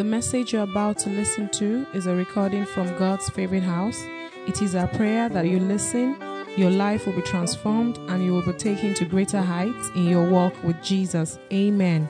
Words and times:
The 0.00 0.04
message 0.04 0.54
you're 0.54 0.62
about 0.62 0.96
to 1.00 1.10
listen 1.10 1.50
to 1.50 1.86
is 1.92 2.06
a 2.06 2.16
recording 2.16 2.64
from 2.64 2.86
God's 2.96 3.28
favorite 3.28 3.62
house. 3.62 4.00
It 4.48 4.62
is 4.62 4.74
our 4.74 4.88
prayer 4.88 5.28
that 5.28 5.46
you 5.46 5.60
listen, 5.60 6.16
your 6.56 6.70
life 6.70 7.04
will 7.04 7.12
be 7.12 7.20
transformed, 7.20 7.98
and 8.08 8.24
you 8.24 8.32
will 8.32 8.46
be 8.46 8.54
taken 8.54 8.94
to 8.94 9.04
greater 9.04 9.42
heights 9.42 9.90
in 9.94 10.06
your 10.06 10.26
walk 10.30 10.54
with 10.64 10.82
Jesus. 10.82 11.38
Amen. 11.52 12.08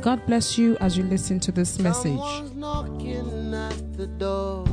God 0.00 0.26
bless 0.26 0.58
you 0.58 0.76
as 0.78 0.98
you 0.98 1.04
listen 1.04 1.38
to 1.38 1.52
this 1.52 1.78
message. 1.78 2.18
Someone's 2.18 2.56
knocking 2.56 3.54
at 3.54 3.96
the 3.96 4.08
door. 4.08 4.66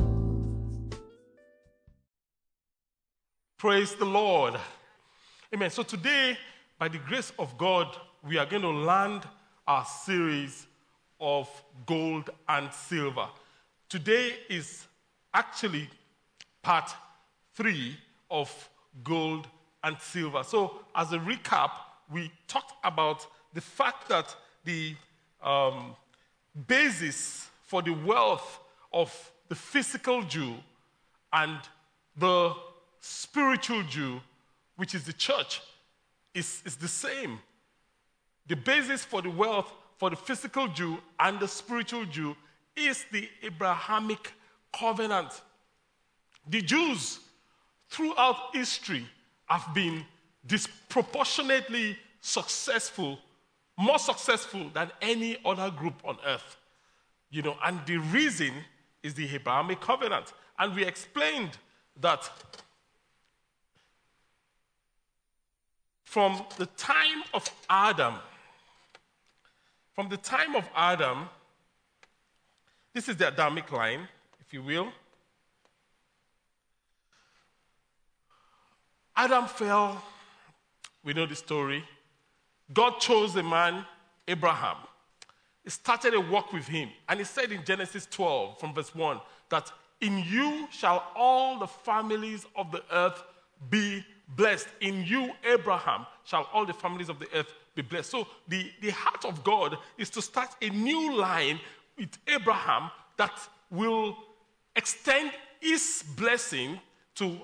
Praise 3.58 3.94
the 3.94 4.06
Lord. 4.06 4.54
Amen. 5.54 5.70
So 5.70 5.84
today, 5.84 6.36
by 6.80 6.88
the 6.88 6.98
grace 6.98 7.32
of 7.38 7.56
God, 7.56 7.96
we 8.24 8.38
are 8.38 8.46
going 8.46 8.62
to 8.62 8.70
land 8.70 9.22
our 9.68 9.84
series 9.84 10.66
of 11.20 11.48
gold 11.86 12.30
and 12.48 12.72
silver. 12.72 13.28
Today 13.88 14.34
is 14.48 14.86
actually 15.32 15.88
part 16.62 16.90
three 17.54 17.96
of 18.30 18.68
gold 19.04 19.46
and 19.82 19.96
silver. 20.00 20.42
So, 20.42 20.80
as 20.94 21.12
a 21.12 21.18
recap, 21.18 21.70
we 22.12 22.30
talked 22.48 22.74
about 22.84 23.26
the 23.54 23.60
fact 23.60 24.08
that 24.08 24.34
the 24.64 24.94
um, 25.42 25.94
basis 26.66 27.48
for 27.62 27.82
the 27.82 27.92
wealth 27.92 28.60
of 28.92 29.32
the 29.48 29.54
physical 29.54 30.22
Jew 30.22 30.54
and 31.32 31.58
the 32.16 32.54
spiritual 33.00 33.82
Jew, 33.84 34.20
which 34.76 34.94
is 34.94 35.04
the 35.04 35.12
church, 35.12 35.62
is, 36.34 36.62
is 36.64 36.76
the 36.76 36.88
same. 36.88 37.38
The 38.48 38.56
basis 38.56 39.04
for 39.04 39.22
the 39.22 39.30
wealth 39.30 39.72
for 39.96 40.10
the 40.10 40.16
physical 40.16 40.68
Jew 40.68 40.98
and 41.18 41.40
the 41.40 41.48
spiritual 41.48 42.04
Jew 42.04 42.36
is 42.76 43.04
the 43.10 43.28
Abrahamic 43.42 44.32
covenant. 44.72 45.40
The 46.48 46.62
Jews 46.62 47.20
throughout 47.88 48.54
history 48.54 49.06
have 49.46 49.72
been 49.74 50.04
disproportionately 50.46 51.96
successful, 52.20 53.18
more 53.78 53.98
successful 53.98 54.70
than 54.74 54.90
any 55.00 55.38
other 55.44 55.70
group 55.70 55.94
on 56.04 56.18
earth. 56.26 56.56
You 57.30 57.42
know, 57.42 57.56
and 57.64 57.80
the 57.86 57.98
reason 57.98 58.52
is 59.02 59.14
the 59.14 59.34
Abrahamic 59.34 59.80
covenant. 59.80 60.32
And 60.58 60.74
we 60.74 60.84
explained 60.84 61.56
that 62.00 62.30
from 66.04 66.44
the 66.56 66.66
time 66.66 67.22
of 67.34 67.48
Adam, 67.68 68.14
from 69.96 70.10
the 70.10 70.18
time 70.18 70.54
of 70.54 70.68
Adam, 70.76 71.26
this 72.92 73.08
is 73.08 73.16
the 73.16 73.28
Adamic 73.28 73.72
line, 73.72 74.06
if 74.38 74.52
you 74.52 74.62
will. 74.62 74.92
Adam 79.16 79.46
fell, 79.46 80.04
we 81.02 81.14
know 81.14 81.24
the 81.24 81.34
story. 81.34 81.82
God 82.74 83.00
chose 83.00 83.34
a 83.36 83.42
man, 83.42 83.86
Abraham. 84.28 84.76
He 85.64 85.70
started 85.70 86.12
a 86.12 86.20
walk 86.20 86.52
with 86.52 86.68
him. 86.68 86.90
And 87.08 87.18
he 87.18 87.24
said 87.24 87.50
in 87.50 87.64
Genesis 87.64 88.06
12, 88.10 88.60
from 88.60 88.74
verse 88.74 88.94
1, 88.94 89.18
that 89.48 89.72
in 90.02 90.18
you 90.18 90.68
shall 90.70 91.10
all 91.16 91.58
the 91.58 91.66
families 91.66 92.44
of 92.54 92.70
the 92.70 92.82
earth 92.92 93.22
be 93.70 94.04
blessed. 94.36 94.68
In 94.82 95.06
you, 95.06 95.30
Abraham, 95.42 96.04
shall 96.24 96.50
all 96.52 96.66
the 96.66 96.74
families 96.74 97.08
of 97.08 97.18
the 97.18 97.28
earth 97.34 97.54
be 97.76 97.82
blessed. 97.82 98.10
So 98.10 98.26
the, 98.48 98.70
the 98.80 98.90
heart 98.90 99.24
of 99.24 99.44
God 99.44 99.78
is 99.96 100.10
to 100.10 100.22
start 100.22 100.50
a 100.60 100.70
new 100.70 101.14
line 101.16 101.60
with 101.96 102.18
Abraham 102.26 102.90
that 103.18 103.38
will 103.70 104.16
extend 104.74 105.30
his 105.60 106.04
blessing 106.16 106.80
to 107.16 107.38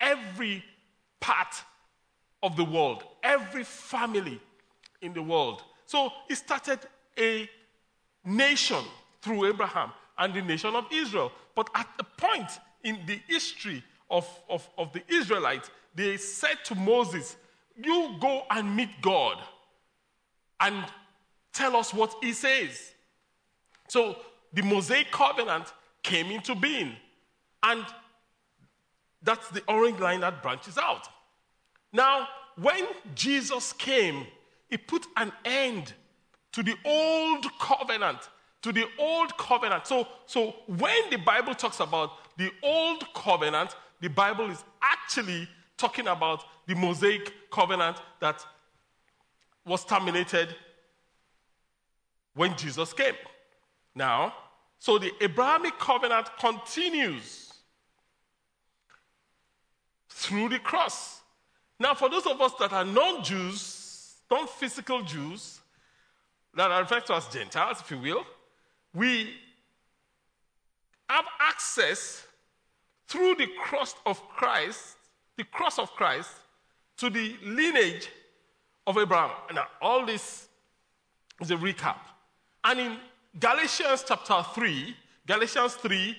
every 0.00 0.64
part 1.20 1.62
of 2.42 2.56
the 2.56 2.64
world, 2.64 3.02
every 3.22 3.64
family 3.64 4.40
in 5.02 5.12
the 5.12 5.22
world. 5.22 5.62
So 5.86 6.12
he 6.28 6.34
started 6.34 6.78
a 7.18 7.48
nation 8.24 8.84
through 9.22 9.46
Abraham 9.46 9.90
and 10.18 10.34
the 10.34 10.42
nation 10.42 10.74
of 10.74 10.86
Israel. 10.92 11.32
But 11.54 11.70
at 11.74 11.88
a 11.98 12.04
point 12.04 12.50
in 12.84 12.98
the 13.06 13.18
history 13.26 13.82
of, 14.10 14.28
of, 14.48 14.68
of 14.76 14.92
the 14.92 15.02
Israelites, 15.08 15.70
they 15.94 16.16
said 16.16 16.64
to 16.64 16.74
Moses, 16.74 17.36
You 17.76 18.16
go 18.20 18.44
and 18.50 18.76
meet 18.76 18.90
God 19.02 19.38
and 20.60 20.84
tell 21.52 21.76
us 21.76 21.92
what 21.94 22.14
he 22.22 22.32
says. 22.32 22.92
So 23.88 24.16
the 24.52 24.62
Mosaic 24.62 25.10
covenant 25.10 25.72
came 26.02 26.30
into 26.30 26.54
being. 26.54 26.92
And 27.62 27.84
that's 29.22 29.48
the 29.50 29.62
orange 29.68 29.98
line 29.98 30.20
that 30.20 30.42
branches 30.42 30.78
out. 30.78 31.08
Now, 31.92 32.28
when 32.56 32.86
Jesus 33.14 33.72
came, 33.72 34.26
he 34.68 34.76
put 34.76 35.06
an 35.16 35.32
end 35.44 35.92
to 36.52 36.62
the 36.62 36.74
old 36.84 37.46
covenant. 37.58 38.18
To 38.62 38.72
the 38.72 38.86
old 38.98 39.36
covenant. 39.38 39.86
So, 39.86 40.06
so 40.26 40.56
when 40.66 41.10
the 41.10 41.16
Bible 41.16 41.54
talks 41.54 41.80
about 41.80 42.36
the 42.36 42.50
old 42.62 43.12
covenant, 43.14 43.76
the 44.00 44.08
Bible 44.08 44.50
is 44.50 44.62
actually 44.82 45.48
talking 45.76 46.08
about 46.08 46.44
the 46.66 46.74
Mosaic 46.74 47.50
covenant 47.50 47.98
that 48.20 48.44
was 49.68 49.84
terminated 49.84 50.54
when 52.34 52.56
Jesus 52.56 52.92
came. 52.92 53.14
Now, 53.94 54.34
so 54.78 54.98
the 54.98 55.12
Abrahamic 55.20 55.78
covenant 55.78 56.28
continues 56.38 57.52
through 60.08 60.48
the 60.48 60.58
cross. 60.58 61.20
Now, 61.80 61.94
for 61.94 62.08
those 62.08 62.26
of 62.26 62.40
us 62.40 62.52
that 62.58 62.72
are 62.72 62.84
non 62.84 63.22
Jews, 63.22 64.14
non 64.30 64.46
physical 64.46 65.02
Jews, 65.02 65.60
that 66.54 66.70
are 66.70 66.80
referred 66.80 67.06
to 67.06 67.14
as 67.14 67.26
Gentiles, 67.28 67.80
if 67.80 67.90
you 67.90 67.98
will, 67.98 68.24
we 68.94 69.34
have 71.08 71.24
access 71.40 72.26
through 73.06 73.36
the 73.36 73.48
cross 73.60 73.94
of 74.06 74.20
Christ, 74.28 74.96
the 75.36 75.44
cross 75.44 75.78
of 75.78 75.90
Christ, 75.92 76.30
to 76.98 77.10
the 77.10 77.36
lineage 77.44 78.08
of 78.88 78.96
Abraham. 78.96 79.30
Now, 79.54 79.66
all 79.82 80.06
this 80.06 80.48
is 81.40 81.50
a 81.50 81.56
recap. 81.56 81.98
And 82.64 82.80
in 82.80 82.96
Galatians 83.38 84.02
chapter 84.08 84.42
3, 84.54 84.96
Galatians 85.26 85.74
3, 85.74 86.16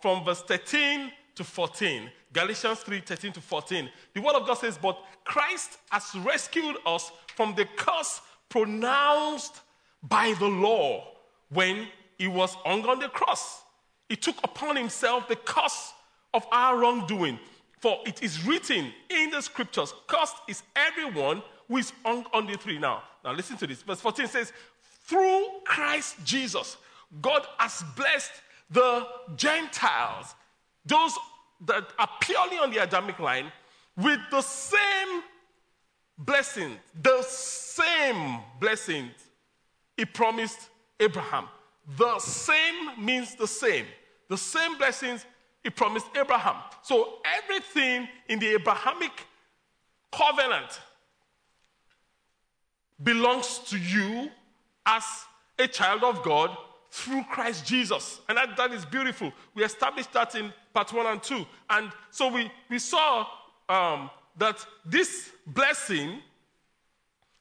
from 0.00 0.24
verse 0.24 0.42
13 0.42 1.10
to 1.34 1.42
14, 1.42 2.10
Galatians 2.32 2.80
3 2.80 3.00
13 3.00 3.32
to 3.32 3.40
14, 3.40 3.90
the 4.14 4.20
word 4.20 4.34
of 4.34 4.46
God 4.46 4.54
says, 4.54 4.78
But 4.80 5.02
Christ 5.24 5.78
has 5.90 6.14
rescued 6.16 6.76
us 6.84 7.10
from 7.34 7.54
the 7.54 7.64
curse 7.76 8.20
pronounced 8.50 9.62
by 10.02 10.34
the 10.38 10.46
law 10.46 11.08
when 11.48 11.88
he 12.18 12.28
was 12.28 12.54
hung 12.66 12.84
on 12.84 12.98
the 12.98 13.08
cross. 13.08 13.62
He 14.10 14.16
took 14.16 14.36
upon 14.44 14.76
himself 14.76 15.26
the 15.26 15.36
curse 15.36 15.94
of 16.34 16.46
our 16.52 16.78
wrongdoing. 16.78 17.38
For 17.80 17.98
it 18.04 18.22
is 18.22 18.44
written 18.44 18.92
in 19.08 19.30
the 19.30 19.40
scriptures, 19.40 19.94
cursed 20.06 20.36
is 20.46 20.62
everyone 20.76 21.42
who 21.66 21.78
is 21.78 21.92
hung 22.04 22.26
on 22.32 22.46
the 22.46 22.56
tree. 22.56 22.78
Now, 22.78 23.02
now 23.24 23.32
listen 23.32 23.56
to 23.56 23.66
this. 23.66 23.80
Verse 23.82 24.00
14 24.00 24.26
says, 24.26 24.52
Through 25.04 25.46
Christ 25.64 26.16
Jesus, 26.22 26.76
God 27.22 27.46
has 27.58 27.82
blessed 27.96 28.32
the 28.70 29.06
Gentiles, 29.34 30.34
those 30.84 31.16
that 31.66 31.84
are 31.98 32.08
purely 32.20 32.58
on 32.58 32.70
the 32.70 32.82
Adamic 32.82 33.18
line, 33.18 33.50
with 33.96 34.20
the 34.30 34.42
same 34.42 35.22
blessing, 36.18 36.76
the 37.02 37.22
same 37.22 38.40
blessings 38.60 39.12
he 39.96 40.04
promised 40.04 40.68
Abraham. 41.00 41.48
The 41.96 42.18
same 42.18 43.04
means 43.04 43.34
the 43.34 43.46
same. 43.46 43.86
The 44.28 44.36
same 44.36 44.76
blessings 44.76 45.24
he 45.62 45.70
promised 45.70 46.06
Abraham. 46.18 46.56
So 46.82 47.18
everything 47.24 48.08
in 48.28 48.38
the 48.38 48.54
Abrahamic 48.54 49.12
covenant 50.10 50.80
belongs 53.02 53.58
to 53.70 53.78
you 53.78 54.30
as 54.86 55.04
a 55.58 55.66
child 55.68 56.02
of 56.04 56.22
God 56.22 56.56
through 56.90 57.22
Christ 57.24 57.66
Jesus. 57.66 58.20
And 58.28 58.36
that, 58.38 58.56
that 58.56 58.72
is 58.72 58.84
beautiful. 58.84 59.32
We 59.54 59.64
established 59.64 60.12
that 60.12 60.34
in 60.34 60.52
part 60.74 60.92
one 60.92 61.06
and 61.06 61.22
two. 61.22 61.46
And 61.68 61.90
so 62.10 62.32
we, 62.32 62.50
we 62.68 62.78
saw 62.78 63.26
um, 63.68 64.10
that 64.36 64.64
this 64.84 65.30
blessing 65.46 66.20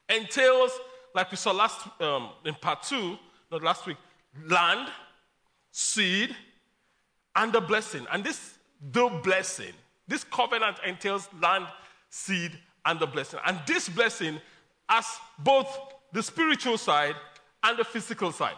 entails, 0.07 0.71
like 1.15 1.31
we 1.31 1.37
saw 1.37 1.51
last 1.51 1.87
um, 2.01 2.29
in 2.45 2.53
part 2.55 2.83
two, 2.83 3.17
not 3.51 3.63
last 3.63 3.87
week, 3.87 3.97
land, 4.45 4.89
seed, 5.71 6.35
and 7.35 7.53
the 7.53 7.61
blessing. 7.61 8.05
And 8.11 8.23
this 8.23 8.57
the 8.93 9.09
blessing, 9.23 9.73
this 10.07 10.23
covenant 10.23 10.77
entails 10.85 11.27
land, 11.41 11.67
seed, 12.09 12.51
and 12.85 12.99
the 12.99 13.07
blessing. 13.07 13.39
And 13.45 13.59
this 13.67 13.89
blessing 13.89 14.39
has 14.87 15.05
both 15.39 15.67
the 16.13 16.23
spiritual 16.23 16.77
side 16.77 17.15
and 17.63 17.77
the 17.77 17.83
physical 17.83 18.31
side. 18.31 18.55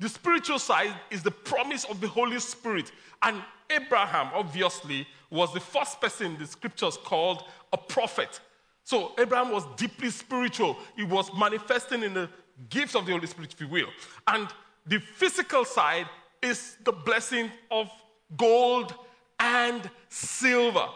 The 0.00 0.08
spiritual 0.08 0.58
side 0.58 0.94
is 1.10 1.22
the 1.22 1.30
promise 1.30 1.84
of 1.84 2.00
the 2.00 2.08
Holy 2.08 2.38
Spirit. 2.40 2.92
And 3.22 3.42
Abraham, 3.70 4.30
obviously, 4.32 5.06
was 5.30 5.52
the 5.52 5.60
first 5.60 6.00
person 6.00 6.38
the 6.38 6.46
scriptures 6.46 6.96
called 6.96 7.44
a 7.72 7.76
prophet. 7.76 8.40
So 8.84 9.12
Abraham 9.18 9.52
was 9.52 9.64
deeply 9.76 10.10
spiritual. 10.10 10.78
He 10.96 11.04
was 11.04 11.30
manifesting 11.36 12.02
in 12.02 12.14
the 12.14 12.30
gifts 12.70 12.94
of 12.94 13.06
the 13.06 13.12
Holy 13.12 13.26
Spirit, 13.26 13.52
if 13.52 13.60
you 13.60 13.68
will. 13.68 13.88
And 14.26 14.48
the 14.86 14.98
physical 14.98 15.64
side 15.64 16.06
is 16.42 16.76
the 16.84 16.92
blessing 16.92 17.50
of 17.70 17.90
gold 18.36 18.94
and 19.38 19.88
silver. 20.08 20.86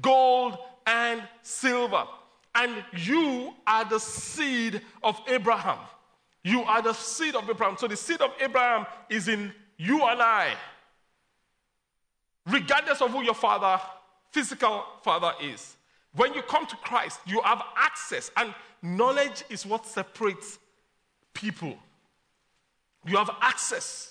Gold 0.00 0.58
and 0.86 1.22
silver. 1.42 2.04
And 2.54 2.84
you 2.96 3.54
are 3.66 3.84
the 3.84 3.98
seed 3.98 4.82
of 5.02 5.20
Abraham. 5.28 5.78
You 6.42 6.62
are 6.62 6.82
the 6.82 6.92
seed 6.92 7.36
of 7.36 7.48
Abraham. 7.48 7.76
So 7.78 7.86
the 7.86 7.96
seed 7.96 8.20
of 8.20 8.32
Abraham 8.40 8.86
is 9.08 9.28
in 9.28 9.52
you 9.76 10.02
and 10.04 10.20
I. 10.20 10.54
Regardless 12.46 13.00
of 13.00 13.10
who 13.10 13.22
your 13.22 13.34
father, 13.34 13.80
physical 14.30 14.84
father 15.02 15.32
is. 15.42 15.76
When 16.14 16.34
you 16.34 16.42
come 16.42 16.66
to 16.66 16.76
Christ, 16.76 17.20
you 17.26 17.40
have 17.42 17.62
access, 17.76 18.30
and 18.36 18.52
knowledge 18.82 19.44
is 19.48 19.64
what 19.64 19.86
separates 19.86 20.58
people. 21.34 21.76
You 23.06 23.16
have 23.16 23.30
access 23.40 24.09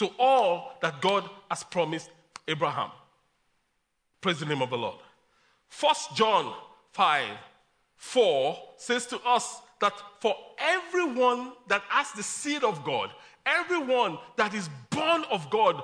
to 0.00 0.10
all 0.18 0.78
that 0.80 0.98
God 1.02 1.28
has 1.50 1.62
promised 1.62 2.08
Abraham. 2.48 2.90
Praise 4.22 4.40
the 4.40 4.46
name 4.46 4.62
of 4.62 4.70
the 4.70 4.78
Lord. 4.78 4.96
First 5.68 6.16
John 6.16 6.54
5 6.92 7.26
4 7.96 8.58
says 8.78 9.04
to 9.08 9.20
us 9.26 9.60
that 9.78 9.92
for 10.20 10.34
everyone 10.58 11.52
that 11.68 11.82
has 11.90 12.12
the 12.12 12.22
seed 12.22 12.64
of 12.64 12.82
God, 12.82 13.10
everyone 13.44 14.16
that 14.36 14.54
is 14.54 14.70
born 14.88 15.22
of 15.30 15.50
God 15.50 15.82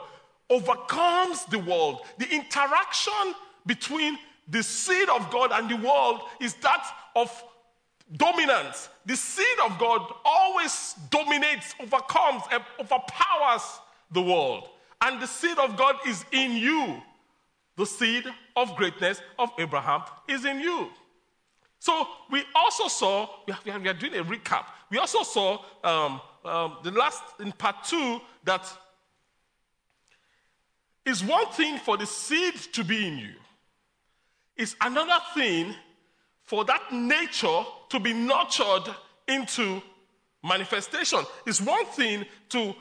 overcomes 0.49 1.45
the 1.45 1.59
world. 1.59 2.01
The 2.17 2.31
interaction 2.31 3.35
between 3.67 4.19
the 4.49 4.63
seed 4.63 5.11
of 5.11 5.31
God 5.31 5.51
and 5.53 5.69
the 5.69 5.87
world 5.87 6.23
is 6.41 6.55
that 6.55 6.87
of 7.15 7.45
dominance. 8.17 8.89
The 9.05 9.17
seed 9.17 9.59
of 9.63 9.79
God 9.79 10.11
always 10.25 10.95
dominates, 11.11 11.75
overcomes, 11.83 12.45
and 12.51 12.63
overpowers 12.81 13.81
the 14.11 14.23
world. 14.23 14.69
And 15.01 15.21
the 15.21 15.27
seed 15.27 15.59
of 15.59 15.77
God 15.77 15.97
is 16.07 16.25
in 16.33 16.53
you. 16.53 17.03
The 17.77 17.87
seed 17.87 18.25
of 18.57 18.75
greatness 18.77 19.21
of 19.39 19.51
Abraham 19.59 20.03
is 20.29 20.45
in 20.45 20.61
you. 20.61 20.89
So 21.79 22.07
we 22.31 22.43
also 22.55 22.89
saw, 22.89 23.29
we 23.47 23.53
are, 23.53 23.79
we 23.79 23.89
are 23.89 23.95
doing 23.95 24.15
a 24.15 24.25
recap. 24.25 24.67
We 24.91 24.99
also 24.99 25.23
saw 25.23 25.63
um, 25.85 26.21
um, 26.45 26.79
the 26.83 26.91
last, 26.91 27.23
in 27.41 27.53
part 27.53 27.85
two, 27.85 28.21
that 28.45 28.67
it's 31.05 31.23
one 31.23 31.47
thing 31.49 31.79
for 31.79 31.97
the 31.97 32.07
seed 32.07 32.55
to 32.73 32.83
be 32.83 33.07
in 33.07 33.19
you, 33.19 33.35
it's 34.57 34.75
another 34.81 35.23
thing 35.35 35.75
for 36.45 36.65
that 36.65 36.93
nature 36.93 37.63
to 37.91 38.01
be 38.01 38.13
nurtured 38.13 38.95
into 39.29 39.83
manifestation. 40.43 41.21
It's 41.47 41.61
one 41.61 41.85
thing 41.87 42.25
to 42.51 42.75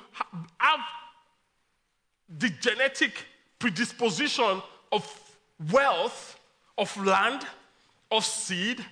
have 0.58 0.80
the 2.38 2.50
genetic 2.50 3.26
predisposition 3.60 4.62
of 4.92 5.34
wealth, 5.72 6.40
of 6.78 6.96
land, 7.06 7.46
of 8.12 8.26
seed, 8.26 8.84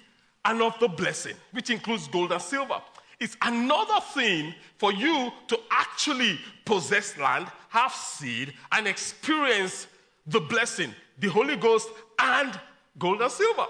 and 0.46 0.62
of 0.62 0.78
the 0.80 0.88
blessing, 0.88 1.36
which 1.52 1.70
includes 1.70 2.08
gold 2.08 2.32
and 2.32 2.42
silver. 2.42 2.82
It's 3.20 3.38
another 3.42 4.02
thing 4.14 4.54
for 4.78 4.92
you 4.92 5.32
to 5.48 5.60
actually 5.72 6.40
possess 6.66 7.18
land, 7.18 7.48
have 7.70 7.94
seed, 7.94 8.54
and 8.72 8.88
experience 8.88 9.88
the 10.28 10.40
blessing, 10.40 10.94
the 11.20 11.30
Holy 11.30 11.56
Ghost, 11.56 11.90
and 12.20 12.60
gold 12.98 13.22
and 13.22 13.32
silver. 13.32 13.66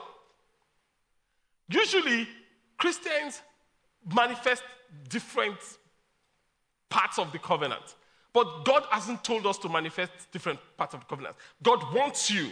Usually, 1.69 2.27
Christians 2.77 3.41
manifest 4.13 4.63
different 5.09 5.57
parts 6.89 7.17
of 7.17 7.31
the 7.31 7.39
covenant. 7.39 7.95
But 8.33 8.65
God 8.65 8.85
hasn't 8.89 9.23
told 9.23 9.45
us 9.45 9.57
to 9.59 9.69
manifest 9.69 10.11
different 10.31 10.59
parts 10.75 10.95
of 10.95 11.01
the 11.01 11.05
covenant. 11.05 11.35
God 11.61 11.93
wants 11.93 12.31
you 12.31 12.49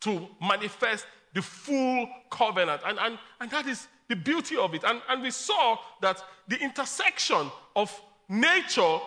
to 0.00 0.26
manifest 0.40 1.06
the 1.34 1.42
full 1.42 2.08
covenant. 2.30 2.80
And, 2.86 2.98
and, 2.98 3.18
and 3.40 3.50
that 3.50 3.66
is 3.66 3.86
the 4.08 4.16
beauty 4.16 4.56
of 4.56 4.74
it. 4.74 4.84
And, 4.84 5.02
and 5.08 5.22
we 5.22 5.30
saw 5.30 5.76
that 6.00 6.22
the 6.48 6.58
intersection 6.58 7.50
of 7.76 8.00
nature 8.28 8.98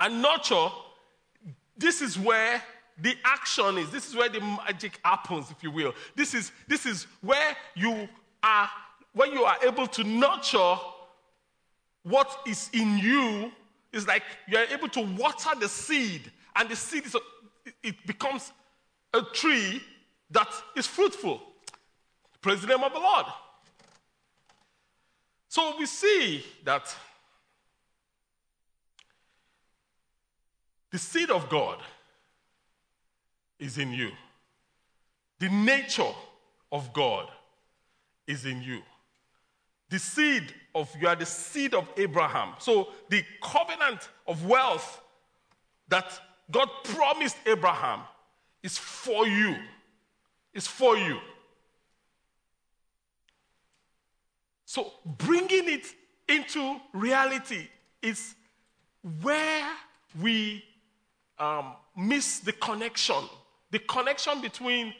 and 0.00 0.20
nurture, 0.20 0.68
this 1.78 2.02
is 2.02 2.18
where 2.18 2.60
the 3.00 3.14
action 3.24 3.78
is. 3.78 3.90
This 3.90 4.08
is 4.08 4.16
where 4.16 4.28
the 4.28 4.40
magic 4.40 4.98
happens, 5.04 5.50
if 5.50 5.62
you 5.62 5.70
will. 5.70 5.94
This 6.16 6.34
is, 6.34 6.50
this 6.66 6.84
is 6.84 7.06
where 7.20 7.56
you 7.76 8.08
are, 8.42 8.68
when 9.12 9.32
you 9.32 9.44
are 9.44 9.56
able 9.62 9.86
to 9.86 10.02
nurture 10.02 10.76
what 12.02 12.40
is 12.46 12.70
in 12.72 12.98
you 12.98 13.52
it's 13.96 14.06
like 14.06 14.22
you're 14.46 14.64
able 14.64 14.88
to 14.88 15.00
water 15.00 15.50
the 15.58 15.68
seed, 15.68 16.30
and 16.54 16.68
the 16.68 16.76
seed 16.76 17.06
is, 17.06 17.16
it 17.82 18.06
becomes 18.06 18.52
a 19.12 19.22
tree 19.22 19.82
that 20.30 20.48
is 20.76 20.86
fruitful. 20.86 21.40
Praise 22.40 22.60
the 22.60 22.66
name 22.68 22.82
of 22.82 22.92
the 22.92 22.98
Lord. 22.98 23.26
So 25.48 25.76
we 25.78 25.86
see 25.86 26.44
that 26.64 26.94
the 30.90 30.98
seed 30.98 31.30
of 31.30 31.48
God 31.48 31.78
is 33.58 33.78
in 33.78 33.92
you, 33.92 34.10
the 35.38 35.48
nature 35.48 36.12
of 36.70 36.92
God 36.92 37.28
is 38.26 38.44
in 38.44 38.62
you. 38.62 38.82
The 39.88 39.98
seed 39.98 40.52
of, 40.76 40.94
you 41.00 41.08
are 41.08 41.16
the 41.16 41.26
seed 41.26 41.74
of 41.74 41.88
Abraham. 41.96 42.50
So 42.58 42.88
the 43.08 43.24
covenant 43.42 44.10
of 44.28 44.44
wealth 44.44 45.00
that 45.88 46.20
God 46.50 46.68
promised 46.84 47.36
Abraham 47.46 48.00
is 48.62 48.76
for 48.76 49.26
you. 49.26 49.56
Is 50.52 50.66
for 50.66 50.96
you. 50.96 51.18
So 54.66 54.92
bringing 55.04 55.68
it 55.68 55.86
into 56.28 56.76
reality 56.92 57.68
is 58.02 58.34
where 59.22 59.70
we 60.20 60.62
um, 61.38 61.72
miss 61.96 62.40
the 62.40 62.52
connection. 62.52 63.22
The 63.70 63.78
connection 63.80 64.40
between 64.42 64.92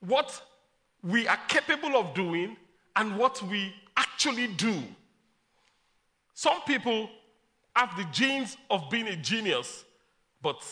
what 0.00 0.40
we 1.02 1.26
are 1.26 1.38
capable 1.48 1.96
of 1.96 2.14
doing 2.14 2.56
and 2.94 3.16
what 3.16 3.42
we 3.42 3.72
actually 3.96 4.48
do. 4.48 4.82
Some 6.36 6.60
people 6.66 7.08
have 7.74 7.96
the 7.96 8.04
genes 8.12 8.58
of 8.70 8.90
being 8.90 9.08
a 9.08 9.16
genius, 9.16 9.86
but 10.42 10.62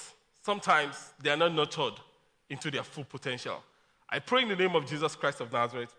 sometimes 0.42 1.14
they 1.22 1.30
are 1.30 1.38
not 1.38 1.54
nurtured 1.54 1.94
into 2.50 2.70
their 2.70 2.82
full 2.82 3.04
potential. 3.04 3.62
I 4.10 4.18
pray 4.18 4.42
in 4.42 4.48
the 4.48 4.56
name 4.56 4.76
of 4.76 4.84
Jesus 4.84 5.16
Christ 5.16 5.40
of 5.40 5.50
Nazareth 5.50 5.94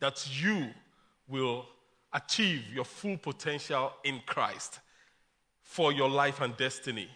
that 0.00 0.26
you 0.42 0.68
will 1.28 1.66
achieve 2.14 2.64
your 2.72 2.86
full 2.86 3.18
potential 3.18 3.92
in 4.04 4.22
Christ 4.24 4.80
for 5.62 5.92
your 5.92 6.08
life 6.08 6.40
and 6.40 6.56
destiny. 6.56 7.10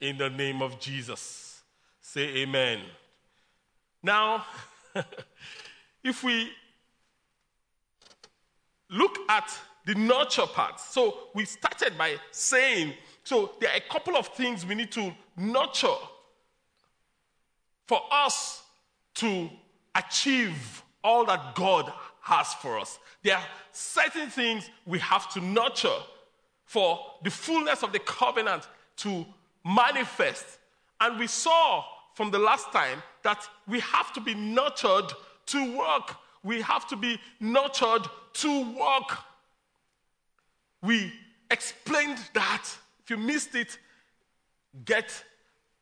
In 0.00 0.18
the 0.18 0.30
name 0.30 0.62
of 0.62 0.80
Jesus. 0.80 1.62
Say 2.00 2.38
amen. 2.38 2.80
Now, 4.02 4.44
if 6.02 6.24
we 6.24 6.50
look 8.90 9.16
at 9.28 9.56
the 9.88 9.94
nurture 9.94 10.46
part. 10.46 10.78
So 10.78 11.16
we 11.34 11.46
started 11.46 11.96
by 11.96 12.16
saying, 12.30 12.92
so 13.24 13.52
there 13.58 13.70
are 13.70 13.76
a 13.76 13.92
couple 13.92 14.18
of 14.18 14.28
things 14.28 14.66
we 14.66 14.74
need 14.74 14.92
to 14.92 15.14
nurture 15.34 15.88
for 17.86 18.02
us 18.12 18.64
to 19.14 19.48
achieve 19.94 20.82
all 21.02 21.24
that 21.24 21.54
God 21.54 21.90
has 22.20 22.52
for 22.52 22.78
us. 22.78 22.98
There 23.22 23.34
are 23.34 23.44
certain 23.72 24.28
things 24.28 24.68
we 24.84 24.98
have 24.98 25.32
to 25.32 25.40
nurture 25.40 25.88
for 26.66 27.00
the 27.24 27.30
fullness 27.30 27.82
of 27.82 27.92
the 27.92 28.00
covenant 28.00 28.68
to 28.98 29.24
manifest. 29.64 30.58
And 31.00 31.18
we 31.18 31.28
saw 31.28 31.82
from 32.12 32.30
the 32.30 32.38
last 32.38 32.70
time 32.72 33.02
that 33.22 33.42
we 33.66 33.80
have 33.80 34.12
to 34.12 34.20
be 34.20 34.34
nurtured 34.34 35.14
to 35.46 35.78
work 35.78 36.14
we 36.42 36.60
have 36.62 36.86
to 36.88 36.96
be 36.96 37.18
nurtured 37.40 38.06
to 38.34 38.74
work. 38.74 39.18
We 40.82 41.12
explained 41.50 42.18
that. 42.34 42.64
If 43.02 43.10
you 43.10 43.16
missed 43.16 43.54
it, 43.54 43.78
get 44.84 45.24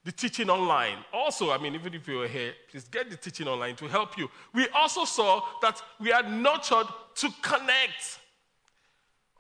the 0.05 0.13
teaching 0.13 0.49
online. 0.49 0.99
Also, 1.13 1.51
I 1.51 1.59
mean, 1.59 1.75
even 1.75 1.93
if 1.93 2.07
you're 2.07 2.29
here, 2.29 2.53
please 2.71 2.85
get 2.85 3.11
the 3.11 3.17
teaching 3.17 3.49
online 3.49 3.75
to 3.77 3.89
help 3.89 4.17
you. 4.17 4.31
We 4.55 4.69
also 4.69 5.05
saw 5.05 5.43
that 5.63 5.83
we 6.01 6.13
are 6.13 6.23
nurtured 6.23 6.87
to 7.17 7.29
connect, 7.43 8.21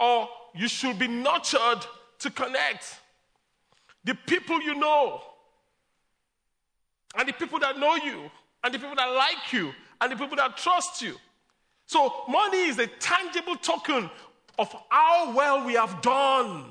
or 0.00 0.28
you 0.54 0.68
should 0.68 0.98
be 0.98 1.06
nurtured 1.06 1.86
to 2.18 2.30
connect. 2.30 3.00
the 4.06 4.14
people 4.14 4.62
you 4.62 4.74
know, 4.76 5.20
and 7.16 7.28
the 7.28 7.32
people 7.32 7.58
that 7.58 7.76
know 7.78 7.96
you, 7.96 8.30
and 8.62 8.72
the 8.72 8.78
people 8.78 8.94
that 8.94 9.06
like 9.06 9.52
you, 9.52 9.72
and 10.00 10.12
the 10.12 10.16
people 10.16 10.36
that 10.36 10.56
trust 10.56 11.02
you. 11.02 11.16
So, 11.86 12.24
money 12.28 12.68
is 12.68 12.78
a 12.78 12.86
tangible 12.86 13.56
token 13.56 14.08
of 14.58 14.74
how 14.88 15.34
well 15.34 15.64
we 15.64 15.74
have 15.74 16.00
done 16.00 16.64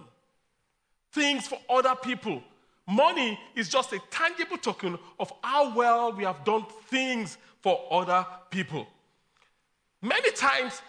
things 1.11 1.47
for 1.47 1.59
other 1.69 1.95
people. 1.95 2.41
Money 2.87 3.39
is 3.55 3.69
just 3.69 3.93
a 3.93 3.99
tangible 4.11 4.57
token 4.57 4.97
of 5.19 5.31
how 5.43 5.73
well 5.75 6.11
we 6.11 6.23
have 6.23 6.43
done 6.43 6.65
things 6.87 7.37
for 7.61 7.81
other 7.89 8.25
people. 8.51 8.87
Many 10.01 10.31
times, 10.31 10.81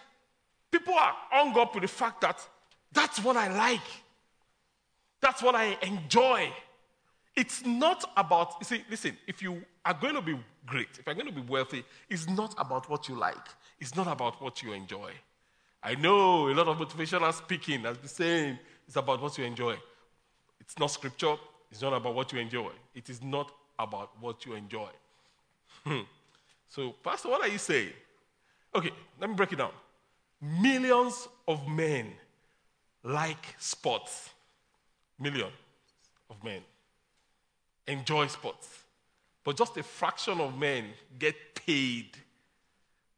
people 0.69 0.93
are 0.93 1.15
hung 1.31 1.57
up 1.57 1.73
with 1.73 1.81
the 1.81 1.87
fact 1.87 2.21
that 2.21 2.45
that's 2.91 3.23
what 3.23 3.35
I 3.35 3.47
like, 3.55 3.87
that's 5.21 5.41
what 5.41 5.55
I 5.55 5.77
enjoy. 5.81 6.51
It's 7.35 7.65
not 7.65 8.11
about, 8.15 8.55
you 8.59 8.65
see, 8.65 8.83
listen, 8.89 9.17
if 9.27 9.41
you 9.41 9.63
are 9.85 9.93
going 9.93 10.15
to 10.15 10.21
be 10.21 10.39
great, 10.65 10.87
if 10.99 11.05
you're 11.05 11.15
going 11.15 11.27
to 11.27 11.33
be 11.33 11.41
wealthy, 11.41 11.83
it's 12.09 12.27
not 12.27 12.53
about 12.59 12.89
what 12.89 13.07
you 13.07 13.15
like, 13.15 13.47
it's 13.79 13.95
not 13.95 14.07
about 14.07 14.41
what 14.41 14.61
you 14.61 14.73
enjoy. 14.73 15.11
I 15.83 15.95
know 15.95 16.49
a 16.49 16.53
lot 16.53 16.67
of 16.67 16.77
motivational 16.77 17.33
speaking 17.33 17.81
has 17.81 17.97
been 17.97 18.07
saying 18.07 18.59
it's 18.87 18.95
about 18.95 19.21
what 19.21 19.37
you 19.37 19.43
enjoy. 19.43 19.75
It's 20.59 20.77
not 20.79 20.87
scripture, 20.87 21.35
it's 21.71 21.81
not 21.81 21.93
about 21.93 22.15
what 22.15 22.33
you 22.33 22.39
enjoy. 22.39 22.71
It 22.95 23.09
is 23.09 23.21
not 23.21 23.51
about 23.77 24.11
what 24.19 24.45
you 24.45 24.53
enjoy. 24.53 24.89
Hmm. 25.83 26.01
so, 26.67 26.93
Pastor, 27.03 27.29
what 27.29 27.41
are 27.41 27.47
you 27.47 27.57
saying? 27.57 27.91
Okay, 28.75 28.91
let 29.19 29.29
me 29.29 29.35
break 29.35 29.53
it 29.53 29.57
down. 29.57 29.71
Millions 30.41 31.27
of 31.47 31.67
men 31.67 32.11
like 33.03 33.55
sports. 33.57 34.29
Millions 35.19 35.53
of 36.29 36.43
men 36.43 36.61
enjoy 37.87 38.27
sports. 38.27 38.83
But 39.43 39.57
just 39.57 39.77
a 39.77 39.83
fraction 39.83 40.41
of 40.41 40.57
men 40.57 40.85
get 41.17 41.35
paid 41.55 42.17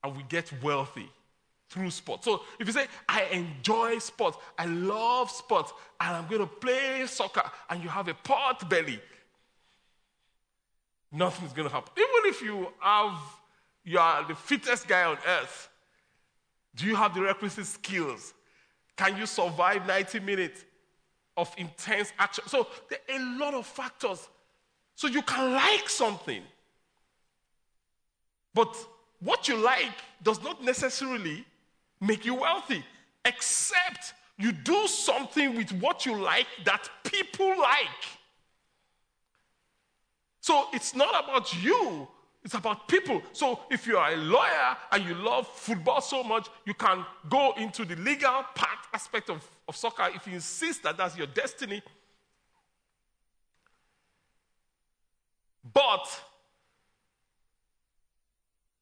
and 0.04 0.16
we 0.16 0.24
get 0.30 0.52
wealthy 0.62 1.10
through 1.70 1.92
sports. 1.92 2.26
So 2.26 2.42
if 2.60 2.68
you 2.68 2.74
say, 2.74 2.88
I 3.08 3.26
enjoy 3.26 4.00
sports, 4.00 4.38
I 4.58 4.66
love 4.66 5.30
sports, 5.30 5.72
and 6.02 6.16
I'm 6.16 6.28
going 6.28 6.42
to 6.42 6.48
play 6.48 7.06
soccer, 7.06 7.44
and 7.70 7.84
you 7.84 7.90
have 7.90 8.08
a 8.08 8.14
pot 8.14 8.68
belly, 8.70 9.00
nothing's 11.12 11.54
going 11.54 11.68
to 11.68 11.74
happen. 11.74 11.92
Even 11.96 12.32
if 12.32 12.42
you 12.42 12.68
have, 12.80 13.20
you 13.84 14.00
are 14.00 14.28
the 14.28 14.36
fittest 14.36 14.88
guy 14.88 15.04
on 15.04 15.18
earth, 15.28 15.70
do 16.76 16.86
you 16.86 16.96
have 16.96 17.14
the 17.14 17.22
requisite 17.22 17.66
skills? 17.66 18.34
Can 18.96 19.18
you 19.18 19.26
survive 19.26 19.86
90 19.88 20.20
minutes 20.22 20.66
of 21.38 21.54
intense 21.58 22.12
action? 22.18 22.44
So 22.48 22.68
there 22.90 23.00
are 23.10 23.22
a 23.22 23.38
lot 23.38 23.54
of 23.54 23.66
factors. 23.66 24.28
So 24.96 25.08
you 25.08 25.22
can 25.22 25.54
like 25.54 25.88
something, 25.88 26.42
but 28.54 28.76
what 29.22 29.48
you 29.48 29.56
like 29.56 29.94
does 30.22 30.42
not 30.44 30.64
necessarily 30.64 31.46
make 32.00 32.26
you 32.26 32.36
wealthy, 32.36 32.84
except 33.26 34.14
you 34.38 34.52
do 34.52 34.88
something 34.88 35.56
with 35.56 35.72
what 35.74 36.06
you 36.06 36.16
like 36.16 36.48
that 36.66 36.90
people 37.04 37.50
like. 37.60 37.88
So 40.40 40.68
it's 40.74 40.96
not 40.96 41.24
about 41.24 41.54
you, 41.62 42.08
it's 42.44 42.54
about 42.54 42.88
people. 42.88 43.22
So 43.34 43.60
if 43.70 43.86
you 43.86 43.98
are 43.98 44.14
a 44.14 44.16
lawyer 44.16 44.78
and 44.92 45.04
you 45.04 45.14
love 45.14 45.48
football 45.48 46.00
so 46.02 46.24
much, 46.24 46.48
you 46.66 46.74
can 46.74 47.06
go 47.30 47.54
into 47.58 47.84
the 47.84 47.96
legal 47.98 48.44
part 48.56 48.80
aspect 48.94 49.30
of, 49.30 49.46
of 49.68 49.76
soccer 49.76 50.08
if 50.16 50.26
you 50.26 50.34
insist 50.34 50.84
that 50.84 50.98
that's 50.98 51.18
your 51.18 51.28
destiny. 51.28 51.82
But 55.74 56.08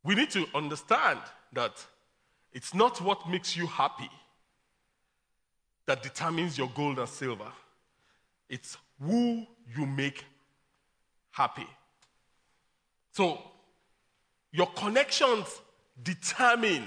we 0.03 0.15
need 0.15 0.29
to 0.31 0.45
understand 0.53 1.19
that 1.51 1.85
it's 2.53 2.73
not 2.73 3.01
what 3.01 3.29
makes 3.29 3.55
you 3.55 3.67
happy 3.67 4.09
that 5.85 6.03
determines 6.03 6.57
your 6.57 6.69
gold 6.75 6.99
and 6.99 7.09
silver. 7.09 7.51
It's 8.49 8.77
who 9.01 9.45
you 9.75 9.85
make 9.85 10.25
happy. 11.31 11.67
So, 13.11 13.41
your 14.51 14.67
connections 14.67 15.61
determine 16.03 16.83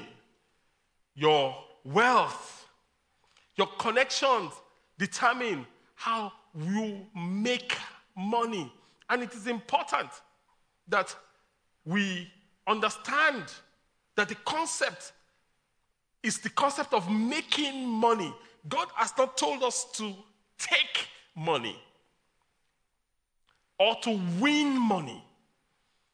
your 1.15 1.57
wealth. 1.85 2.67
Your 3.57 3.69
connections 3.79 4.53
determine 4.99 5.67
how 5.95 6.33
you 6.59 7.07
make 7.15 7.77
money. 8.17 8.73
And 9.09 9.23
it 9.23 9.35
is 9.35 9.47
important 9.47 10.09
that 10.89 11.15
we 11.85 12.31
understand 12.67 13.45
that 14.17 14.29
the 14.29 14.35
concept 14.37 15.13
is 16.23 16.39
the 16.39 16.51
concept 16.51 16.93
of 16.93 17.11
making 17.11 17.87
money. 17.87 18.33
God 18.69 18.89
has 18.95 19.13
not 19.17 19.37
told 19.37 19.63
us 19.63 19.87
to 19.95 20.13
take 20.59 21.09
money 21.35 21.81
or 23.79 23.95
to 24.03 24.21
win 24.39 24.79
money. 24.79 25.23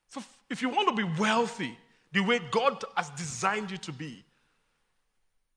So, 0.08 0.22
if 0.48 0.62
you 0.62 0.68
want 0.68 0.88
to 0.88 0.94
be 0.94 1.20
wealthy 1.20 1.76
the 2.12 2.20
way 2.20 2.40
God 2.50 2.82
has 2.96 3.10
designed 3.10 3.70
you 3.70 3.76
to 3.78 3.92
be, 3.92 4.24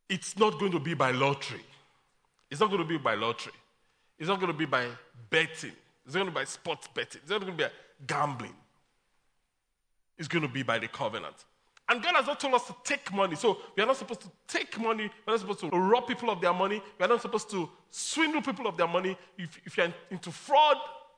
it's 0.09 0.37
not 0.37 0.59
going 0.59 0.71
to 0.71 0.79
be 0.79 0.95
by 0.95 1.11
lottery. 1.11 1.61
It's 2.49 2.59
not 2.59 2.71
going 2.71 2.81
to 2.81 2.87
be 2.87 2.97
by 2.97 3.13
lottery. 3.13 3.53
It's 4.17 4.27
not 4.27 4.39
going 4.39 4.51
to 4.51 4.57
be 4.57 4.65
by 4.65 4.87
betting. 5.29 5.71
It's 6.05 6.15
not 6.15 6.21
going 6.21 6.25
to 6.25 6.31
be 6.31 6.35
by 6.35 6.45
sports 6.45 6.87
betting. 6.93 7.21
It's 7.21 7.29
not 7.29 7.41
going 7.41 7.51
to 7.51 7.57
be 7.57 7.63
by 7.63 7.71
gambling. 8.07 8.55
It's 10.17 10.27
going 10.27 10.41
to 10.41 10.51
be 10.51 10.63
by 10.63 10.79
the 10.79 10.87
covenant. 10.87 11.35
And 11.89 12.03
God 12.03 12.15
has 12.15 12.27
not 12.27 12.39
told 12.39 12.53
us 12.53 12.67
to 12.67 12.75
take 12.83 13.11
money. 13.11 13.35
So 13.35 13.57
we 13.75 13.81
are 13.81 13.85
not 13.87 13.97
supposed 13.97 14.21
to 14.21 14.31
take 14.47 14.79
money. 14.79 15.09
We're 15.25 15.33
not 15.33 15.39
supposed 15.39 15.61
to 15.61 15.69
rob 15.69 16.07
people 16.07 16.29
of 16.29 16.39
their 16.39 16.53
money. 16.53 16.83
We 16.99 17.05
are 17.05 17.07
not 17.09 17.21
supposed 17.21 17.49
to 17.49 17.67
swindle 17.89 18.43
people 18.43 18.67
of 18.67 18.77
their 18.77 18.87
money. 18.87 19.17
If, 19.39 19.59
if 19.65 19.75
you're 19.75 19.91
into 20.11 20.31
fraud, 20.31 20.77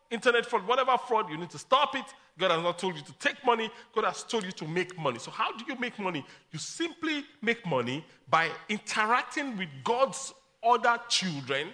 internet 0.10 0.46
fraud, 0.46 0.66
whatever 0.66 0.98
fraud, 0.98 1.30
you 1.30 1.38
need 1.38 1.50
to 1.50 1.58
stop 1.58 1.94
it. 1.96 2.06
God 2.40 2.52
has 2.52 2.64
not 2.64 2.80
told 2.80 2.96
you 2.96 3.02
to 3.02 3.14
take 3.20 3.46
money. 3.46 3.70
God 3.94 4.06
has 4.06 4.24
told 4.24 4.46
you 4.46 4.52
to 4.54 4.68
make 4.68 4.98
money. 4.98 5.20
So 5.20 5.30
how 5.30 5.52
do 5.58 5.66
you 5.68 5.78
make 5.78 6.00
money? 6.00 6.26
You 6.52 6.60
simply 6.60 7.26
make 7.42 7.66
money 7.66 8.06
by 8.30 8.50
interacting 8.70 9.58
with 9.58 9.68
God's 9.84 10.34
other 10.64 10.98
children 11.10 11.74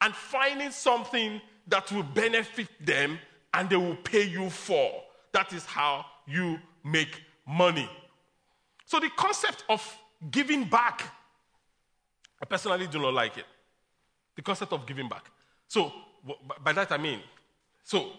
and 0.00 0.14
finding 0.14 0.70
something 0.70 1.42
that 1.68 1.92
will 1.92 2.04
benefit 2.04 2.68
them 2.84 3.18
and 3.52 3.68
they 3.68 3.76
will 3.76 3.96
pay 3.96 4.24
you 4.24 4.48
for. 4.48 4.90
That 5.32 5.52
is 5.52 5.66
how 5.66 6.06
you 6.26 6.58
make 6.82 7.20
money. 7.46 7.88
So 8.90 8.98
the 8.98 9.08
concept 9.10 9.62
of 9.68 9.80
giving 10.32 10.64
back, 10.64 11.14
I 12.42 12.44
personally 12.44 12.88
do 12.88 12.98
not 12.98 13.14
like 13.14 13.38
it. 13.38 13.44
The 14.34 14.42
concept 14.42 14.72
of 14.72 14.84
giving 14.84 15.08
back. 15.08 15.30
So 15.68 15.92
by 16.64 16.72
that 16.72 16.90
I 16.90 16.96
mean, 16.96 17.20
so 17.84 18.10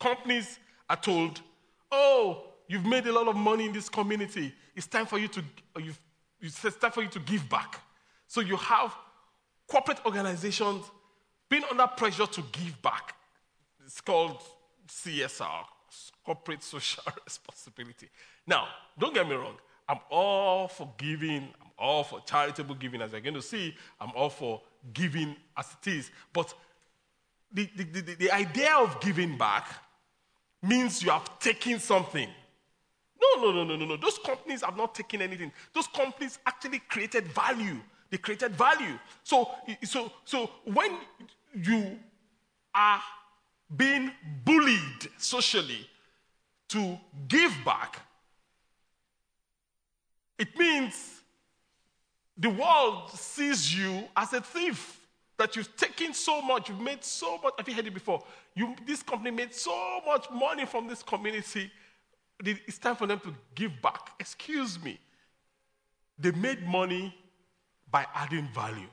companies 0.00 0.58
are 0.90 0.96
told, 0.96 1.40
oh, 1.92 2.42
you've 2.66 2.84
made 2.84 3.06
a 3.06 3.12
lot 3.12 3.28
of 3.28 3.36
money 3.36 3.66
in 3.66 3.72
this 3.72 3.88
community. 3.88 4.52
It's 4.74 4.88
time 4.88 5.06
for 5.06 5.16
you 5.16 5.28
to, 5.28 5.44
uh, 5.76 5.78
you've, 5.78 6.00
it's 6.40 6.60
time 6.60 6.90
for 6.90 7.02
you 7.02 7.08
to 7.10 7.20
give 7.20 7.48
back. 7.48 7.80
So 8.26 8.40
you 8.40 8.56
have 8.56 8.96
corporate 9.68 10.04
organizations 10.04 10.86
being 11.48 11.62
under 11.70 11.86
pressure 11.86 12.26
to 12.26 12.42
give 12.50 12.82
back. 12.82 13.14
It's 13.84 14.00
called 14.00 14.42
CSR, 14.88 15.62
corporate 16.24 16.64
social 16.64 17.04
responsibility. 17.24 18.08
Now, 18.44 18.66
don't 18.98 19.14
get 19.14 19.28
me 19.28 19.36
wrong. 19.36 19.54
I'm 19.88 19.98
all 20.10 20.68
for 20.68 20.92
giving, 20.98 21.48
I'm 21.60 21.70
all 21.78 22.04
for 22.04 22.20
charitable 22.20 22.74
giving, 22.74 23.00
as 23.02 23.12
you're 23.12 23.20
going 23.20 23.34
to 23.34 23.42
see. 23.42 23.74
I'm 24.00 24.10
all 24.14 24.30
for 24.30 24.60
giving 24.92 25.36
as 25.56 25.76
it 25.80 25.90
is. 25.90 26.10
But 26.32 26.52
the, 27.52 27.68
the, 27.76 27.84
the, 27.84 28.14
the 28.14 28.30
idea 28.32 28.74
of 28.74 29.00
giving 29.00 29.38
back 29.38 29.68
means 30.62 31.02
you 31.02 31.10
have 31.10 31.38
taken 31.38 31.78
something. 31.78 32.28
No, 33.20 33.42
no, 33.42 33.52
no, 33.52 33.64
no, 33.64 33.76
no, 33.76 33.84
no. 33.86 33.96
Those 33.96 34.18
companies 34.18 34.62
have 34.62 34.76
not 34.76 34.94
taken 34.94 35.22
anything. 35.22 35.52
Those 35.72 35.86
companies 35.86 36.38
actually 36.46 36.80
created 36.80 37.28
value. 37.28 37.76
They 38.10 38.18
created 38.18 38.54
value. 38.54 38.98
So, 39.22 39.50
so, 39.84 40.12
so 40.24 40.50
when 40.64 40.98
you 41.54 41.98
are 42.74 43.00
being 43.74 44.10
bullied 44.44 45.08
socially 45.16 45.88
to 46.68 46.98
give 47.28 47.52
back, 47.64 48.05
it 50.38 50.56
means 50.58 51.22
the 52.36 52.50
world 52.50 53.10
sees 53.10 53.74
you 53.76 54.04
as 54.16 54.32
a 54.32 54.40
thief. 54.40 55.00
That 55.38 55.54
you've 55.54 55.76
taken 55.76 56.14
so 56.14 56.40
much, 56.40 56.70
you've 56.70 56.80
made 56.80 57.04
so 57.04 57.36
much. 57.36 57.52
Have 57.58 57.68
you 57.68 57.74
heard 57.74 57.86
it 57.86 57.92
before? 57.92 58.24
You, 58.54 58.74
this 58.86 59.02
company 59.02 59.30
made 59.30 59.52
so 59.54 60.00
much 60.06 60.30
money 60.30 60.64
from 60.64 60.88
this 60.88 61.02
community. 61.02 61.70
It's 62.42 62.78
time 62.78 62.96
for 62.96 63.06
them 63.06 63.20
to 63.20 63.34
give 63.54 63.82
back. 63.82 64.12
Excuse 64.18 64.82
me. 64.82 64.98
They 66.18 66.30
made 66.30 66.66
money 66.66 67.14
by 67.90 68.06
adding 68.14 68.48
value. 68.54 68.88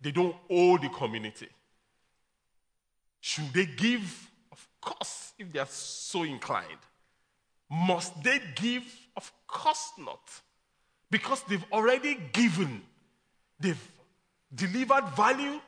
They 0.00 0.10
don't 0.10 0.36
owe 0.48 0.78
the 0.78 0.88
community. 0.88 1.48
Should 3.20 3.52
they 3.52 3.66
give? 3.66 4.30
Of 4.50 4.66
course, 4.80 5.34
if 5.38 5.52
they 5.52 5.58
are 5.58 5.66
so 5.66 6.22
inclined. 6.22 6.80
Must 7.70 8.22
they 8.22 8.40
give? 8.54 8.84
Of 9.14 9.30
course 9.46 9.92
not. 9.98 10.20
Because 11.10 11.42
they've 11.44 11.64
already 11.72 12.18
given, 12.32 12.82
they've 13.58 13.90
delivered 14.54 15.08
value, 15.16 15.60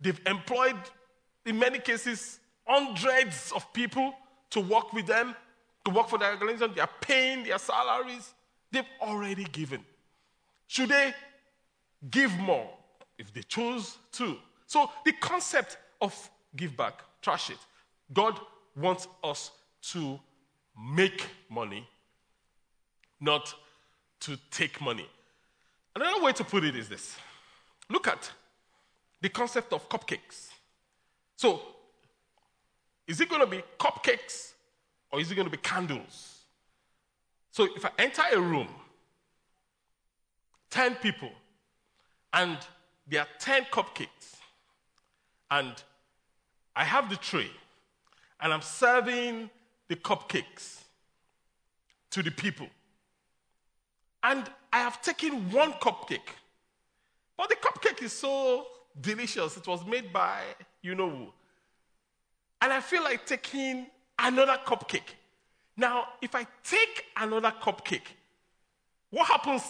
they've 0.00 0.20
employed, 0.26 0.76
in 1.44 1.58
many 1.58 1.78
cases, 1.78 2.40
hundreds 2.66 3.52
of 3.52 3.70
people 3.72 4.14
to 4.50 4.60
work 4.60 4.92
with 4.92 5.06
them, 5.06 5.34
to 5.84 5.90
work 5.90 6.08
for 6.08 6.18
their 6.18 6.32
organization. 6.32 6.74
They 6.74 6.80
are 6.80 6.90
paying 7.00 7.44
their 7.44 7.58
salaries. 7.58 8.34
They've 8.70 8.84
already 9.00 9.44
given. 9.44 9.84
Should 10.66 10.90
they 10.90 11.14
give 12.10 12.36
more 12.38 12.68
if 13.18 13.32
they 13.32 13.42
choose 13.42 13.96
to? 14.12 14.36
So 14.66 14.90
the 15.04 15.12
concept 15.12 15.78
of 16.00 16.30
give 16.56 16.76
back, 16.76 17.02
trash 17.22 17.50
it. 17.50 17.58
God 18.12 18.38
wants 18.76 19.08
us 19.24 19.50
to 19.92 20.18
make 20.78 21.24
money, 21.50 21.88
not 23.20 23.54
to 24.20 24.38
take 24.50 24.80
money. 24.80 25.06
Another 25.94 26.22
way 26.22 26.32
to 26.32 26.44
put 26.44 26.64
it 26.64 26.76
is 26.76 26.88
this 26.88 27.16
look 27.90 28.06
at 28.06 28.30
the 29.20 29.28
concept 29.28 29.72
of 29.72 29.88
cupcakes. 29.88 30.48
So, 31.36 31.60
is 33.06 33.20
it 33.20 33.28
going 33.28 33.40
to 33.40 33.46
be 33.46 33.62
cupcakes 33.78 34.52
or 35.10 35.20
is 35.20 35.30
it 35.30 35.34
going 35.34 35.46
to 35.46 35.50
be 35.50 35.62
candles? 35.62 36.42
So, 37.50 37.66
if 37.74 37.84
I 37.84 37.90
enter 37.98 38.22
a 38.32 38.40
room, 38.40 38.68
10 40.70 40.96
people, 40.96 41.30
and 42.32 42.58
there 43.06 43.22
are 43.22 43.28
10 43.40 43.64
cupcakes, 43.72 44.36
and 45.50 45.72
I 46.76 46.84
have 46.84 47.08
the 47.08 47.16
tray, 47.16 47.50
and 48.40 48.52
I'm 48.52 48.62
serving 48.62 49.50
the 49.88 49.96
cupcakes 49.96 50.82
to 52.10 52.22
the 52.22 52.30
people. 52.30 52.68
And 54.22 54.50
I 54.72 54.78
have 54.78 55.00
taken 55.00 55.50
one 55.50 55.72
cupcake, 55.74 56.28
but 57.36 57.48
the 57.48 57.56
cupcake 57.56 58.02
is 58.02 58.12
so 58.12 58.66
delicious. 59.00 59.56
It 59.56 59.66
was 59.66 59.84
made 59.86 60.12
by 60.12 60.40
you 60.82 60.94
know 60.94 61.08
who. 61.08 61.26
And 62.60 62.72
I 62.72 62.80
feel 62.80 63.02
like 63.02 63.24
taking 63.24 63.86
another 64.18 64.58
cupcake. 64.66 65.14
Now, 65.76 66.08
if 66.20 66.34
I 66.34 66.46
take 66.64 67.04
another 67.16 67.52
cupcake, 67.62 68.02
what 69.10 69.26
happens 69.26 69.62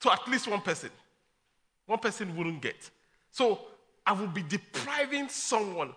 to 0.00 0.12
at 0.12 0.26
least 0.28 0.48
one 0.48 0.60
person? 0.60 0.90
One 1.86 2.00
person 2.00 2.36
wouldn't 2.36 2.60
get. 2.60 2.90
So 3.30 3.60
I 4.04 4.12
will 4.12 4.26
be 4.26 4.42
depriving 4.42 5.28
someone 5.28 5.94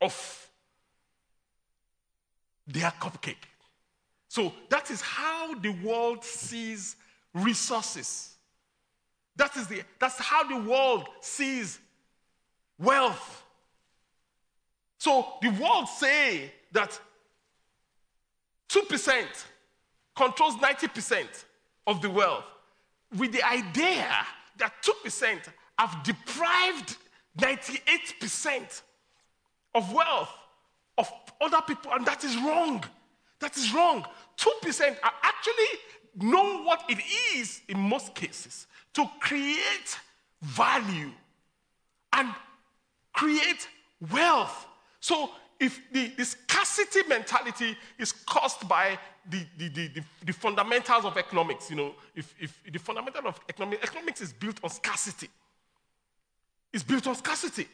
of 0.00 0.48
their 2.66 2.92
cupcake. 3.00 3.36
So 4.36 4.52
that 4.68 4.90
is 4.90 5.00
how 5.00 5.54
the 5.54 5.70
world 5.82 6.22
sees 6.22 6.96
resources. 7.32 8.34
That 9.34 9.56
is 9.56 9.66
the, 9.66 9.80
that's 9.98 10.18
how 10.18 10.44
the 10.46 10.68
world 10.68 11.08
sees 11.22 11.78
wealth. 12.78 13.42
So 14.98 15.26
the 15.40 15.48
world 15.52 15.88
say 15.88 16.52
that 16.72 17.00
2% 18.68 19.24
controls 20.14 20.56
90% 20.56 21.26
of 21.86 22.02
the 22.02 22.10
wealth 22.10 22.44
with 23.16 23.32
the 23.32 23.42
idea 23.42 24.06
that 24.58 24.74
2% 24.82 25.38
have 25.78 26.02
deprived 26.04 26.98
98% 27.38 28.82
of 29.74 29.94
wealth 29.94 30.28
of 30.98 31.10
other 31.40 31.62
people, 31.66 31.90
and 31.94 32.04
that 32.04 32.22
is 32.22 32.36
wrong. 32.36 32.84
That 33.40 33.56
is 33.56 33.72
wrong. 33.72 34.04
2% 34.36 34.96
are 35.02 35.12
actually 35.22 35.80
know 36.16 36.62
what 36.62 36.84
it 36.88 36.98
is 37.34 37.60
in 37.68 37.78
most 37.78 38.14
cases 38.14 38.66
to 38.94 39.08
create 39.20 39.98
value 40.42 41.10
and 42.12 42.28
create 43.12 43.68
wealth. 44.12 44.66
So 45.00 45.30
if 45.58 45.80
the, 45.92 46.08
the 46.16 46.24
scarcity 46.24 47.02
mentality 47.08 47.76
is 47.98 48.12
caused 48.12 48.68
by 48.68 48.98
the, 49.28 49.44
the, 49.58 49.68
the, 49.68 50.02
the, 50.24 50.32
fundamentals 50.32 51.04
of 51.04 51.16
economics, 51.16 51.70
you 51.70 51.76
know, 51.76 51.94
if, 52.14 52.34
if 52.38 52.60
the 52.70 52.78
fundamental 52.78 53.26
of 53.26 53.40
economics, 53.48 53.82
economics 53.82 54.20
is 54.20 54.32
built 54.32 54.58
on 54.62 54.70
scarcity. 54.70 55.28
It's 56.72 56.84
built 56.84 57.06
on 57.06 57.14
scarcity. 57.14 57.66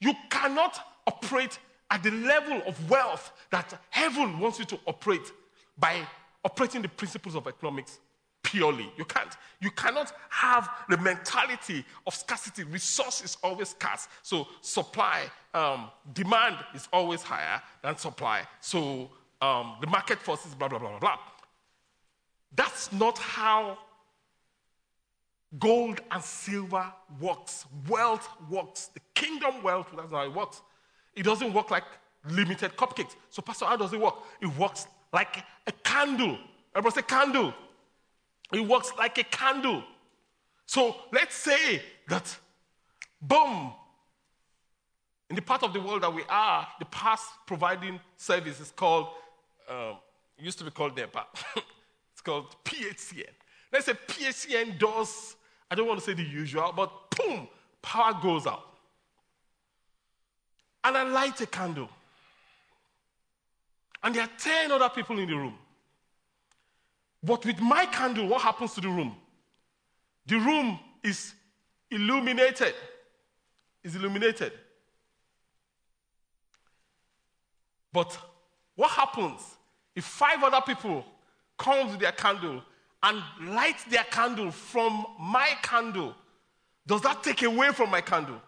You 0.00 0.14
cannot 0.30 0.78
operate 1.06 1.58
at 1.90 2.02
the 2.02 2.10
level 2.10 2.62
of 2.66 2.90
wealth 2.90 3.32
that 3.50 3.78
heaven 3.90 4.38
wants 4.38 4.58
you 4.58 4.64
to 4.66 4.78
operate 4.86 5.30
by 5.78 6.06
operating 6.44 6.82
the 6.82 6.88
principles 6.88 7.34
of 7.34 7.46
economics 7.46 7.98
purely. 8.42 8.90
You 8.96 9.04
can't. 9.04 9.34
You 9.60 9.70
cannot 9.72 10.12
have 10.30 10.70
the 10.88 10.96
mentality 10.98 11.84
of 12.06 12.14
scarcity. 12.14 12.62
Resource 12.64 13.22
is 13.24 13.36
always 13.42 13.70
scarce. 13.70 14.08
So 14.22 14.46
supply, 14.60 15.24
um, 15.52 15.90
demand 16.14 16.56
is 16.74 16.88
always 16.92 17.22
higher 17.22 17.60
than 17.82 17.96
supply. 17.96 18.46
So 18.60 19.10
um, 19.42 19.76
the 19.80 19.88
market 19.88 20.20
forces, 20.20 20.54
blah, 20.54 20.68
blah, 20.68 20.78
blah, 20.78 20.90
blah, 20.90 20.98
blah. 21.00 21.18
That's 22.54 22.92
not 22.92 23.18
how 23.18 23.78
gold 25.58 26.00
and 26.10 26.22
silver 26.22 26.86
works. 27.20 27.66
Wealth 27.88 28.28
works. 28.48 28.90
The 28.94 29.00
kingdom 29.14 29.62
wealth, 29.62 29.88
that's 29.96 30.12
how 30.12 30.24
it 30.24 30.32
works. 30.32 30.62
It 31.14 31.24
doesn't 31.24 31.52
work 31.52 31.70
like 31.70 31.84
limited 32.30 32.76
cupcakes. 32.76 33.14
So, 33.30 33.42
Pastor, 33.42 33.66
how 33.66 33.76
does 33.76 33.92
it 33.92 34.00
work? 34.00 34.14
It 34.40 34.56
works 34.56 34.86
like 35.12 35.44
a 35.66 35.72
candle. 35.72 36.38
Everybody 36.74 37.02
say 37.02 37.06
candle. 37.06 37.54
It 38.52 38.60
works 38.60 38.92
like 38.98 39.18
a 39.18 39.24
candle. 39.24 39.82
So 40.66 40.96
let's 41.12 41.34
say 41.34 41.82
that, 42.08 42.36
boom, 43.20 43.72
in 45.28 45.36
the 45.36 45.42
part 45.42 45.62
of 45.62 45.72
the 45.72 45.80
world 45.80 46.02
that 46.02 46.12
we 46.12 46.22
are, 46.28 46.66
the 46.78 46.84
past 46.86 47.28
providing 47.46 47.98
service 48.16 48.60
is 48.60 48.70
called, 48.70 49.08
um, 49.68 49.96
used 50.38 50.58
to 50.58 50.64
be 50.64 50.70
called 50.70 50.96
NEPA. 50.96 51.24
it's 52.12 52.20
called 52.22 52.54
PHCN. 52.64 53.24
Let's 53.72 53.86
say 53.86 53.94
PHCN 53.94 54.78
does, 54.78 55.36
I 55.70 55.74
don't 55.74 55.88
want 55.88 55.98
to 55.98 56.06
say 56.06 56.14
the 56.14 56.22
usual, 56.22 56.72
but 56.74 56.90
boom, 57.16 57.48
power 57.82 58.18
goes 58.22 58.46
out 58.46 58.62
and 60.86 60.96
I 60.96 61.02
light 61.02 61.40
a 61.40 61.46
candle. 61.46 61.88
And 64.06 64.14
there 64.14 64.22
are 64.22 64.30
10 64.38 64.70
other 64.70 64.88
people 64.88 65.18
in 65.18 65.28
the 65.28 65.34
room. 65.34 65.58
But 67.24 67.44
with 67.44 67.58
my 67.60 67.86
candle, 67.86 68.28
what 68.28 68.40
happens 68.40 68.72
to 68.74 68.80
the 68.80 68.88
room? 68.88 69.16
The 70.26 70.36
room 70.36 70.78
is 71.02 71.34
illuminated. 71.90 72.72
Is 73.82 73.96
illuminated. 73.96 74.52
But 77.92 78.16
what 78.76 78.92
happens 78.92 79.40
if 79.96 80.04
five 80.04 80.40
other 80.40 80.60
people 80.64 81.04
come 81.58 81.90
with 81.90 81.98
their 81.98 82.12
candle 82.12 82.62
and 83.02 83.20
light 83.42 83.84
their 83.90 84.04
candle 84.04 84.52
from 84.52 85.04
my 85.18 85.48
candle? 85.62 86.14
Does 86.86 87.00
that 87.00 87.24
take 87.24 87.42
away 87.42 87.72
from 87.72 87.90
my 87.90 88.02
candle? 88.02 88.40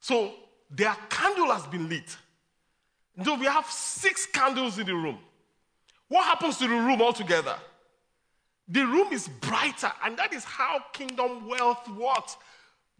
So 0.00 0.32
their 0.70 0.96
candle 1.10 1.52
has 1.52 1.66
been 1.66 1.90
lit. 1.90 2.16
So 3.24 3.34
we 3.34 3.46
have 3.46 3.66
six 3.66 4.26
candles 4.26 4.78
in 4.78 4.86
the 4.86 4.94
room. 4.94 5.18
What 6.08 6.24
happens 6.24 6.58
to 6.58 6.68
the 6.68 6.74
room 6.74 7.00
altogether? 7.00 7.56
The 8.68 8.84
room 8.84 9.12
is 9.12 9.28
brighter, 9.28 9.92
and 10.04 10.16
that 10.18 10.32
is 10.32 10.44
how 10.44 10.80
kingdom 10.92 11.48
wealth 11.48 11.88
works. 11.88 12.36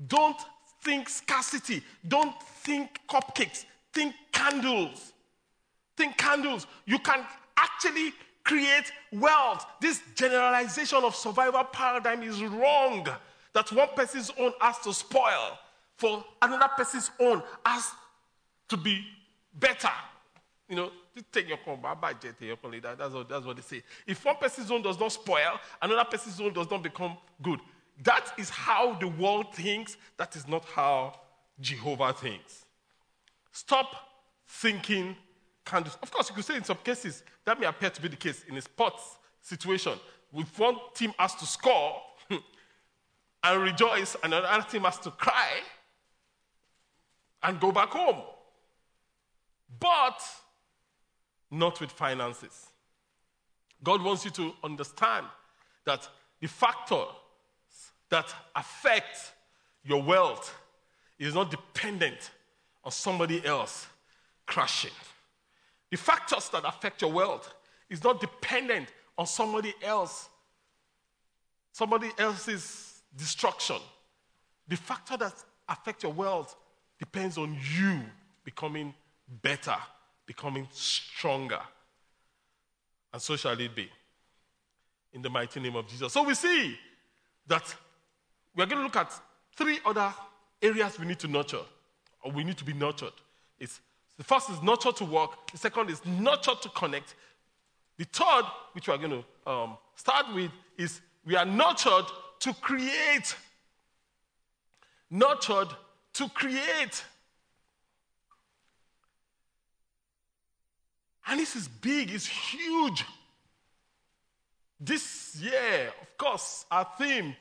Don't 0.07 0.41
think 0.83 1.09
scarcity. 1.09 1.83
Don't 2.07 2.41
think 2.41 3.01
cupcakes. 3.09 3.65
Think 3.93 4.15
candles. 4.33 5.13
Think 5.97 6.17
candles. 6.17 6.67
You 6.85 6.99
can 6.99 7.25
actually 7.57 8.13
create 8.45 8.93
wealth. 9.13 9.67
This 9.81 10.01
generalization 10.15 11.03
of 11.03 11.17
survival 11.17 11.65
paradigm 11.65 12.23
is 12.23 12.43
wrong. 12.43 13.09
That 13.53 13.73
one 13.73 13.89
person's 13.97 14.31
own 14.39 14.53
has 14.61 14.79
to 14.81 14.95
spoil 14.95 15.59
for 15.97 16.25
another 16.43 16.69
person's 16.77 17.11
own 17.19 17.43
has 17.65 17.91
to 18.69 18.77
be 18.77 19.05
better. 19.59 19.91
You 20.69 20.77
know, 20.77 20.91
take 21.33 21.49
your 21.49 21.59
call, 21.59 21.77
budget, 21.77 22.35
your 22.41 22.57
call 22.57 22.73
That's 22.83 23.15
what, 23.15 23.29
that's 23.29 23.47
what 23.47 23.57
they 23.57 23.63
say. 23.63 23.83
If 24.07 24.25
one 24.25 24.37
person's 24.37 24.71
own 24.71 24.83
does 24.83 24.99
not 24.99 25.13
spoil, 25.13 25.61
another 25.81 26.05
person's 26.05 26.41
own 26.41 26.53
does 26.53 26.71
not 26.71 26.83
become 26.83 27.17
good. 27.43 27.61
That 28.03 28.33
is 28.37 28.51
how 28.51 28.95
the 28.95 29.09
world 29.09 29.55
thinks. 29.55 29.97
That 30.17 30.35
is 30.37 30.47
not 30.49 30.65
how 30.65 31.21
Jehovah 31.61 32.13
thinks. 32.13 32.65
Stop 33.53 33.95
thinking 34.49 35.17
candles. 35.65 35.97
Of 36.03 36.11
course, 36.11 36.29
you 36.29 36.35
could 36.35 36.45
say 36.45 36.57
in 36.57 36.65
some 36.65 36.79
cases 36.85 37.23
that 37.45 37.59
may 37.59 37.67
appear 37.67 37.91
to 37.91 38.03
be 38.03 38.09
the 38.09 38.17
case 38.17 38.45
in 38.49 38.57
a 38.57 38.61
sports 38.61 39.19
situation. 39.41 39.95
If 40.35 40.59
one 40.59 40.77
team 40.95 41.13
has 41.19 41.35
to 41.37 41.47
score 41.47 42.03
and 43.45 43.63
rejoice, 43.63 44.17
and 44.23 44.35
another 44.35 44.67
team 44.69 44.83
has 44.83 44.99
to 44.99 45.11
cry, 45.11 45.61
and 47.43 47.61
go 47.61 47.73
back 47.73 47.91
home. 47.91 48.23
But 49.81 50.23
not 51.51 51.81
with 51.81 51.91
finances. 51.91 52.69
God 53.83 54.03
wants 54.03 54.25
you 54.25 54.31
to 54.33 54.53
understand 54.65 55.27
that 55.85 56.09
the 56.41 56.49
factors 56.49 57.07
that 58.09 58.33
affect 58.55 59.33
your 59.85 60.03
wealth 60.03 60.55
is 61.19 61.35
not 61.35 61.51
dependent 61.51 62.31
on 62.85 62.93
somebody 62.93 63.45
else 63.45 63.87
crashing. 64.47 64.91
The 65.91 65.97
factors 65.97 66.49
that 66.51 66.65
affect 66.65 67.03
your 67.03 67.13
wealth 67.13 67.53
is 67.89 68.03
not 68.03 68.21
dependent 68.21 68.89
on 69.17 69.27
somebody 69.27 69.75
else, 69.83 70.29
somebody 71.73 72.11
else's 72.19 73.03
destruction. 73.17 73.77
The 74.69 74.77
factor 74.77 75.17
that 75.17 75.35
affects 75.69 76.03
your 76.03 76.13
wealth 76.13 76.57
depends 76.99 77.39
on 77.39 77.57
you 77.77 78.01
becoming 78.45 78.95
better, 79.43 79.77
becoming 80.27 80.69
stronger. 80.71 81.61
And 83.13 83.21
so 83.21 83.37
shall 83.37 83.59
it 83.59 83.75
be. 83.75 83.89
In 85.13 85.23
the 85.23 85.31
mighty 85.31 85.61
name 85.61 85.77
of 85.77 85.89
Jesus. 85.89 86.13
So 86.13 86.23
we 86.23 86.35
see 86.35 86.77
that 87.47 87.75
we're 88.55 88.67
going 88.67 88.79
to 88.79 88.85
look 88.85 88.97
at 88.97 89.13
three 89.55 89.79
other 89.85 90.13
areas 90.61 90.99
we 90.99 91.07
need 91.07 91.19
to 91.21 91.29
nurture, 91.29 91.63
or 92.23 92.33
we 92.33 92.45
need 92.45 92.57
to 92.59 92.65
be 92.65 92.73
nurtured. 92.73 93.13
It's, 93.59 93.81
the 94.17 94.25
first 94.25 94.51
is 94.51 94.63
nurture 94.63 94.93
to 94.93 95.05
work, 95.05 95.51
the 95.51 95.59
second 95.59 95.91
is 95.91 96.05
nurture 96.05 96.55
to 96.61 96.69
connect. 96.71 97.15
The 97.97 98.05
third, 98.05 98.45
which 98.73 98.89
we're 98.89 98.99
going 98.99 99.23
to 99.45 99.51
um, 99.51 99.79
start 99.95 100.35
with, 100.35 100.51
is 100.77 101.01
we 101.25 101.37
are 101.37 101.47
nurtured 101.47 102.05
to 102.41 102.53
create. 102.55 103.37
Nurtured 105.11 105.69
to 106.15 106.29
create. 106.31 107.05
And 111.27 111.41
this 111.41 111.57
is 111.57 111.69
big, 111.69 112.11
it's 112.11 112.27
huge. 112.27 113.05
This 114.79 115.37
year, 115.41 115.93
of 116.01 116.19
course, 116.19 116.67
our 116.71 116.87
theme 116.99 117.35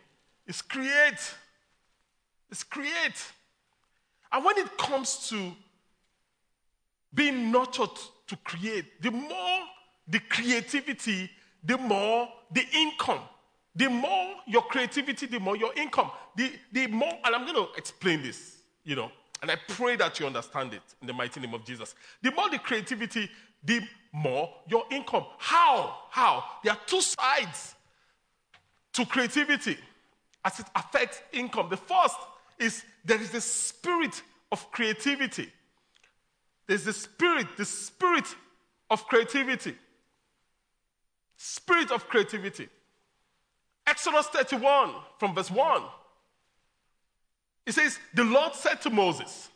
is 0.47 0.61
create. 0.61 1.35
It's 2.49 2.63
create. 2.63 3.31
And 4.31 4.43
when 4.43 4.57
it 4.57 4.77
comes 4.77 5.29
to 5.29 5.51
being 7.13 7.51
nurtured 7.51 7.89
to 8.27 8.35
create, 8.37 9.01
the 9.01 9.11
more 9.11 9.59
the 10.07 10.19
creativity, 10.19 11.29
the 11.63 11.77
more 11.77 12.27
the 12.51 12.65
income. 12.73 13.21
The 13.75 13.89
more 13.89 14.35
your 14.47 14.61
creativity, 14.63 15.25
the 15.25 15.39
more 15.39 15.57
your 15.57 15.73
income. 15.73 16.11
The, 16.35 16.51
the 16.71 16.87
more, 16.87 17.13
and 17.23 17.35
I'm 17.35 17.45
going 17.45 17.55
to 17.55 17.73
explain 17.77 18.21
this, 18.21 18.61
you 18.83 18.95
know, 18.95 19.11
and 19.41 19.51
I 19.51 19.57
pray 19.67 19.95
that 19.97 20.19
you 20.19 20.25
understand 20.25 20.73
it 20.73 20.81
in 21.01 21.07
the 21.07 21.13
mighty 21.13 21.39
name 21.39 21.53
of 21.53 21.65
Jesus. 21.65 21.93
The 22.21 22.31
more 22.31 22.49
the 22.49 22.57
creativity, 22.57 23.29
the 23.65 23.81
more 24.11 24.49
your 24.67 24.85
income. 24.91 25.25
How? 25.37 25.97
How? 26.09 26.43
There 26.63 26.73
are 26.73 26.79
two 26.85 27.01
sides 27.01 27.75
to 28.93 29.05
creativity 29.05 29.77
as 30.43 30.59
it 30.59 30.65
affects 30.75 31.21
income. 31.33 31.67
The 31.69 31.77
first 31.77 32.15
is 32.57 32.83
there 33.03 33.19
is 33.19 33.31
the 33.31 33.41
spirit 33.41 34.21
of 34.51 34.71
creativity. 34.71 35.51
There's 36.67 36.85
the 36.85 36.93
spirit, 36.93 37.47
the 37.57 37.65
spirit 37.65 38.25
of 38.89 39.05
creativity. 39.07 39.75
Spirit 41.37 41.91
of 41.91 42.07
creativity. 42.07 42.69
Exodus 43.85 44.27
31 44.27 44.91
from 45.19 45.35
verse 45.35 45.51
1. 45.51 45.81
It 47.65 47.73
says, 47.73 47.99
The 48.13 48.23
Lord 48.23 48.55
said 48.55 48.81
to 48.81 48.89
Moses, 48.89 49.49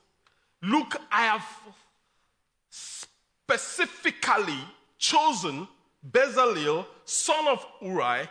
Look, 0.61 0.97
I 1.11 1.21
have 1.23 1.45
specifically 3.49 4.59
chosen 4.99 5.67
Bezalel, 6.11 6.85
son 7.05 7.47
of 7.47 7.65
Uri, 7.81 8.29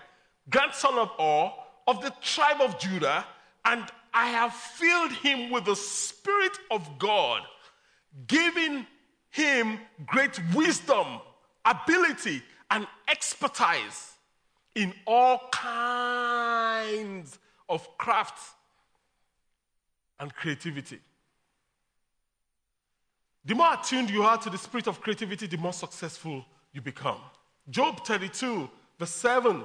grandson 0.48 0.94
of 0.94 1.10
Hur, 1.18 1.50
of 1.88 2.02
the 2.02 2.12
tribe 2.22 2.60
of 2.60 2.78
Judah, 2.78 3.26
and 3.64 3.84
I 4.14 4.28
have 4.28 4.54
filled 4.54 5.12
him 5.12 5.50
with 5.50 5.64
the 5.64 5.74
Spirit 5.74 6.56
of 6.70 6.98
God, 6.98 7.42
giving 8.28 8.86
him 9.30 9.80
great 10.06 10.40
wisdom, 10.54 11.20
ability, 11.64 12.42
and 12.70 12.86
expertise 13.08 14.12
in 14.76 14.94
all 15.04 15.40
kinds 15.50 17.38
of 17.68 17.86
crafts 17.98 18.52
and 20.20 20.32
creativity. 20.34 21.00
The 23.48 23.54
more 23.54 23.72
attuned 23.72 24.10
you 24.10 24.24
are 24.24 24.36
to 24.36 24.50
the 24.50 24.58
spirit 24.58 24.88
of 24.88 25.00
creativity, 25.00 25.46
the 25.46 25.56
more 25.56 25.72
successful 25.72 26.44
you 26.74 26.82
become. 26.82 27.16
Job 27.70 28.04
32, 28.04 28.68
verse 28.98 29.10
7, 29.10 29.64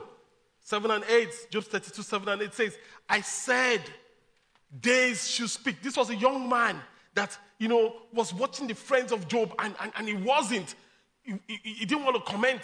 7 0.61 0.91
and 0.91 1.03
8, 1.03 1.47
Job 1.51 1.65
32, 1.65 2.01
7 2.01 2.29
and 2.29 2.41
8 2.43 2.53
says, 2.53 2.77
I 3.09 3.19
said, 3.19 3.81
days 4.79 5.29
should 5.29 5.49
speak. 5.49 5.83
This 5.83 5.97
was 5.97 6.09
a 6.09 6.15
young 6.15 6.47
man 6.47 6.79
that, 7.13 7.37
you 7.59 7.67
know, 7.67 7.97
was 8.13 8.33
watching 8.33 8.67
the 8.67 8.73
friends 8.73 9.11
of 9.11 9.27
Job 9.27 9.53
and, 9.59 9.75
and, 9.81 9.91
and 9.97 10.07
he 10.07 10.13
wasn't. 10.13 10.75
He, 11.21 11.33
he, 11.45 11.57
he 11.63 11.85
didn't 11.85 12.05
want 12.05 12.15
to 12.15 12.31
comment. 12.31 12.61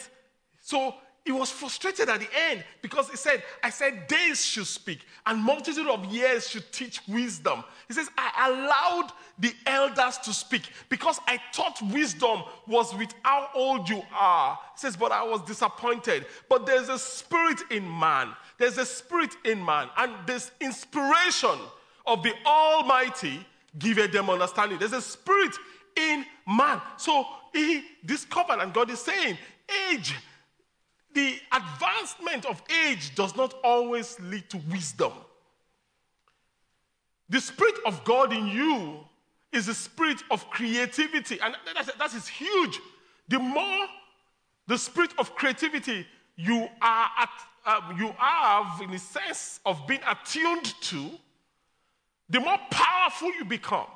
So 0.61 0.95
he 1.29 1.33
was 1.33 1.51
frustrated 1.51 2.09
at 2.09 2.19
the 2.21 2.27
end 2.49 2.63
because 2.81 3.07
he 3.07 3.15
said, 3.15 3.43
I 3.61 3.69
said 3.69 4.07
days 4.07 4.43
should 4.43 4.65
speak 4.65 5.05
and 5.27 5.39
multitude 5.39 5.85
of 5.85 6.03
years 6.05 6.49
should 6.49 6.71
teach 6.71 7.01
wisdom. 7.07 7.63
He 7.87 7.93
says, 7.93 8.09
I 8.17 8.49
allowed 8.49 9.11
the 9.37 9.53
elders 9.67 10.17
to 10.23 10.33
speak 10.33 10.63
because 10.89 11.19
I 11.27 11.39
thought 11.53 11.79
wisdom 11.93 12.41
was 12.65 12.95
with 12.95 13.13
how 13.21 13.47
old 13.53 13.87
you 13.87 14.01
are. 14.11 14.57
He 14.73 14.79
says, 14.79 14.97
but 14.97 15.11
I 15.11 15.21
was 15.21 15.43
disappointed. 15.43 16.25
But 16.49 16.65
there's 16.65 16.89
a 16.89 16.97
spirit 16.97 17.59
in 17.69 17.87
man. 17.87 18.29
There's 18.57 18.79
a 18.79 18.85
spirit 18.85 19.35
in 19.45 19.63
man. 19.63 19.89
And 19.97 20.11
this 20.25 20.49
inspiration 20.59 21.59
of 22.07 22.23
the 22.23 22.33
Almighty 22.43 23.45
giveth 23.77 24.11
them 24.11 24.31
understanding. 24.31 24.79
There's 24.79 24.93
a 24.93 25.01
spirit 25.01 25.55
in 25.95 26.25
man. 26.47 26.81
So 26.97 27.23
he 27.53 27.83
discovered, 28.03 28.61
and 28.61 28.73
God 28.73 28.89
is 28.89 28.97
saying, 28.97 29.37
age 29.91 30.15
the 31.13 31.39
advancement 31.51 32.45
of 32.45 32.61
age 32.85 33.15
does 33.15 33.35
not 33.35 33.53
always 33.63 34.19
lead 34.19 34.49
to 34.49 34.57
wisdom. 34.69 35.11
The 37.29 37.41
Spirit 37.41 37.75
of 37.85 38.03
God 38.03 38.33
in 38.33 38.47
you 38.47 38.99
is 39.51 39.65
the 39.65 39.73
spirit 39.73 40.21
of 40.29 40.49
creativity, 40.49 41.39
and 41.41 41.55
that, 41.75 42.13
is 42.13 42.27
huge. 42.27 42.79
The 43.27 43.39
more 43.39 43.87
the 44.67 44.77
spirit 44.77 45.11
of 45.17 45.35
creativity 45.35 46.05
you 46.35 46.67
are 46.81 47.09
at, 47.17 47.29
uh, 47.65 47.93
you 47.97 48.13
have 48.17 48.81
in 48.81 48.91
the 48.91 48.99
sense 48.99 49.59
of 49.65 49.87
being 49.87 50.01
attuned 50.07 50.73
to, 50.81 51.09
the 52.29 52.39
more 52.39 52.59
powerful 52.69 53.33
you 53.33 53.45
become, 53.45 53.87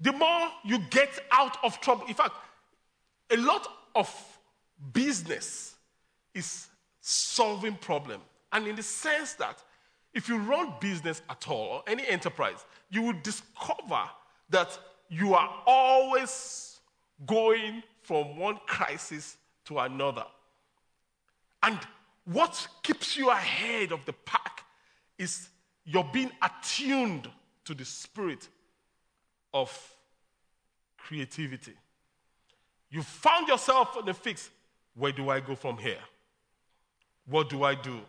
the 0.00 0.12
more 0.12 0.48
you 0.64 0.78
get 0.90 1.18
out 1.32 1.56
of 1.64 1.80
trouble. 1.80 2.06
In 2.06 2.14
fact, 2.14 2.34
a 3.30 3.36
lot 3.36 3.66
of 3.94 4.08
business 4.92 5.71
is 6.34 6.68
solving 7.00 7.74
problem. 7.74 8.20
And 8.52 8.66
in 8.66 8.76
the 8.76 8.82
sense 8.82 9.34
that 9.34 9.62
if 10.14 10.28
you 10.28 10.38
run 10.38 10.74
business 10.80 11.22
at 11.30 11.48
all, 11.48 11.66
or 11.66 11.82
any 11.86 12.06
enterprise, 12.06 12.64
you 12.90 13.02
will 13.02 13.18
discover 13.22 14.02
that 14.50 14.78
you 15.08 15.34
are 15.34 15.50
always 15.66 16.80
going 17.26 17.82
from 18.02 18.36
one 18.36 18.58
crisis 18.66 19.36
to 19.64 19.78
another. 19.78 20.24
And 21.62 21.78
what 22.24 22.66
keeps 22.82 23.16
you 23.16 23.30
ahead 23.30 23.92
of 23.92 24.04
the 24.04 24.12
pack 24.12 24.64
is 25.18 25.48
you're 25.84 26.08
being 26.12 26.30
attuned 26.42 27.28
to 27.64 27.74
the 27.74 27.84
spirit 27.84 28.48
of 29.54 29.70
creativity. 30.98 31.74
You 32.90 33.02
found 33.02 33.48
yourself 33.48 33.96
in 34.00 34.08
a 34.08 34.14
fix. 34.14 34.50
Where 34.94 35.12
do 35.12 35.30
I 35.30 35.40
go 35.40 35.54
from 35.54 35.78
here? 35.78 35.98
What 37.26 37.48
do 37.48 37.62
I 37.64 37.74
do 37.74 38.00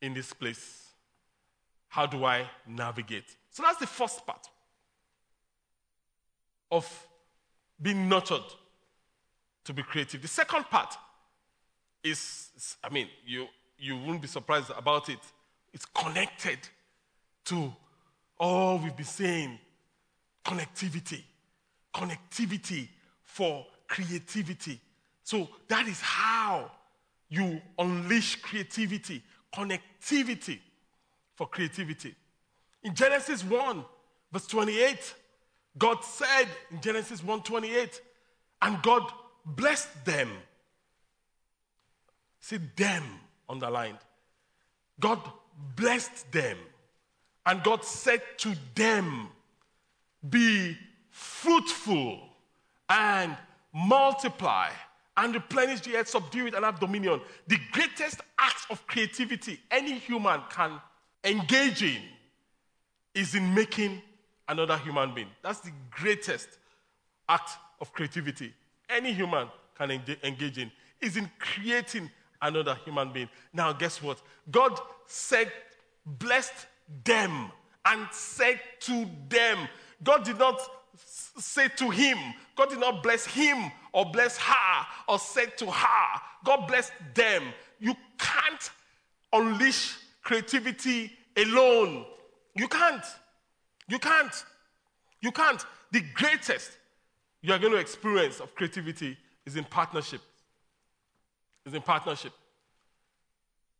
in 0.00 0.14
this 0.14 0.32
place? 0.32 0.88
How 1.88 2.06
do 2.06 2.24
I 2.24 2.48
navigate? 2.66 3.36
So 3.50 3.62
that's 3.62 3.78
the 3.78 3.86
first 3.86 4.24
part 4.26 4.46
of 6.70 7.06
being 7.80 8.08
nurtured 8.08 8.42
to 9.64 9.72
be 9.72 9.82
creative. 9.82 10.22
The 10.22 10.28
second 10.28 10.64
part 10.64 10.96
is, 12.02 12.76
I 12.82 12.90
mean, 12.90 13.08
you, 13.26 13.46
you 13.78 13.96
won't 13.96 14.22
be 14.22 14.28
surprised 14.28 14.70
about 14.76 15.08
it. 15.08 15.18
It's 15.72 15.84
connected 15.86 16.58
to 17.46 17.72
all 18.38 18.78
we've 18.78 18.96
been 18.96 19.04
saying 19.04 19.58
connectivity. 20.44 21.22
Connectivity 21.94 22.88
for 23.22 23.66
creativity. 23.88 24.80
So 25.22 25.48
that 25.68 25.86
is 25.86 26.00
how 26.00 26.70
you 27.30 27.62
unleash 27.78 28.36
creativity, 28.42 29.22
connectivity 29.54 30.58
for 31.36 31.46
creativity. 31.46 32.14
In 32.82 32.94
Genesis 32.94 33.42
1, 33.44 33.84
verse 34.32 34.46
28, 34.46 35.14
God 35.78 36.04
said 36.04 36.48
in 36.70 36.80
Genesis 36.80 37.22
1:28, 37.22 38.00
and 38.60 38.82
God 38.82 39.10
blessed 39.46 40.04
them. 40.04 40.30
See 42.40 42.58
them 42.76 43.04
underlined. 43.48 43.98
God 44.98 45.20
blessed 45.76 46.30
them. 46.32 46.58
And 47.46 47.62
God 47.62 47.84
said 47.84 48.22
to 48.38 48.54
them, 48.74 49.28
Be 50.28 50.76
fruitful 51.10 52.20
and 52.88 53.36
multiply 53.72 54.70
and 55.20 55.34
replenish 55.34 55.80
the 55.82 55.96
earth, 55.96 56.08
subdue 56.08 56.46
it, 56.46 56.54
and 56.54 56.64
have 56.64 56.80
dominion. 56.80 57.20
The 57.46 57.58
greatest 57.72 58.22
act 58.38 58.66
of 58.70 58.84
creativity 58.86 59.60
any 59.70 59.98
human 59.98 60.40
can 60.48 60.80
engage 61.24 61.82
in 61.82 62.00
is 63.14 63.34
in 63.34 63.54
making 63.54 64.00
another 64.48 64.78
human 64.78 65.14
being. 65.14 65.28
That's 65.42 65.60
the 65.60 65.72
greatest 65.90 66.48
act 67.28 67.50
of 67.80 67.92
creativity 67.92 68.54
any 68.88 69.12
human 69.12 69.48
can 69.76 69.90
engage 69.90 70.58
in 70.58 70.72
is 71.00 71.16
in 71.16 71.30
creating 71.38 72.10
another 72.40 72.74
human 72.84 73.12
being. 73.12 73.28
Now, 73.52 73.72
guess 73.74 74.02
what? 74.02 74.20
God 74.50 74.78
said, 75.06 75.52
blessed 76.06 76.66
them 77.04 77.52
and 77.84 78.06
said 78.10 78.58
to 78.80 79.06
them. 79.28 79.68
God 80.02 80.24
did 80.24 80.38
not 80.38 80.60
say 80.96 81.68
to 81.76 81.90
him, 81.90 82.18
God 82.56 82.70
did 82.70 82.80
not 82.80 83.02
bless 83.02 83.26
him 83.26 83.70
or 83.92 84.10
bless 84.10 84.36
her 84.38 84.86
or 85.08 85.18
said 85.18 85.56
to 85.58 85.70
her. 85.70 86.20
God 86.44 86.66
blessed 86.66 86.92
them. 87.14 87.42
You 87.78 87.94
can't 88.18 88.70
unleash 89.32 89.96
creativity 90.22 91.12
alone. 91.36 92.04
You 92.54 92.68
can't. 92.68 93.04
You 93.88 93.98
can't. 93.98 94.44
You 95.20 95.32
can't. 95.32 95.64
The 95.92 96.02
greatest 96.14 96.70
you 97.42 97.52
are 97.52 97.58
going 97.58 97.72
to 97.72 97.78
experience 97.78 98.40
of 98.40 98.54
creativity 98.54 99.16
is 99.46 99.56
in 99.56 99.64
partnership. 99.64 100.20
Is 101.66 101.74
in 101.74 101.82
partnership. 101.82 102.32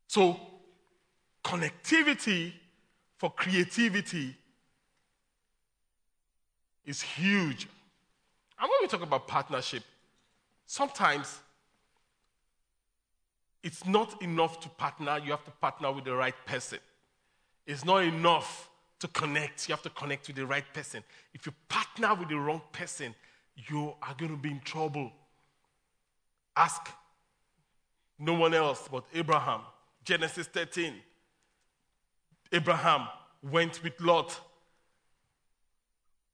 So, 0.06 0.40
connectivity 1.44 2.52
for 3.16 3.30
creativity 3.30 4.36
is 6.84 7.00
huge. 7.00 7.68
And 8.58 8.68
when 8.68 8.78
we 8.82 8.88
talk 8.88 9.02
about 9.02 9.28
partnership, 9.28 9.82
sometimes 10.70 11.40
it's 13.60 13.84
not 13.84 14.22
enough 14.22 14.60
to 14.60 14.68
partner, 14.68 15.18
you 15.18 15.32
have 15.32 15.44
to 15.44 15.50
partner 15.50 15.90
with 15.90 16.04
the 16.04 16.14
right 16.14 16.34
person. 16.46 16.78
It's 17.66 17.84
not 17.84 18.04
enough 18.04 18.70
to 19.00 19.08
connect, 19.08 19.68
you 19.68 19.74
have 19.74 19.82
to 19.82 19.90
connect 19.90 20.28
with 20.28 20.36
the 20.36 20.46
right 20.46 20.64
person. 20.72 21.02
If 21.34 21.44
you 21.44 21.52
partner 21.68 22.14
with 22.14 22.28
the 22.28 22.36
wrong 22.36 22.62
person, 22.70 23.16
you 23.68 23.94
are 24.00 24.14
going 24.16 24.30
to 24.30 24.36
be 24.36 24.52
in 24.52 24.60
trouble. 24.60 25.10
Ask 26.56 26.88
no 28.16 28.34
one 28.34 28.54
else 28.54 28.88
but 28.90 29.02
Abraham. 29.12 29.62
Genesis 30.04 30.46
13. 30.46 30.94
Abraham 32.52 33.08
went 33.42 33.82
with 33.82 34.00
Lot, 34.00 34.38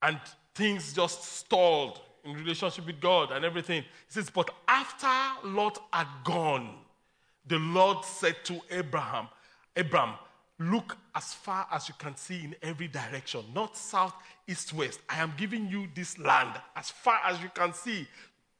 and 0.03 0.21
things 0.55 0.93
just 0.93 1.25
stalled 1.25 2.01
in 2.27 2.35
relationship 2.35 2.87
with 2.87 3.01
God 3.01 3.33
and 3.33 3.45
everything. 3.45 3.83
He 3.83 3.89
says, 4.09 4.31
But 4.31 4.51
after 4.69 5.49
Lot 5.49 5.79
had 5.93 6.09
gone, 6.25 6.75
the 7.47 7.59
Lord 7.59 8.05
said 8.05 8.37
to 8.45 8.61
Abraham, 8.71 9.29
Abraham, 9.77 10.15
look 10.59 10.97
as 11.15 11.35
far 11.35 11.67
as 11.71 11.89
you 11.89 11.95
can 11.99 12.17
see 12.17 12.45
in 12.45 12.57
every 12.63 12.89
direction, 12.89 13.45
not 13.55 13.77
south, 13.77 14.15
east, 14.49 14.73
west. 14.73 15.01
I 15.09 15.21
am 15.21 15.33
giving 15.37 15.69
you 15.69 15.87
this 15.95 16.19
land 16.19 16.61
as 16.75 16.91
far 16.91 17.21
as 17.25 17.41
you 17.43 17.51
can 17.55 17.73
see 17.73 18.07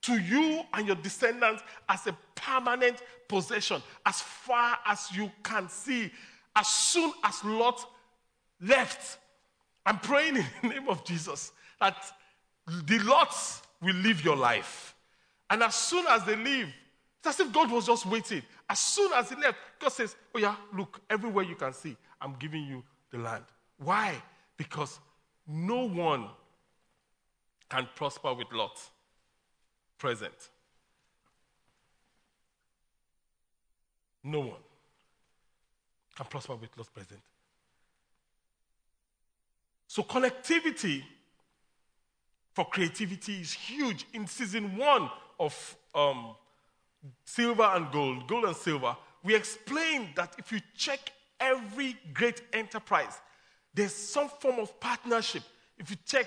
to 0.03 0.19
you 0.21 0.63
and 0.73 0.87
your 0.87 0.97
descendants 0.97 1.63
as 1.89 2.07
a 2.07 2.17
permanent 2.35 3.03
possession, 3.29 3.83
as 4.05 4.21
far 4.21 4.79
as 4.87 5.11
you 5.13 5.31
can 5.43 5.69
see. 5.69 6.13
As 6.55 6.69
soon 6.69 7.13
as 7.25 7.43
Lot 7.45 7.85
left, 8.61 9.19
I'm 9.85 9.99
praying 9.99 10.37
in 10.37 10.45
the 10.63 10.69
name 10.69 10.89
of 10.89 11.05
Jesus 11.05 11.53
that 11.81 11.97
the 12.67 12.99
Lots 13.01 13.63
will 13.81 13.95
live 13.95 14.25
your 14.25 14.37
life. 14.37 14.95
And 15.49 15.63
as 15.63 15.75
soon 15.75 16.07
as 16.09 16.25
they 16.25 16.37
leave, 16.37 16.69
it's 17.19 17.29
as 17.29 17.47
if 17.47 17.53
God 17.53 17.71
was 17.71 17.87
just 17.87 18.07
waiting. 18.07 18.43
As 18.69 18.79
soon 18.79 19.13
as 19.13 19.31
he 19.31 19.37
left, 19.37 19.59
God 19.79 19.91
says, 19.91 20.17
Oh, 20.35 20.39
yeah, 20.39 20.57
look, 20.77 21.01
everywhere 21.09 21.45
you 21.45 21.55
can 21.55 21.73
see, 21.73 21.97
I'm 22.21 22.35
giving 22.39 22.65
you 22.65 22.83
the 23.11 23.19
land. 23.19 23.45
Why? 23.79 24.15
Because 24.57 24.99
no 25.47 25.89
one 25.89 26.29
can 27.69 27.89
prosper 27.95 28.35
with 28.35 28.51
Lot 28.53 28.81
present. 29.99 30.51
No 34.23 34.41
one 34.41 34.63
can 36.17 36.27
prosper 36.27 36.57
with 36.57 36.71
Lot 36.77 36.93
present. 36.93 37.21
So, 39.87 40.03
connectivity 40.03 41.05
for 42.57 42.65
creativity 42.65 43.35
is 43.35 43.53
huge. 43.53 44.07
In 44.15 44.27
season 44.27 44.79
one 44.79 45.11
of 45.39 45.77
um, 45.95 46.35
Silver 47.27 47.65
and 47.75 47.93
Gold, 47.93 48.27
Gold 48.27 48.47
and 48.47 48.57
Silver, 48.57 48.97
we 49.23 49.35
explained 49.35 50.09
that 50.17 50.35
if 50.39 50.51
you 50.51 50.61
check 50.75 51.13
every 51.39 51.99
great 52.15 52.41
enterprise, 52.55 53.21
there's 53.75 53.95
some 53.95 54.31
form 54.41 54.59
of 54.59 54.81
partnership. 54.81 55.43
If 55.77 55.91
you 55.91 55.97
check 56.07 56.27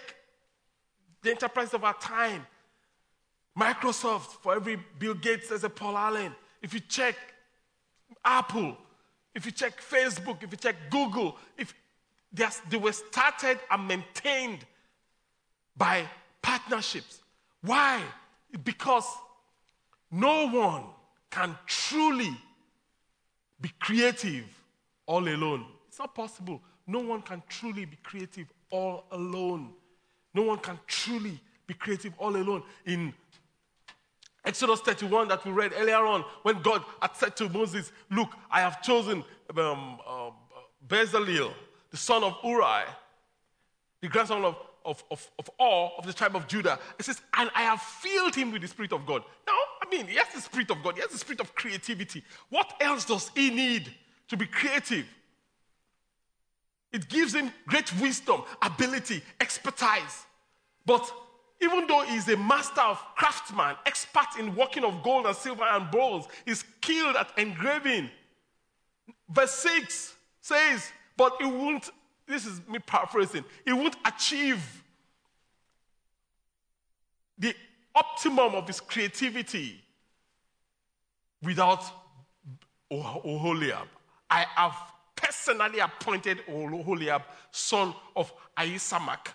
the 1.23 1.31
enterprise 1.31 1.73
of 1.73 1.83
our 1.83 1.95
time, 1.95 2.45
Microsoft, 3.59 4.39
for 4.43 4.55
every 4.55 4.77
Bill 4.99 5.15
Gates, 5.15 5.49
there's 5.49 5.63
a 5.63 5.69
Paul 5.69 5.97
Allen. 5.97 6.35
If 6.61 6.75
you 6.75 6.79
check 6.79 7.15
Apple, 8.23 8.77
if 9.33 9.47
you 9.47 9.51
check 9.51 9.81
Facebook, 9.81 10.43
if 10.43 10.51
you 10.51 10.57
check 10.57 10.75
Google, 10.91 11.37
if 11.57 11.73
they 12.31 12.77
were 12.77 12.93
started 12.93 13.57
and 13.71 13.87
maintained 13.87 14.59
by 15.79 16.05
partnerships. 16.41 17.21
Why? 17.61 18.03
Because 18.63 19.05
no 20.11 20.47
one 20.49 20.83
can 21.31 21.57
truly 21.65 22.35
be 23.59 23.71
creative 23.79 24.45
all 25.05 25.27
alone. 25.27 25.65
It's 25.87 25.97
not 25.97 26.13
possible. 26.13 26.61
No 26.85 26.99
one 26.99 27.21
can 27.21 27.41
truly 27.49 27.85
be 27.85 27.97
creative 28.03 28.47
all 28.69 29.05
alone. 29.11 29.71
No 30.33 30.43
one 30.43 30.59
can 30.59 30.77
truly 30.85 31.39
be 31.65 31.73
creative 31.73 32.13
all 32.17 32.35
alone. 32.35 32.63
In 32.85 33.13
Exodus 34.45 34.81
31 34.81 35.27
that 35.29 35.45
we 35.45 35.51
read 35.51 35.71
earlier 35.77 35.97
on, 35.97 36.23
when 36.43 36.61
God 36.61 36.83
had 37.01 37.15
said 37.15 37.35
to 37.37 37.49
Moses, 37.49 37.91
Look, 38.11 38.29
I 38.51 38.61
have 38.61 38.81
chosen 38.81 39.23
um, 39.57 39.99
uh, 40.07 40.31
Bezalel, 40.87 41.53
the 41.91 41.97
son 41.97 42.23
of 42.23 42.35
Uri, 42.43 42.83
the 44.01 44.07
grandson 44.07 44.43
of 44.45 44.55
of, 44.85 45.03
of, 45.11 45.29
of 45.37 45.49
all 45.59 45.93
of 45.97 46.05
the 46.05 46.13
tribe 46.13 46.35
of 46.35 46.47
Judah. 46.47 46.79
It 46.97 47.05
says, 47.05 47.21
and 47.37 47.49
I 47.55 47.61
have 47.63 47.81
filled 47.81 48.35
him 48.35 48.51
with 48.51 48.61
the 48.61 48.67
Spirit 48.67 48.93
of 48.93 49.05
God. 49.05 49.23
Now, 49.47 49.57
I 49.81 49.89
mean, 49.89 50.07
he 50.07 50.15
has 50.15 50.33
the 50.33 50.41
Spirit 50.41 50.71
of 50.71 50.83
God, 50.83 50.95
he 50.95 51.01
has 51.01 51.11
the 51.11 51.17
Spirit 51.17 51.41
of 51.41 51.53
creativity. 51.55 52.23
What 52.49 52.73
else 52.79 53.05
does 53.05 53.31
he 53.35 53.49
need 53.49 53.93
to 54.29 54.37
be 54.37 54.45
creative? 54.45 55.05
It 56.91 57.07
gives 57.07 57.35
him 57.35 57.51
great 57.67 57.91
wisdom, 57.99 58.41
ability, 58.61 59.21
expertise. 59.39 60.25
But 60.85 61.09
even 61.61 61.85
though 61.87 62.03
he's 62.03 62.27
a 62.29 62.37
master 62.37 62.81
of 62.81 63.03
craftsman, 63.15 63.75
expert 63.85 64.27
in 64.39 64.55
working 64.55 64.83
of 64.83 65.03
gold 65.03 65.25
and 65.25 65.35
silver 65.35 65.63
and 65.63 65.91
bronze, 65.91 66.25
he's 66.45 66.59
skilled 66.59 67.15
at 67.15 67.29
engraving. 67.37 68.09
Verse 69.29 69.53
6 69.53 70.15
says, 70.41 70.91
but 71.17 71.35
he 71.39 71.45
won't 71.45 71.89
this 72.29 72.45
is 72.45 72.61
me 72.67 72.79
paraphrasing, 72.79 73.43
he 73.65 73.73
won't 73.73 73.97
achieve 74.05 74.83
the 77.37 77.53
optimum 77.95 78.55
of 78.55 78.67
his 78.67 78.79
creativity 78.79 79.81
without 81.41 81.83
Oholiab. 82.91 83.87
I 84.29 84.45
have 84.55 84.75
personally 85.15 85.79
appointed 85.79 86.39
Oholiab, 86.47 87.23
son 87.51 87.93
of 88.15 88.31
Ahisamach, 88.57 89.33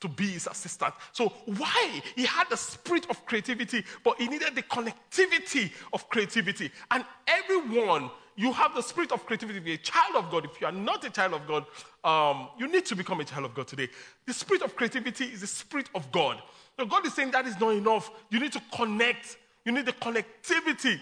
to 0.00 0.08
be 0.08 0.28
his 0.28 0.46
assistant. 0.46 0.94
So 1.12 1.28
why? 1.44 2.02
He 2.16 2.24
had 2.24 2.48
the 2.50 2.56
spirit 2.56 3.06
of 3.10 3.24
creativity, 3.26 3.84
but 4.02 4.20
he 4.20 4.28
needed 4.28 4.54
the 4.54 4.62
connectivity 4.62 5.72
of 5.92 6.08
creativity. 6.08 6.70
And 6.90 7.04
everyone 7.26 8.10
you 8.36 8.52
have 8.52 8.74
the 8.74 8.82
spirit 8.82 9.12
of 9.12 9.24
creativity. 9.26 9.58
If 9.58 9.66
you're 9.66 9.74
a 9.74 9.78
child 9.78 10.16
of 10.16 10.30
God, 10.30 10.44
if 10.44 10.60
you 10.60 10.66
are 10.66 10.72
not 10.72 11.04
a 11.04 11.10
child 11.10 11.34
of 11.34 11.46
God, 11.46 11.64
um, 12.02 12.48
you 12.58 12.66
need 12.68 12.84
to 12.86 12.96
become 12.96 13.20
a 13.20 13.24
child 13.24 13.44
of 13.44 13.54
God 13.54 13.68
today. 13.68 13.88
The 14.26 14.32
spirit 14.32 14.62
of 14.62 14.74
creativity 14.74 15.24
is 15.24 15.40
the 15.40 15.46
spirit 15.46 15.88
of 15.94 16.10
God. 16.10 16.42
Now, 16.78 16.84
God 16.86 17.06
is 17.06 17.14
saying 17.14 17.30
that 17.30 17.46
is 17.46 17.58
not 17.60 17.70
enough. 17.70 18.10
You 18.30 18.40
need 18.40 18.52
to 18.52 18.62
connect. 18.74 19.36
You 19.64 19.72
need 19.72 19.86
the 19.86 19.92
connectivity 19.92 20.98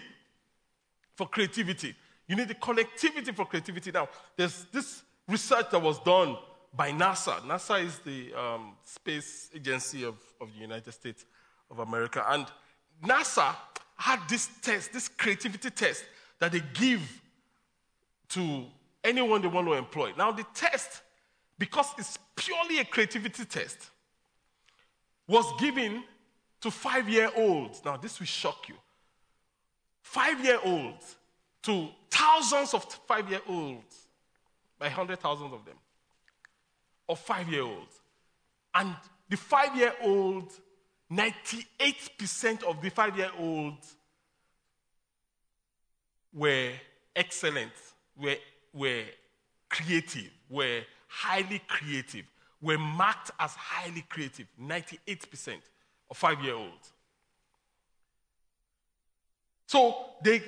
for 1.15 1.27
creativity. 1.27 1.95
You 2.27 2.35
need 2.35 2.47
the 2.47 2.55
connectivity 2.55 3.35
for 3.35 3.45
creativity. 3.45 3.91
Now, 3.91 4.09
there's 4.37 4.65
this 4.71 5.01
research 5.27 5.71
that 5.71 5.81
was 5.81 5.99
done 5.99 6.37
by 6.75 6.91
NASA. 6.91 7.39
NASA 7.41 7.83
is 7.83 7.99
the 7.99 8.33
um, 8.33 8.73
space 8.83 9.49
agency 9.55 10.03
of, 10.03 10.15
of 10.39 10.53
the 10.53 10.59
United 10.59 10.91
States 10.91 11.25
of 11.69 11.79
America. 11.79 12.23
And 12.27 12.45
NASA 13.03 13.55
had 13.97 14.19
this 14.29 14.49
test, 14.61 14.93
this 14.93 15.07
creativity 15.07 15.69
test 15.69 16.05
that 16.39 16.51
they 16.51 16.61
give 16.73 17.21
to 18.33 18.65
anyone 19.03 19.41
they 19.41 19.47
want 19.47 19.67
to 19.67 19.73
employ. 19.73 20.13
Now, 20.17 20.31
the 20.31 20.45
test, 20.53 21.01
because 21.57 21.87
it's 21.97 22.17
purely 22.35 22.79
a 22.79 22.85
creativity 22.85 23.45
test, 23.45 23.89
was 25.27 25.45
given 25.59 26.03
to 26.61 26.71
five 26.71 27.07
year 27.09 27.29
olds. 27.35 27.83
Now, 27.83 27.97
this 27.97 28.19
will 28.19 28.27
shock 28.27 28.69
you. 28.69 28.75
Five 30.01 30.43
year 30.43 30.59
olds 30.63 31.15
to 31.63 31.89
thousands 32.09 32.73
of 32.73 32.83
five 33.07 33.29
year 33.29 33.41
olds, 33.47 34.07
by 34.79 34.89
hundred 34.89 35.19
thousands 35.19 35.53
of 35.53 35.65
them, 35.65 35.77
of 37.07 37.19
five 37.19 37.47
year 37.49 37.63
olds. 37.63 38.01
And 38.75 38.95
the 39.29 39.37
five 39.37 39.75
year 39.75 39.93
old, 40.01 40.51
98% 41.11 42.63
of 42.63 42.81
the 42.81 42.89
five 42.89 43.17
year 43.17 43.29
olds 43.37 43.95
were 46.33 46.71
excellent, 47.15 47.71
were, 48.17 48.35
were 48.73 49.03
creative, 49.69 50.29
were 50.49 50.81
highly 51.07 51.61
creative, 51.67 52.25
were 52.61 52.77
marked 52.77 53.31
as 53.39 53.53
highly 53.55 54.03
creative. 54.09 54.47
98% 54.61 55.57
of 56.09 56.17
five 56.17 56.41
year 56.41 56.55
olds. 56.55 56.93
So 59.67 59.95
they 60.23 60.41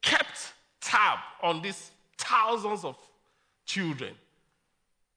kept 0.00 0.54
tab 0.80 1.18
on 1.42 1.62
these 1.62 1.90
thousands 2.16 2.84
of 2.84 2.96
children 3.66 4.14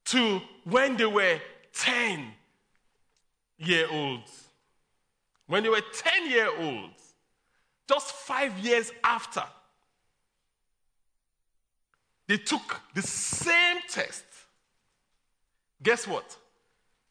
to 0.06 0.41
when 0.63 0.97
they 0.97 1.06
were 1.06 1.39
10 1.73 2.26
year 3.58 3.88
olds. 3.91 4.45
When 5.47 5.63
they 5.63 5.69
were 5.69 5.82
10 5.93 6.30
year 6.30 6.50
olds, 6.60 7.13
just 7.88 8.12
five 8.12 8.58
years 8.60 8.91
after, 9.04 9.43
they 12.27 12.37
took 12.37 12.81
the 12.93 13.01
same 13.01 13.77
test. 13.89 14.25
Guess 15.81 16.07
what? 16.07 16.37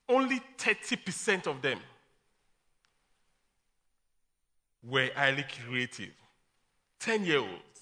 Only 0.08 0.40
30% 0.58 1.46
of 1.46 1.62
them 1.62 1.80
were 4.82 5.10
highly 5.14 5.44
creative. 5.44 6.12
10 7.00 7.24
year 7.24 7.38
olds. 7.38 7.80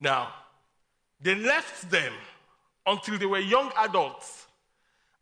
Now, 0.00 0.32
they 1.20 1.34
left 1.34 1.90
them 1.90 2.12
until 2.86 3.18
they 3.18 3.26
were 3.26 3.38
young 3.38 3.70
adults 3.78 4.46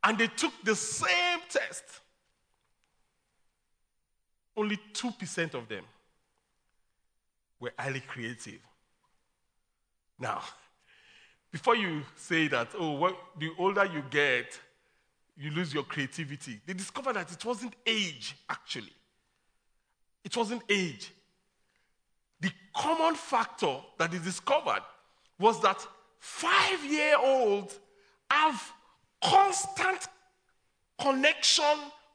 and 0.05 0.17
they 0.17 0.29
took 0.29 0.53
the 0.65 0.77
same 0.77 1.41
test. 1.49 1.85
Only 4.57 4.79
2% 4.93 5.55
of 5.55 5.69
them 5.69 5.85
were 7.61 7.73
highly 7.79 8.01
creative. 8.01 8.61
Now, 10.19 10.43
before 11.53 11.77
you 11.77 12.03
say 12.17 12.49
that, 12.49 12.69
oh, 12.79 12.93
what, 12.93 13.17
the 13.39 13.51
older 13.59 13.85
you 13.85 14.03
get, 14.11 14.59
you 15.37 15.51
lose 15.51 15.73
your 15.73 15.85
creativity, 15.85 16.61
they 16.67 16.75
discovered 16.75 17.15
that 17.15 17.31
it 17.31 17.45
wasn't 17.45 17.75
age, 17.87 18.37
actually. 18.49 18.93
It 20.25 20.37
wasn't 20.37 20.63
age. 20.69 21.13
The 22.41 22.51
common 22.75 23.15
factor 23.15 23.77
that 23.99 24.13
is 24.13 24.21
discovered 24.21 24.83
was 25.39 25.61
that 25.63 25.87
five 26.19 26.85
year 26.85 27.17
olds 27.19 27.79
have 28.31 28.73
constant 29.23 30.09
connection 31.01 31.65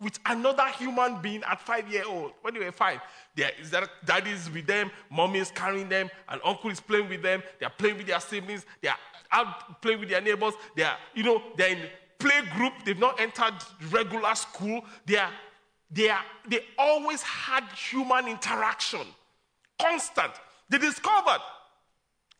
with 0.02 0.20
another 0.26 0.68
human 0.78 1.22
being 1.22 1.44
at 1.44 1.62
five 1.62 1.92
year 1.92 2.04
old. 2.06 2.32
When 2.42 2.54
they 2.54 2.60
were 2.60 2.72
five, 2.72 3.00
daddy 3.36 4.32
is 4.32 4.50
with 4.50 4.68
them, 4.68 4.92
mommy 5.10 5.40
is 5.40 5.52
carrying 5.52 5.90
them, 5.90 6.10
and 6.30 6.42
uncle 6.44 6.70
is 6.70 6.80
playing 6.80 7.10
with 7.10 7.22
them. 7.22 7.42
They 7.60 7.66
are 7.66 7.74
playing 7.78 7.98
with 7.98 8.08
their 8.08 8.20
siblings. 8.20 8.66
They 8.82 8.90
are 8.90 8.98
out 9.32 9.82
playing 9.82 10.00
with 10.00 10.10
their 10.10 10.22
neighbors. 10.22 10.54
They 10.76 10.84
are, 10.84 10.98
you 11.14 11.24
know, 11.24 11.42
they're 11.58 11.70
in 11.70 11.90
play 12.20 12.42
group. 12.56 12.74
They've 12.86 13.00
not 13.00 13.20
entered 13.20 13.56
regular 13.90 14.36
school. 14.36 14.86
They 15.06 15.18
are, 15.18 15.32
they 15.90 16.10
are, 16.10 16.24
they 16.48 16.60
always 16.78 17.22
had 17.22 17.64
human 17.70 18.28
interaction, 18.28 19.06
constant. 19.80 20.32
They 20.70 20.78
discovered 20.78 21.42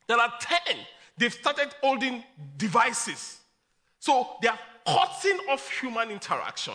that 0.08 0.20
at 0.20 0.40
ten 0.40 0.78
they've 1.18 1.34
started 1.34 1.74
holding 1.82 2.24
devices, 2.58 3.40
so 4.00 4.38
they 4.42 4.48
are 4.48 4.60
cutting 4.86 5.40
off 5.50 5.70
human 5.80 6.10
interaction. 6.10 6.74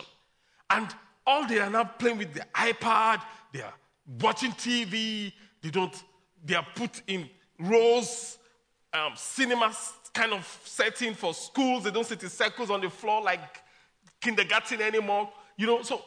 And 0.69 0.87
all 1.25 1.47
they 1.47 1.59
are 1.59 1.69
now 1.69 1.83
playing 1.83 2.17
with 2.17 2.33
the 2.33 2.45
iPad, 2.53 3.21
they 3.53 3.61
are 3.61 3.73
watching 4.21 4.51
TV, 4.51 5.31
they 5.61 5.69
don't, 5.69 6.03
they 6.43 6.55
are 6.55 6.65
put 6.75 7.01
in 7.07 7.29
rows, 7.59 8.37
um, 8.93 9.13
cinema 9.15 9.73
kind 10.13 10.33
of 10.33 10.61
setting 10.63 11.13
for 11.13 11.33
schools. 11.33 11.83
They 11.83 11.91
don't 11.91 12.05
sit 12.05 12.23
in 12.23 12.29
circles 12.29 12.69
on 12.69 12.81
the 12.81 12.89
floor 12.89 13.21
like 13.21 13.39
kindergarten 14.21 14.81
anymore. 14.81 15.29
You 15.57 15.67
know, 15.67 15.81
so 15.83 16.03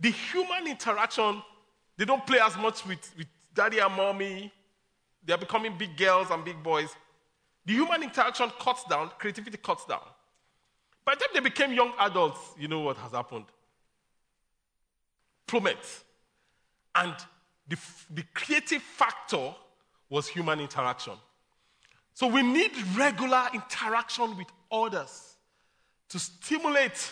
the 0.00 0.10
human 0.10 0.66
interaction, 0.66 1.42
they 1.96 2.04
don't 2.04 2.26
play 2.26 2.38
as 2.40 2.56
much 2.56 2.86
with, 2.86 3.12
with 3.16 3.26
daddy 3.54 3.78
and 3.78 3.94
mommy. 3.94 4.52
They 5.24 5.32
are 5.34 5.38
becoming 5.38 5.76
big 5.76 5.96
girls 5.96 6.30
and 6.30 6.44
big 6.44 6.62
boys. 6.62 6.88
The 7.66 7.74
human 7.74 8.02
interaction 8.02 8.50
cuts 8.58 8.84
down, 8.84 9.10
creativity 9.18 9.58
cuts 9.58 9.84
down. 9.84 10.00
By 11.08 11.14
the 11.14 11.20
time 11.20 11.30
they 11.32 11.40
became 11.40 11.72
young 11.72 11.94
adults, 12.00 12.38
you 12.58 12.68
know 12.68 12.80
what 12.80 12.98
has 12.98 13.12
happened? 13.12 13.46
Plummet. 15.46 15.78
And 16.94 17.14
the, 17.66 17.78
the 18.10 18.24
creative 18.34 18.82
factor 18.82 19.54
was 20.10 20.28
human 20.28 20.60
interaction. 20.60 21.14
So 22.12 22.26
we 22.26 22.42
need 22.42 22.72
regular 22.94 23.46
interaction 23.54 24.36
with 24.36 24.48
others 24.70 25.36
to 26.10 26.18
stimulate 26.18 27.10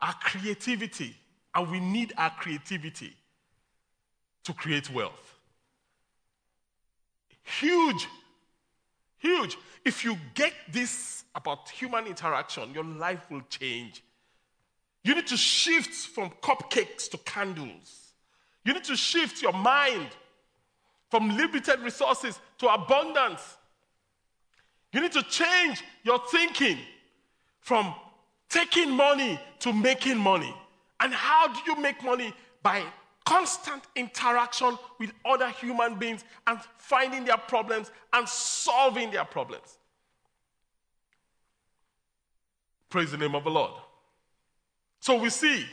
our 0.00 0.14
creativity. 0.22 1.16
And 1.56 1.68
we 1.72 1.80
need 1.80 2.12
our 2.16 2.30
creativity 2.30 3.16
to 4.44 4.52
create 4.52 4.92
wealth. 4.92 5.34
Huge, 7.42 8.06
huge. 9.18 9.56
If 9.84 10.04
you 10.04 10.16
get 10.34 10.52
this 10.70 11.24
about 11.34 11.68
human 11.68 12.06
interaction, 12.06 12.72
your 12.72 12.84
life 12.84 13.30
will 13.30 13.42
change. 13.48 14.02
You 15.04 15.14
need 15.14 15.26
to 15.28 15.36
shift 15.36 15.94
from 15.94 16.30
cupcakes 16.42 17.08
to 17.10 17.18
candles. 17.18 18.12
You 18.64 18.74
need 18.74 18.84
to 18.84 18.96
shift 18.96 19.40
your 19.40 19.52
mind 19.52 20.08
from 21.10 21.36
limited 21.36 21.80
resources 21.80 22.38
to 22.58 22.68
abundance. 22.68 23.56
You 24.92 25.00
need 25.00 25.12
to 25.12 25.22
change 25.22 25.82
your 26.02 26.20
thinking 26.30 26.78
from 27.60 27.94
taking 28.48 28.90
money 28.90 29.40
to 29.60 29.72
making 29.72 30.18
money. 30.18 30.54
And 31.00 31.12
how 31.12 31.48
do 31.48 31.60
you 31.66 31.80
make 31.80 32.02
money? 32.02 32.32
By 32.62 32.82
constant 33.28 33.82
interaction 33.94 34.78
with 34.98 35.12
other 35.22 35.50
human 35.50 35.98
beings 35.98 36.24
and 36.46 36.58
finding 36.78 37.26
their 37.26 37.36
problems 37.36 37.90
and 38.14 38.26
solving 38.26 39.10
their 39.10 39.24
problems. 39.26 39.76
Praise 42.88 43.10
the 43.10 43.18
name 43.18 43.34
of 43.34 43.44
the 43.44 43.50
Lord. 43.50 43.72
So 45.00 45.20
we 45.20 45.28
see 45.28 45.66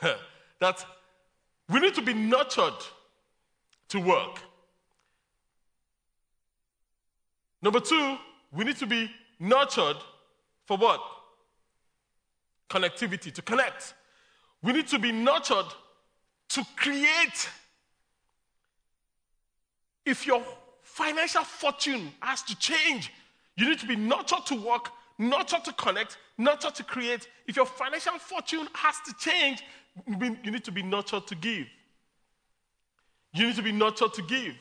that 0.60 0.86
we 1.68 1.80
need 1.80 1.94
to 1.96 2.02
be 2.02 2.14
nurtured 2.14 2.80
to 3.88 3.98
work. 3.98 4.40
Number 7.60 7.80
two, 7.80 8.18
we 8.52 8.62
need 8.62 8.76
to 8.76 8.86
be 8.86 9.10
nurtured 9.40 9.96
for 10.64 10.76
what? 10.76 11.00
Connectivity, 12.70 13.32
to 13.32 13.42
connect. 13.42 13.94
We 14.62 14.72
need 14.72 14.86
to 14.88 15.00
be 15.00 15.10
nurtured 15.10 15.66
to 16.56 16.66
create. 16.76 17.48
If 20.04 20.26
your 20.26 20.42
financial 20.82 21.44
fortune 21.44 22.12
has 22.20 22.42
to 22.44 22.58
change, 22.58 23.12
you 23.56 23.68
need 23.68 23.78
to 23.80 23.86
be 23.86 23.96
nurtured 23.96 24.46
to 24.46 24.54
work 24.54 24.90
nurture 25.18 25.58
to 25.64 25.72
connect, 25.72 26.18
nurture 26.38 26.70
to 26.70 26.84
create. 26.84 27.28
If 27.46 27.56
your 27.56 27.66
financial 27.66 28.18
fortune 28.18 28.68
has 28.74 28.96
to 29.06 29.14
change, 29.18 29.62
you 30.06 30.50
need 30.50 30.64
to 30.64 30.72
be 30.72 30.82
nurtured 30.82 31.26
to 31.26 31.34
give. 31.34 31.66
You 33.32 33.46
need 33.46 33.56
to 33.56 33.62
be 33.62 33.72
nurtured 33.72 34.14
to 34.14 34.22
give. 34.22 34.54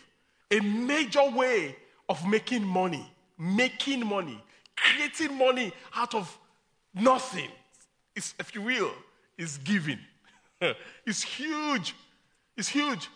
A 0.52 0.60
major 0.60 1.30
way 1.30 1.76
of 2.10 2.26
making 2.28 2.64
money, 2.64 3.10
making 3.38 4.06
money, 4.06 4.42
creating 4.76 5.38
money 5.38 5.74
out 5.96 6.14
of 6.14 6.38
nothing, 6.94 7.50
is, 8.16 8.34
if 8.40 8.54
you 8.56 8.62
will, 8.62 8.92
is 9.38 9.58
giving. 9.60 10.00
it's 11.06 11.22
huge. 11.22 11.96
It's 12.58 12.68
huge. 12.68 13.10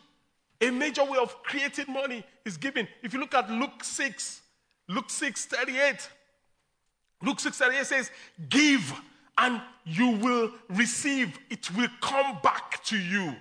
A 0.62 0.72
major 0.72 1.04
way 1.04 1.18
of 1.18 1.42
creating 1.44 1.86
money 1.88 2.24
is 2.46 2.58
giving. 2.58 2.88
If 3.02 3.14
you 3.14 3.20
look 3.20 3.34
at 3.34 3.50
Luke 3.50 3.84
6, 3.84 4.42
Luke 4.90 5.10
6, 5.10 5.46
38, 5.46 6.10
Luke 7.22 7.40
6 7.40 7.58
38 7.58 7.86
says, 7.86 8.12
Give 8.50 8.94
and 9.38 9.62
you 9.86 10.12
will 10.18 10.52
receive. 10.70 11.40
It 11.50 11.74
will 11.76 11.88
come 12.02 12.38
back 12.44 12.84
to 12.86 12.98
you. 12.98 13.36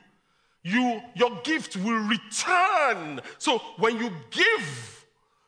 You, 0.62 1.00
your 1.14 1.40
gift 1.42 1.76
will 1.76 2.08
return. 2.08 3.20
So 3.38 3.58
when 3.78 3.98
you 3.98 4.10
give, 4.30 5.06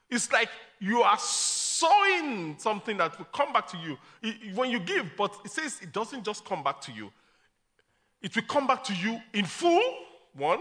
it's 0.09 0.33
like 0.33 0.49
you 0.81 1.03
are 1.03 1.19
sowing 1.19 2.57
something 2.59 2.97
that 2.97 3.17
will 3.19 3.27
come 3.27 3.53
back 3.53 3.69
to 3.69 3.77
you. 3.77 3.99
When 4.55 4.71
you 4.71 4.81
give, 4.81 5.11
but 5.17 5.37
it 5.45 5.51
says 5.51 5.79
it 5.83 5.93
doesn't 5.93 6.25
just 6.25 6.45
come 6.45 6.63
back 6.63 6.81
to 6.83 6.93
you. 6.93 7.13
It 8.23 8.37
will 8.37 8.43
come 8.43 8.67
back 8.67 8.85
to 8.85 8.95
you 8.95 9.21
in 9.33 9.45
full, 9.45 9.83
one, 10.35 10.61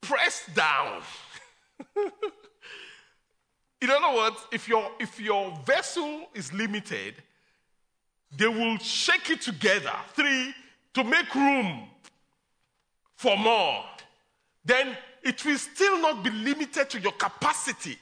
pressed 0.00 0.54
down. 0.54 1.02
in 3.80 3.90
other 3.90 4.16
words, 4.16 4.36
if 4.52 4.68
your, 4.68 4.90
if 4.98 5.20
your 5.20 5.58
vessel 5.66 6.28
is 6.34 6.52
limited, 6.52 7.14
they 8.36 8.48
will 8.48 8.78
shake 8.78 9.30
it 9.30 9.42
together. 9.42 9.92
Three, 10.14 10.54
to 10.94 11.04
make 11.04 11.34
room 11.34 11.88
for 13.14 13.36
more. 13.36 13.84
Then 14.64 14.96
it 15.22 15.44
will 15.44 15.58
still 15.58 16.00
not 16.00 16.22
be 16.22 16.30
limited 16.30 16.88
to 16.90 17.00
your 17.00 17.12
capacity. 17.12 17.98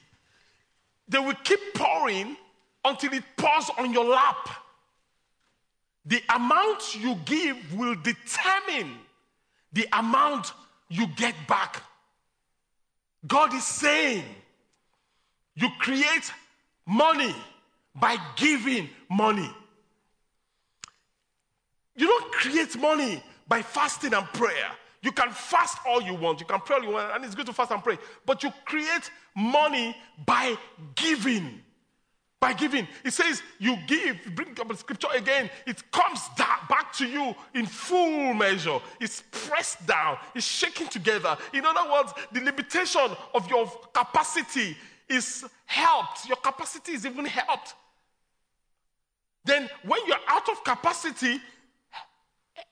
They 1.09 1.19
will 1.19 1.35
keep 1.43 1.61
pouring 1.75 2.37
until 2.85 3.13
it 3.13 3.25
pours 3.37 3.71
on 3.79 3.93
your 3.93 4.05
lap. 4.05 4.49
The 6.07 6.23
amount 6.35 6.95
you 6.95 7.17
give 7.25 7.57
will 7.75 7.95
determine 7.95 8.99
the 9.73 9.89
amount 9.93 10.53
you 10.89 11.07
get 11.17 11.35
back. 11.49 11.83
God 13.27 13.55
is 13.55 13.65
saying, 13.65 14.25
you 15.55 15.69
create 15.79 16.33
money 16.87 17.35
by 17.95 18.19
giving 18.37 18.91
money. 19.09 19.51
You 21.97 22.07
don't 22.07 22.33
create 22.33 22.79
money 22.79 23.23
by 23.49 23.63
fasting 23.63 24.15
and 24.15 24.27
prayer. 24.27 24.71
You 25.01 25.13
can 25.13 25.31
fast 25.31 25.79
all 25.87 26.03
you 26.03 26.15
want, 26.15 26.41
you 26.41 26.47
can 26.47 26.61
pray 26.61 26.77
all 26.77 26.83
you 26.83 26.91
want, 26.91 27.15
and 27.15 27.25
it's 27.25 27.35
good 27.35 27.47
to 27.47 27.53
fast 27.53 27.71
and 27.71 27.83
pray. 27.83 27.99
But 28.27 28.43
you 28.43 28.53
create 28.65 29.11
money 29.35 29.97
by 30.27 30.57
giving. 30.95 31.61
By 32.45 32.53
giving. 32.53 32.87
It 33.03 33.15
says 33.15 33.43
you 33.59 33.79
give, 33.87 34.19
bring 34.35 34.51
up 34.61 34.69
the 34.69 34.77
scripture 34.77 35.09
again, 35.15 35.49
it 35.67 35.83
comes 35.91 36.21
back 36.37 36.93
to 36.99 37.07
you 37.07 37.35
in 37.55 37.65
full 37.65 38.35
measure. 38.35 38.81
It's 39.01 39.23
pressed 39.31 39.87
down, 39.87 40.19
it's 40.35 40.45
shaken 40.45 40.89
together. 40.89 41.39
In 41.55 41.65
other 41.65 41.91
words, 41.91 42.13
the 42.33 42.41
limitation 42.41 43.17
of 43.35 43.49
your 43.49 43.67
capacity 43.95 44.77
is 45.09 45.47
helped. 45.65 46.29
Your 46.29 46.37
capacity 46.37 46.93
is 46.93 47.07
even 47.07 47.25
helped. 47.25 47.73
Then, 49.47 49.71
when 49.87 50.01
you're 50.07 50.17
out 50.29 50.47
of 50.51 50.63
capacity, 50.65 51.41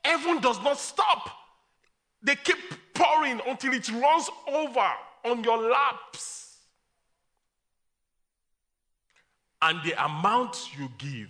heaven 0.04 0.38
does 0.42 0.62
not 0.62 0.78
stop. 0.78 1.30
They 2.22 2.36
keep 2.36 2.58
pouring 2.92 3.40
until 3.48 3.72
it 3.72 3.90
runs 3.90 4.28
over 4.46 4.90
on 5.24 5.42
your 5.42 5.70
laps. 5.70 6.51
And 9.62 9.80
the 9.84 10.04
amount 10.04 10.76
you 10.76 10.90
give 10.98 11.28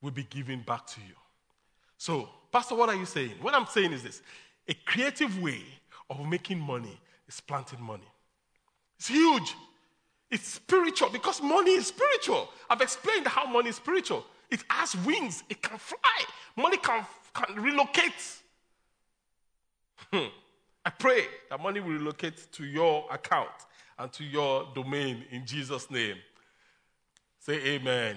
will 0.00 0.12
be 0.12 0.22
given 0.22 0.62
back 0.62 0.86
to 0.86 1.00
you. 1.00 1.14
So, 1.96 2.28
Pastor, 2.52 2.76
what 2.76 2.88
are 2.88 2.94
you 2.94 3.06
saying? 3.06 3.32
What 3.42 3.54
I'm 3.54 3.66
saying 3.66 3.92
is 3.92 4.02
this 4.02 4.22
a 4.68 4.74
creative 4.86 5.42
way 5.42 5.62
of 6.08 6.24
making 6.26 6.60
money 6.60 6.98
is 7.26 7.40
planting 7.40 7.82
money. 7.82 8.06
It's 8.98 9.08
huge. 9.08 9.54
It's 10.30 10.46
spiritual 10.46 11.10
because 11.10 11.42
money 11.42 11.72
is 11.72 11.86
spiritual. 11.88 12.48
I've 12.68 12.80
explained 12.80 13.26
how 13.26 13.46
money 13.46 13.70
is 13.70 13.76
spiritual. 13.76 14.24
It 14.50 14.62
has 14.70 14.94
wings, 15.04 15.42
it 15.48 15.60
can 15.62 15.78
fly. 15.78 15.98
Money 16.56 16.76
can, 16.78 17.04
can 17.34 17.62
relocate. 17.62 18.12
Hmm. 20.12 20.26
I 20.84 20.90
pray 20.90 21.24
that 21.50 21.60
money 21.60 21.80
will 21.80 21.92
relocate 21.92 22.50
to 22.52 22.64
your 22.64 23.06
account 23.10 23.50
and 23.98 24.12
to 24.12 24.24
your 24.24 24.68
domain 24.74 25.24
in 25.30 25.44
Jesus' 25.44 25.90
name. 25.90 26.16
Say 27.38 27.54
amen. 27.74 28.16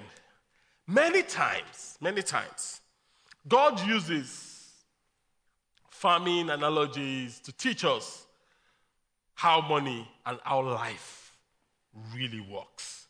Many 0.88 1.24
times, 1.24 1.98
many 2.02 2.22
times, 2.22 2.82
God 3.48 3.80
uses 3.88 4.52
farming 5.90 6.50
analogies 6.50 7.40
to 7.40 7.52
teach 7.52 7.86
us 7.86 8.26
how 9.36 9.62
money 9.62 10.08
and 10.26 10.40
how 10.44 10.62
life 10.62 11.32
really 12.14 12.42
works. 12.42 13.08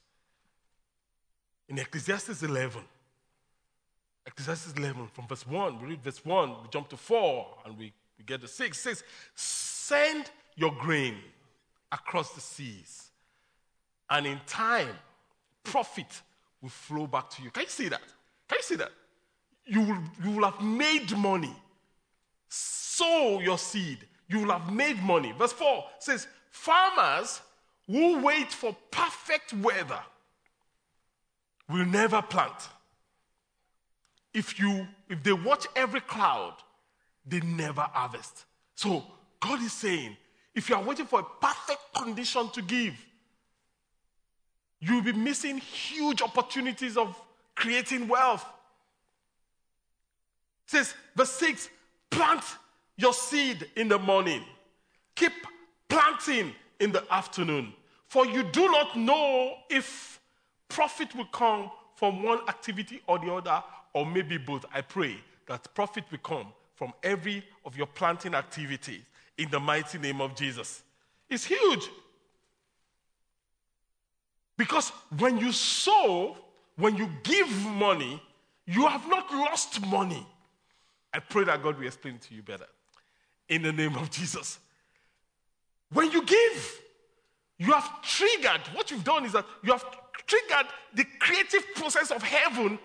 In 1.68 1.80
Ecclesiastes 1.80 2.44
11, 2.44 2.82
Ecclesiastes 4.26 4.74
11, 4.78 5.08
from 5.08 5.28
verse 5.28 5.48
1, 5.48 5.82
we 5.82 5.88
read 5.90 6.04
verse 6.04 6.24
1, 6.24 6.50
we 6.50 6.70
jump 6.70 6.90
to 6.90 6.98
4, 6.98 7.58
and 7.66 7.78
we, 7.78 7.94
we 8.18 8.24
get 8.26 8.42
to 8.42 8.48
6. 8.48 8.78
It 8.78 8.80
says, 8.80 9.04
Send 9.36 10.30
your 10.56 10.74
grain 10.80 11.18
across 11.92 12.34
the 12.34 12.42
seas, 12.42 13.10
and 14.10 14.26
in 14.26 14.40
time, 14.46 14.96
profit 15.64 16.22
will 16.62 16.70
flow 16.70 17.08
back 17.08 17.30
to 17.32 17.44
you. 17.44 17.52
Can 17.52 17.64
you 17.64 17.70
see 17.70 17.90
that? 17.90 18.02
Can 18.48 18.58
you 18.58 18.64
see 18.64 18.76
that? 18.76 18.92
You 19.66 19.82
will, 19.82 19.98
you 20.24 20.32
will 20.32 20.50
have 20.50 20.62
made 20.62 21.16
money. 21.18 21.56
Sow 22.50 23.40
your 23.40 23.58
seed. 23.58 24.00
You 24.28 24.40
will 24.40 24.52
have 24.58 24.72
made 24.72 25.02
money. 25.02 25.34
Verse 25.38 25.54
4 25.54 25.84
says, 26.00 26.28
Farmers 26.50 27.42
who 27.88 28.20
wait 28.20 28.52
for 28.52 28.76
perfect 28.92 29.54
weather 29.54 30.00
will 31.70 31.86
never 31.86 32.22
plant. 32.22 32.70
If 34.34 34.60
you 34.60 34.88
if 35.10 35.24
they 35.24 35.34
watch 35.34 35.68
every 35.76 36.02
cloud, 36.02 36.56
they 37.26 37.42
never 37.42 37.82
harvest. 37.82 38.46
So 38.76 39.04
God 39.40 39.62
is 39.62 39.74
saying, 39.74 40.16
if 40.56 40.70
you 40.70 40.76
are 40.76 40.84
waiting 40.84 41.06
for 41.06 41.20
a 41.20 41.46
perfect 41.46 41.82
condition 41.94 42.50
to 42.50 42.62
give, 42.62 42.94
you'll 44.82 45.04
be 45.04 45.14
missing 45.14 45.58
huge 45.58 46.22
opportunities 46.22 46.98
of 46.98 47.16
creating 47.56 48.08
wealth. 48.08 48.46
It 50.66 50.72
says, 50.72 50.94
verse 51.16 51.32
6 51.32 51.70
plant 52.10 52.44
your 52.98 53.14
seed 53.14 53.68
in 53.76 53.88
the 53.88 53.98
morning, 53.98 54.44
keep 55.16 55.32
planting 55.88 56.54
in 56.80 56.92
the 56.92 57.04
afternoon, 57.14 57.74
for 58.08 58.26
you 58.26 58.44
do 58.44 58.70
not 58.70 58.98
know 58.98 59.56
if 59.70 60.20
profit 60.68 61.16
will 61.16 61.26
come 61.26 61.72
from 61.96 62.24
one 62.24 62.40
activity 62.50 63.02
or 63.08 63.20
the 63.20 63.32
other, 63.32 63.64
or 63.94 64.06
maybe 64.06 64.38
both. 64.38 64.66
I 64.74 64.82
pray 64.82 65.18
that 65.48 65.74
profit 65.74 66.04
will 66.12 66.18
come 66.20 66.48
from 66.76 66.94
every 67.04 67.44
of 67.64 67.78
your 67.78 67.88
planting 67.88 68.34
activities 68.34 69.02
in 69.38 69.50
the 69.50 69.60
mighty 69.60 70.00
name 70.00 70.20
of 70.20 70.36
Jesus. 70.36 70.84
It's 71.30 71.46
huge. 71.46 71.90
Because 74.62 74.90
when 75.18 75.40
you 75.40 75.52
sow, 75.52 76.38
when 76.76 76.96
you 76.96 77.10
give 77.24 77.50
money, 77.66 78.22
you 78.68 78.86
have 78.86 79.10
not 79.10 79.32
lost 79.32 79.84
money. 79.88 80.24
I 81.12 81.18
pray 81.18 81.46
that 81.46 81.64
God 81.64 81.80
will 81.80 81.88
explain 81.88 82.20
to 82.20 82.36
you 82.36 82.44
better. 82.44 82.68
In 83.50 83.64
the 83.64 83.72
name 83.74 83.96
of 83.96 84.12
Jesus. 84.12 84.60
When 85.92 86.12
you 86.12 86.24
give, 86.24 86.80
you 87.58 87.72
have 87.74 88.04
triggered, 88.04 88.62
what 88.76 88.92
you've 88.92 89.04
done 89.04 89.26
is 89.26 89.32
that 89.32 89.48
you 89.64 89.72
have 89.72 89.84
triggered 90.28 90.68
the 90.94 91.06
creative 91.18 91.66
process 91.74 92.12
of 92.12 92.22
heaven, 92.22 92.78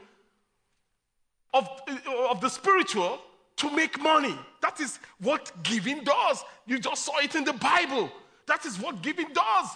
of, 1.53 1.69
uh, 1.87 2.31
of 2.31 2.41
the 2.41 2.49
spiritual, 2.49 3.19
to 3.57 3.71
make 3.71 4.01
money. 4.01 4.35
That 4.63 4.81
is 4.81 4.99
what 5.21 5.53
giving 5.63 6.05
does. 6.05 6.43
You 6.65 6.79
just 6.79 7.05
saw 7.05 7.19
it 7.19 7.35
in 7.35 7.45
the 7.45 7.53
Bible. 7.53 8.11
That 8.47 8.65
is 8.65 8.81
what 8.81 9.03
giving 9.03 9.29
does. 9.35 9.69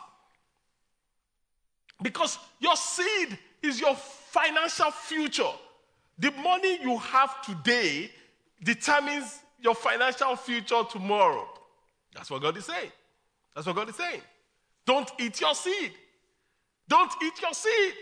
Because 2.02 2.38
your 2.58 2.76
seed 2.76 3.38
is 3.62 3.80
your 3.80 3.94
financial 3.94 4.90
future. 4.90 5.50
The 6.18 6.30
money 6.32 6.80
you 6.82 6.98
have 6.98 7.42
today 7.42 8.10
determines 8.62 9.40
your 9.58 9.74
financial 9.74 10.36
future 10.36 10.82
tomorrow. 10.90 11.46
That's 12.14 12.30
what 12.30 12.42
God 12.42 12.56
is 12.56 12.64
saying. 12.64 12.90
That's 13.54 13.66
what 13.66 13.76
God 13.76 13.88
is 13.88 13.96
saying. 13.96 14.20
Don't 14.86 15.10
eat 15.18 15.40
your 15.40 15.54
seed. 15.54 15.92
Don't 16.88 17.12
eat 17.22 17.40
your 17.40 17.52
seed. 17.52 17.94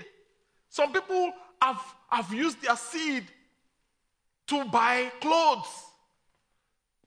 Some 0.68 0.92
people 0.92 1.32
have, 1.60 1.82
have 2.08 2.32
used 2.32 2.62
their 2.62 2.76
seed 2.76 3.24
to 4.48 4.64
buy 4.66 5.10
clothes, 5.20 5.66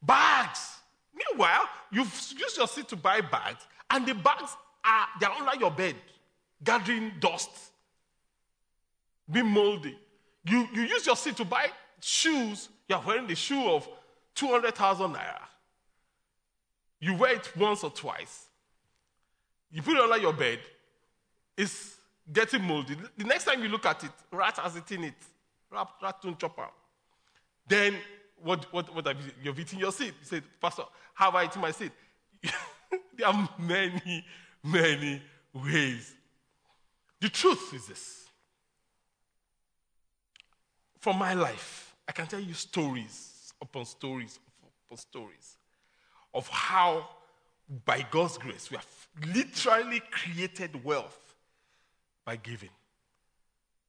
bags. 0.02 0.78
Meanwhile, 1.14 1.68
you've 1.92 2.34
used 2.38 2.58
your 2.58 2.68
seed 2.68 2.88
to 2.90 2.96
buy 2.96 3.22
bags, 3.22 3.66
and 3.90 4.06
the 4.06 4.14
bags 4.14 4.56
are 4.84 5.08
they're 5.20 5.32
under 5.32 5.60
your 5.60 5.72
bed, 5.72 5.96
gathering 6.64 7.14
dust, 7.20 7.50
being 9.30 9.48
moldy. 9.48 9.98
You, 10.44 10.68
you 10.74 10.82
use 10.84 11.06
your 11.06 11.16
seed 11.16 11.38
to 11.38 11.46
buy 11.46 11.68
shoes, 12.02 12.70
you're 12.88 13.02
wearing 13.06 13.28
the 13.28 13.36
shoe 13.36 13.70
of 13.70 13.88
200,000 14.36 15.14
naira. 15.14 15.42
You 17.00 17.16
wear 17.16 17.36
it 17.36 17.56
once 17.58 17.84
or 17.84 17.90
twice. 17.92 18.46
You 19.72 19.82
put 19.82 19.96
it 19.96 20.02
under 20.02 20.18
your 20.18 20.34
bed, 20.34 20.60
it's 21.58 21.96
getting 22.32 22.64
moldy. 22.64 22.96
The 23.18 23.24
next 23.24 23.46
time 23.46 23.62
you 23.64 23.70
look 23.70 23.86
at 23.86 24.04
it, 24.04 24.12
rat 24.32 24.58
has 24.58 24.78
eaten 24.78 25.06
it. 25.06 25.14
Rat, 25.72 25.88
rat 26.02 26.22
don't 26.22 26.38
chop 26.38 26.60
out. 26.60 26.74
Then 27.68 27.96
what, 28.44 28.72
what, 28.74 28.94
what 28.94 29.08
have 29.08 29.18
you, 29.22 29.32
you've 29.44 29.60
eaten 29.60 29.80
your 29.80 29.92
seed? 29.92 30.14
You 30.20 30.26
say, 30.26 30.42
Pastor, 30.60 30.84
how 31.14 31.26
have 31.26 31.36
I 31.36 31.46
eaten 31.46 31.62
my 31.62 31.72
seed? 31.72 31.92
there 33.18 33.28
are 33.28 33.50
many, 33.58 34.26
many 34.64 35.22
ways. 35.54 36.14
The 37.22 37.30
truth 37.30 37.74
is 37.74 37.86
this. 37.86 38.26
From 41.00 41.18
my 41.18 41.34
life, 41.34 41.96
I 42.08 42.12
can 42.12 42.28
tell 42.28 42.40
you 42.40 42.54
stories 42.54 43.54
upon 43.62 43.86
stories 43.86 44.40
upon 44.88 44.98
stories 44.98 45.58
of 46.34 46.48
how, 46.50 47.08
by 47.86 48.06
God's 48.12 48.38
grace, 48.38 48.70
we 48.70 48.78
have 48.78 49.08
literally 49.36 50.02
created 50.12 50.84
wealth 50.84 51.36
by 52.26 52.36
giving. 52.36 52.70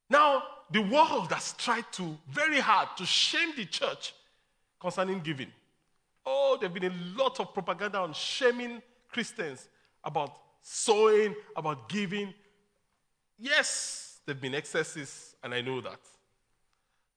Now, 0.09 0.43
the 0.71 0.81
world 0.81 1.31
has 1.31 1.53
tried 1.53 1.85
to 1.93 2.17
very 2.29 2.59
hard 2.59 2.89
to 2.97 3.05
shame 3.05 3.53
the 3.55 3.65
church 3.65 4.13
concerning 4.79 5.19
giving. 5.19 5.51
Oh, 6.25 6.57
there 6.59 6.69
have 6.69 6.79
been 6.79 6.91
a 6.91 7.21
lot 7.21 7.39
of 7.39 7.53
propaganda 7.53 7.97
on 7.97 8.13
shaming 8.13 8.81
Christians 9.11 9.67
about 10.03 10.33
sowing, 10.61 11.35
about 11.55 11.89
giving. 11.89 12.33
Yes, 13.37 14.19
there 14.25 14.35
have 14.35 14.41
been 14.41 14.55
excesses, 14.55 15.35
and 15.43 15.53
I 15.53 15.61
know 15.61 15.81
that. 15.81 15.99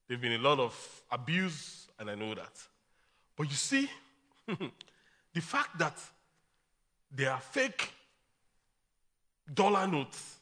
There 0.09 0.17
have 0.17 0.23
been 0.23 0.33
a 0.33 0.39
lot 0.39 0.59
of 0.59 1.03
abuse, 1.11 1.89
and 1.99 2.11
I 2.11 2.15
know 2.15 2.35
that. 2.35 2.53
But 3.37 3.49
you 3.49 3.55
see, 3.57 3.91
the 4.47 5.41
fact 5.41 5.79
that 5.79 5.99
there 7.11 7.31
are 7.31 7.41
fake 7.41 7.93
dollar 9.53 9.87
notes, 9.87 10.37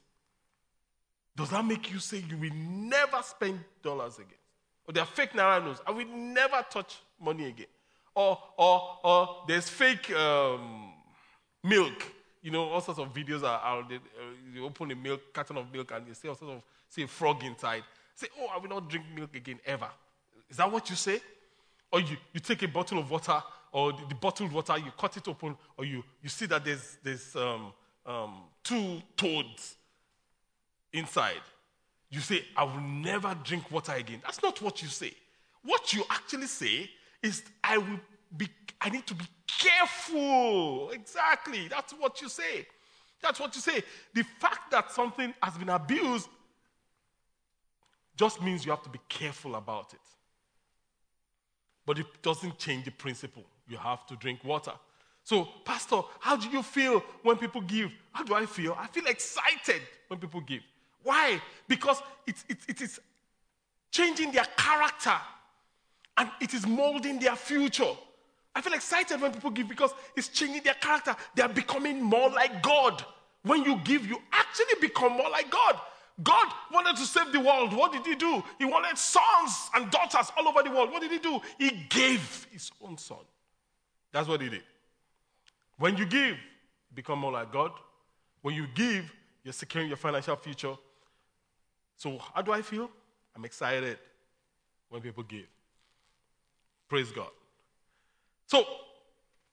does 1.36 1.50
that 1.50 1.64
make 1.64 1.92
you 1.92 1.98
say 1.98 2.22
you 2.28 2.36
will 2.36 2.54
never 2.54 3.20
spend 3.22 3.60
dollars 3.82 4.16
again? 4.16 4.38
Or 4.86 4.92
there 4.92 5.02
are 5.02 5.06
fake 5.06 5.32
naira 5.32 5.64
notes, 5.64 5.80
I 5.86 5.90
will 5.90 6.06
never 6.06 6.64
touch 6.70 6.96
money 7.20 7.46
again. 7.46 7.66
Or, 8.14 8.38
or, 8.56 8.98
or 9.02 9.44
there's 9.48 9.68
fake 9.68 10.12
um, 10.12 10.92
milk. 11.62 12.04
You 12.44 12.50
know, 12.50 12.68
all 12.68 12.82
sorts 12.82 13.00
of 13.00 13.14
videos 13.14 13.42
are 13.42 13.58
out. 13.64 13.88
They, 13.88 13.96
uh, 13.96 13.98
you 14.52 14.66
open 14.66 14.90
a 14.90 14.94
milk 14.94 15.32
carton 15.32 15.56
of 15.56 15.72
milk 15.72 15.90
and 15.94 16.06
you 16.06 16.12
see 16.12 16.28
all 16.28 16.34
sorts 16.34 16.62
of 16.98 17.02
a 17.02 17.06
frog 17.08 17.42
inside. 17.42 17.82
Say, 18.14 18.26
oh, 18.38 18.48
I 18.54 18.58
will 18.58 18.68
not 18.68 18.90
drink 18.90 19.06
milk 19.16 19.34
again 19.34 19.58
ever. 19.64 19.88
Is 20.50 20.58
that 20.58 20.70
what 20.70 20.90
you 20.90 20.94
say? 20.94 21.22
Or 21.90 22.00
you, 22.00 22.18
you 22.34 22.40
take 22.40 22.62
a 22.62 22.68
bottle 22.68 22.98
of 22.98 23.10
water 23.10 23.42
or 23.72 23.92
the, 23.92 24.02
the 24.10 24.14
bottled 24.14 24.52
water, 24.52 24.76
you 24.76 24.92
cut 24.98 25.16
it 25.16 25.26
open, 25.26 25.56
or 25.78 25.86
you, 25.86 26.04
you 26.22 26.28
see 26.28 26.44
that 26.44 26.66
there's, 26.66 26.98
there's 27.02 27.34
um, 27.34 27.72
um, 28.04 28.34
two 28.62 29.00
toads 29.16 29.76
inside. 30.92 31.40
You 32.10 32.20
say, 32.20 32.44
I 32.54 32.64
will 32.64 32.82
never 32.82 33.34
drink 33.42 33.70
water 33.70 33.92
again. 33.92 34.20
That's 34.22 34.42
not 34.42 34.60
what 34.60 34.82
you 34.82 34.88
say. 34.88 35.14
What 35.64 35.94
you 35.94 36.04
actually 36.10 36.46
say 36.48 36.90
is, 37.22 37.42
I 37.64 37.78
will 37.78 38.00
be, 38.36 38.48
I 38.80 38.90
need 38.90 39.06
to 39.06 39.14
be 39.14 39.26
careful. 39.46 40.90
Exactly. 40.90 41.68
That's 41.68 41.92
what 41.92 42.20
you 42.20 42.28
say. 42.28 42.66
That's 43.22 43.40
what 43.40 43.54
you 43.54 43.60
say. 43.60 43.82
The 44.12 44.22
fact 44.22 44.70
that 44.70 44.92
something 44.92 45.32
has 45.42 45.56
been 45.56 45.70
abused 45.70 46.28
just 48.16 48.42
means 48.42 48.64
you 48.64 48.70
have 48.70 48.82
to 48.82 48.90
be 48.90 49.00
careful 49.08 49.56
about 49.56 49.92
it. 49.92 50.00
But 51.86 51.98
it 51.98 52.06
doesn't 52.22 52.58
change 52.58 52.84
the 52.84 52.90
principle. 52.90 53.44
You 53.68 53.76
have 53.76 54.06
to 54.06 54.16
drink 54.16 54.44
water. 54.44 54.72
So, 55.24 55.48
Pastor, 55.64 56.02
how 56.20 56.36
do 56.36 56.48
you 56.50 56.62
feel 56.62 57.02
when 57.22 57.36
people 57.36 57.62
give? 57.62 57.90
How 58.12 58.24
do 58.24 58.34
I 58.34 58.46
feel? 58.46 58.76
I 58.78 58.86
feel 58.88 59.06
excited 59.06 59.80
when 60.08 60.20
people 60.20 60.40
give. 60.40 60.62
Why? 61.02 61.40
Because 61.66 62.02
it, 62.26 62.36
it, 62.48 62.58
it 62.68 62.80
is 62.80 63.00
changing 63.90 64.32
their 64.32 64.46
character 64.56 65.14
and 66.16 66.30
it 66.40 66.52
is 66.52 66.66
molding 66.66 67.18
their 67.18 67.36
future. 67.36 67.92
I 68.54 68.60
feel 68.60 68.72
excited 68.72 69.20
when 69.20 69.32
people 69.32 69.50
give 69.50 69.68
because 69.68 69.92
it's 70.16 70.28
changing 70.28 70.62
their 70.62 70.74
character. 70.74 71.16
They 71.34 71.42
are 71.42 71.48
becoming 71.48 72.00
more 72.00 72.30
like 72.30 72.62
God. 72.62 73.04
When 73.42 73.64
you 73.64 73.76
give, 73.84 74.06
you 74.06 74.18
actually 74.32 74.80
become 74.80 75.12
more 75.12 75.28
like 75.30 75.50
God. 75.50 75.80
God 76.22 76.46
wanted 76.72 76.96
to 76.96 77.02
save 77.02 77.32
the 77.32 77.40
world. 77.40 77.72
What 77.72 77.92
did 77.92 78.06
He 78.06 78.14
do? 78.14 78.42
He 78.58 78.64
wanted 78.64 78.96
sons 78.96 79.70
and 79.74 79.90
daughters 79.90 80.30
all 80.36 80.46
over 80.46 80.62
the 80.62 80.70
world. 80.70 80.92
What 80.92 81.02
did 81.02 81.10
He 81.10 81.18
do? 81.18 81.40
He 81.58 81.86
gave 81.90 82.46
His 82.52 82.70
own 82.80 82.96
Son. 82.96 83.18
That's 84.12 84.28
what 84.28 84.40
He 84.40 84.48
did. 84.48 84.62
When 85.78 85.96
you 85.96 86.06
give, 86.06 86.36
become 86.94 87.18
more 87.18 87.32
like 87.32 87.52
God. 87.52 87.72
When 88.42 88.54
you 88.54 88.66
give, 88.74 89.12
you're 89.42 89.52
securing 89.52 89.88
your 89.88 89.96
financial 89.96 90.36
future. 90.36 90.74
So, 91.96 92.18
how 92.32 92.42
do 92.42 92.52
I 92.52 92.62
feel? 92.62 92.88
I'm 93.34 93.44
excited 93.44 93.98
when 94.88 95.02
people 95.02 95.24
give. 95.24 95.46
Praise 96.88 97.10
God. 97.10 97.30
So, 98.46 98.64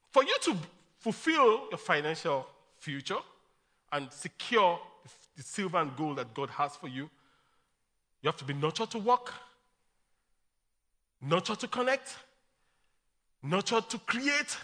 for 0.10 0.24
you 0.24 0.36
to 0.42 0.56
fulfill 1.00 1.70
your 1.70 1.78
financial 1.78 2.48
future 2.78 3.18
and 3.92 4.12
secure 4.12 4.80
the 5.36 5.44
silver 5.44 5.78
and 5.78 5.96
gold 5.96 6.18
that 6.18 6.34
God 6.34 6.50
has 6.52 6.76
for 6.76 6.88
you, 6.88 7.10
you 8.22 8.28
have 8.28 8.38
to 8.38 8.46
be 8.46 8.54
nurtured 8.54 8.92
to 8.92 9.00
work, 9.00 9.34
nurtured 11.22 11.60
to 11.60 11.68
connect, 11.68 12.16
nurtured 13.42 13.90
to 13.90 13.98
create, 14.00 14.58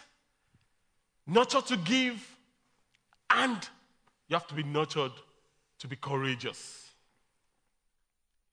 nurtured 1.26 1.66
to 1.68 1.78
give, 1.78 2.38
and 3.30 3.68
you 4.28 4.36
have 4.36 4.48
to 4.48 4.54
be 4.54 4.64
nurtured 4.64 5.12
to 5.80 5.88
be 5.88 5.96
courageous. 5.96 6.90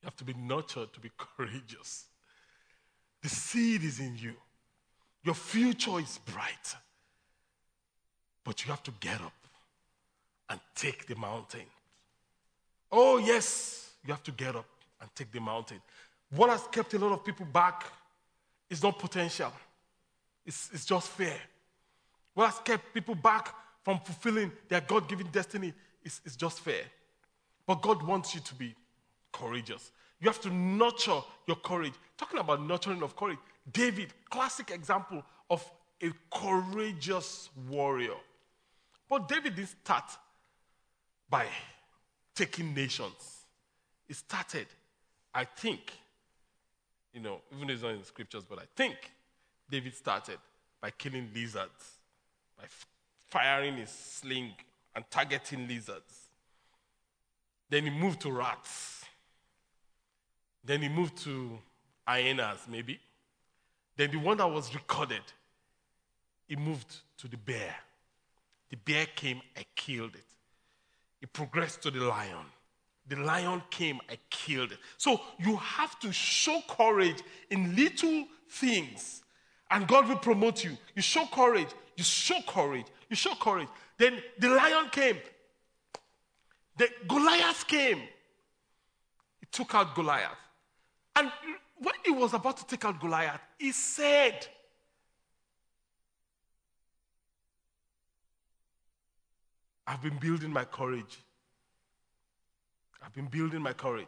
You 0.03 0.07
have 0.07 0.17
to 0.17 0.25
be 0.25 0.35
nurtured 0.35 0.93
to 0.93 1.01
be 1.01 1.11
courageous. 1.37 2.07
The 3.23 3.29
seed 3.29 3.83
is 3.83 4.01
in 4.01 4.17
you. 4.17 4.35
Your 5.25 5.35
future 5.35 5.99
is 5.99 6.19
bright. 6.27 6.77
But 8.45 8.65
you 8.65 8.71
have 8.71 8.83
to 8.85 8.93
get 9.01 9.21
up 9.21 9.33
and 10.51 10.61
take 10.75 11.07
the 11.07 11.17
mountain. 11.17 11.65
Oh, 12.93 13.19
yes, 13.19 13.91
you 14.05 14.13
have 14.13 14.23
to 14.25 14.33
get 14.33 14.55
up 14.55 14.67
and 15.01 15.11
take 15.15 15.33
the 15.33 15.41
mountain. 15.41 15.81
What 16.31 16.51
has 16.51 16.67
kept 16.71 16.95
a 16.95 16.99
lot 16.99 17.13
of 17.13 17.25
people 17.25 17.47
back 17.47 17.85
is 18.69 18.83
not 18.83 18.99
potential, 18.99 19.53
it's, 20.45 20.71
it's 20.73 20.85
just 20.85 21.09
fear. 21.09 21.37
What 22.35 22.47
has 22.51 22.59
kept 22.61 22.93
people 22.93 23.15
back 23.15 23.55
from 23.83 24.01
fulfilling 24.01 24.53
their 24.69 24.81
God 24.81 25.09
given 25.09 25.29
destiny 25.31 25.73
is, 26.03 26.21
is 26.25 26.37
just 26.37 26.61
fear. 26.61 26.83
But 27.67 27.81
God 27.81 28.03
wants 28.03 28.35
you 28.35 28.41
to 28.41 28.55
be 28.55 28.75
courageous. 29.33 29.91
You 30.21 30.29
have 30.29 30.41
to 30.43 30.51
nurture 30.51 31.21
your 31.47 31.57
courage. 31.57 31.95
Talking 32.17 32.41
about 32.41 32.63
nurturing 32.63 33.03
of 33.03 33.17
courage, 33.17 33.39
David, 33.71 34.13
classic 34.29 34.71
example 34.71 35.23
of 35.51 35.65
a 36.03 36.11
courageous 36.33 37.49
warrior. 37.69 38.17
But 39.09 39.29
David 39.29 39.57
didn't 39.57 39.69
start 39.69 40.05
by 41.29 41.47
taking 42.35 42.75
nations. 42.75 43.45
It 44.09 44.17
started, 44.17 44.67
I 45.33 45.45
think, 45.45 45.93
you 47.13 47.21
know, 47.21 47.41
even 47.55 47.69
though 47.69 47.73
it's 47.73 47.83
not 47.83 47.93
in 47.93 48.01
the 48.01 48.05
scriptures, 48.05 48.45
but 48.49 48.59
I 48.59 48.65
think 48.77 48.97
David 49.71 49.95
started 49.95 50.39
by 50.81 50.91
killing 50.91 51.31
lizards, 51.35 51.99
by 52.59 52.65
f- 52.65 52.87
firing 53.29 53.77
his 53.77 53.91
sling 53.91 54.53
and 54.95 55.05
targeting 55.11 55.67
lizards. 55.67 56.29
Then 57.71 57.85
he 57.85 57.91
moved 57.91 58.21
to 58.23 58.31
rats. 58.31 59.05
Then 60.63 60.83
he 60.83 60.89
moved 60.89 61.17
to 61.25 61.59
hyenas, 62.07 62.61
maybe. 62.69 63.01
Then 63.97 64.11
the 64.11 64.19
one 64.19 64.39
that 64.39 64.51
was 64.51 64.75
recorded, 64.75 65.23
he 66.47 66.57
moved 66.57 66.97
to 67.19 67.29
the 67.29 67.37
bear. 67.37 67.75
The 68.71 68.77
bear 68.77 69.07
came, 69.15 69.41
I 69.57 69.65
killed 69.75 70.15
it. 70.15 70.25
He 71.21 71.27
progressed 71.27 71.83
to 71.83 71.91
the 71.91 72.01
lion. 72.01 72.47
The 73.07 73.17
lion 73.17 73.63
came, 73.71 74.01
I 74.11 74.19
killed 74.31 74.73
it. 74.73 74.79
So 74.97 75.21
you 75.39 75.57
have 75.57 75.99
to 76.01 76.13
show 76.13 76.61
courage 76.69 77.23
in 77.51 77.77
little 77.77 78.27
things, 78.49 79.23
and 79.71 79.87
God 79.87 80.09
will 80.09 80.17
promote 80.17 80.65
you. 80.65 80.77
You 80.95 81.03
show 81.03 81.27
courage, 81.27 81.69
you 81.97 82.05
show 82.05 82.41
courage, 82.47 82.87
you 83.11 83.17
show 83.17 83.35
courage. 83.35 83.69
Then 83.99 84.23
the 84.39 84.49
lion 84.49 84.89
came, 84.91 85.19
the 86.77 86.89
Goliath 87.07 87.67
came. 87.67 87.99
He 87.99 89.47
took 89.53 89.75
out 89.75 89.95
Goliath. 89.95 90.33
And 91.17 91.31
when 91.79 91.95
he 92.05 92.11
was 92.11 92.35
about 92.35 92.57
to 92.59 92.67
take 92.67 92.85
out 92.85 93.01
Goliath, 93.01 93.41
he 93.59 93.73
said, 93.73 94.47
I've 99.87 100.03
been 100.03 100.19
building 100.19 100.51
my 100.51 100.65
courage. 100.65 101.19
I've 103.05 103.13
been 103.13 103.27
building 103.27 103.61
my 103.61 103.75
courage. 103.75 104.07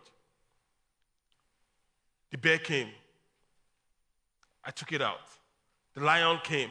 The 2.31 2.39
bear 2.39 2.59
came. 2.59 2.89
I 4.65 4.71
took 4.71 4.93
it 4.93 5.03
out. 5.03 5.21
The 5.95 6.01
lion 6.01 6.41
came. 6.43 6.71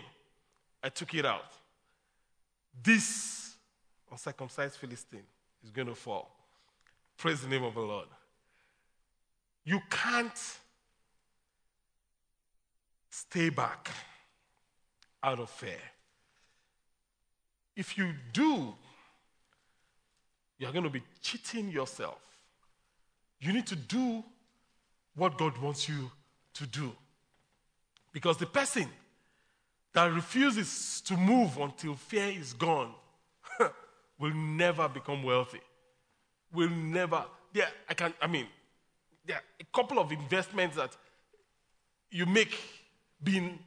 I 0.84 0.90
took 0.90 1.14
it 1.14 1.26
out. 1.26 1.54
This 2.84 3.56
uncircumcised 4.12 4.78
Philistine 4.78 5.24
is 5.64 5.72
going 5.72 5.88
to 5.88 5.96
fall. 5.96 6.32
Praise 7.18 7.42
the 7.42 7.48
name 7.48 7.64
of 7.64 7.74
the 7.74 7.82
Lord. 7.82 8.08
You 9.64 9.80
can't 9.90 10.58
stay 13.16 13.50
back 13.50 13.90
out 15.24 15.40
of 15.40 15.50
fear. 15.50 15.80
If 17.76 17.98
you 17.98 18.12
do, 18.34 18.74
you're 20.58 20.72
going 20.72 20.84
to 20.84 20.90
be 20.90 21.02
cheating 21.22 21.70
yourself. 21.70 22.20
You 23.40 23.54
need 23.54 23.68
to 23.68 23.76
do 23.76 24.24
what 25.16 25.38
God 25.38 25.58
wants 25.60 25.88
you 25.88 26.12
to 26.56 26.68
do. 26.68 26.92
Because 28.12 28.38
the 28.38 28.46
person 28.46 28.88
that 29.94 30.12
refuses 30.14 31.02
to 31.02 31.16
move 31.16 31.58
until 31.58 31.96
fear 31.96 32.28
is 32.28 32.54
gone 32.54 32.94
will 34.20 34.34
never 34.34 34.90
become 34.90 35.24
wealthy. 35.24 35.62
Will 36.54 36.70
never. 36.70 37.24
Yeah, 37.54 37.68
I 37.90 37.94
can. 37.94 38.14
I 38.22 38.28
mean, 38.28 38.48
there 39.26 39.38
are 39.38 39.44
a 39.60 39.66
couple 39.74 40.00
of 40.00 40.12
investments 40.12 40.76
that 40.76 40.96
you 42.12 42.26
make 42.26 42.58
being 43.24 43.60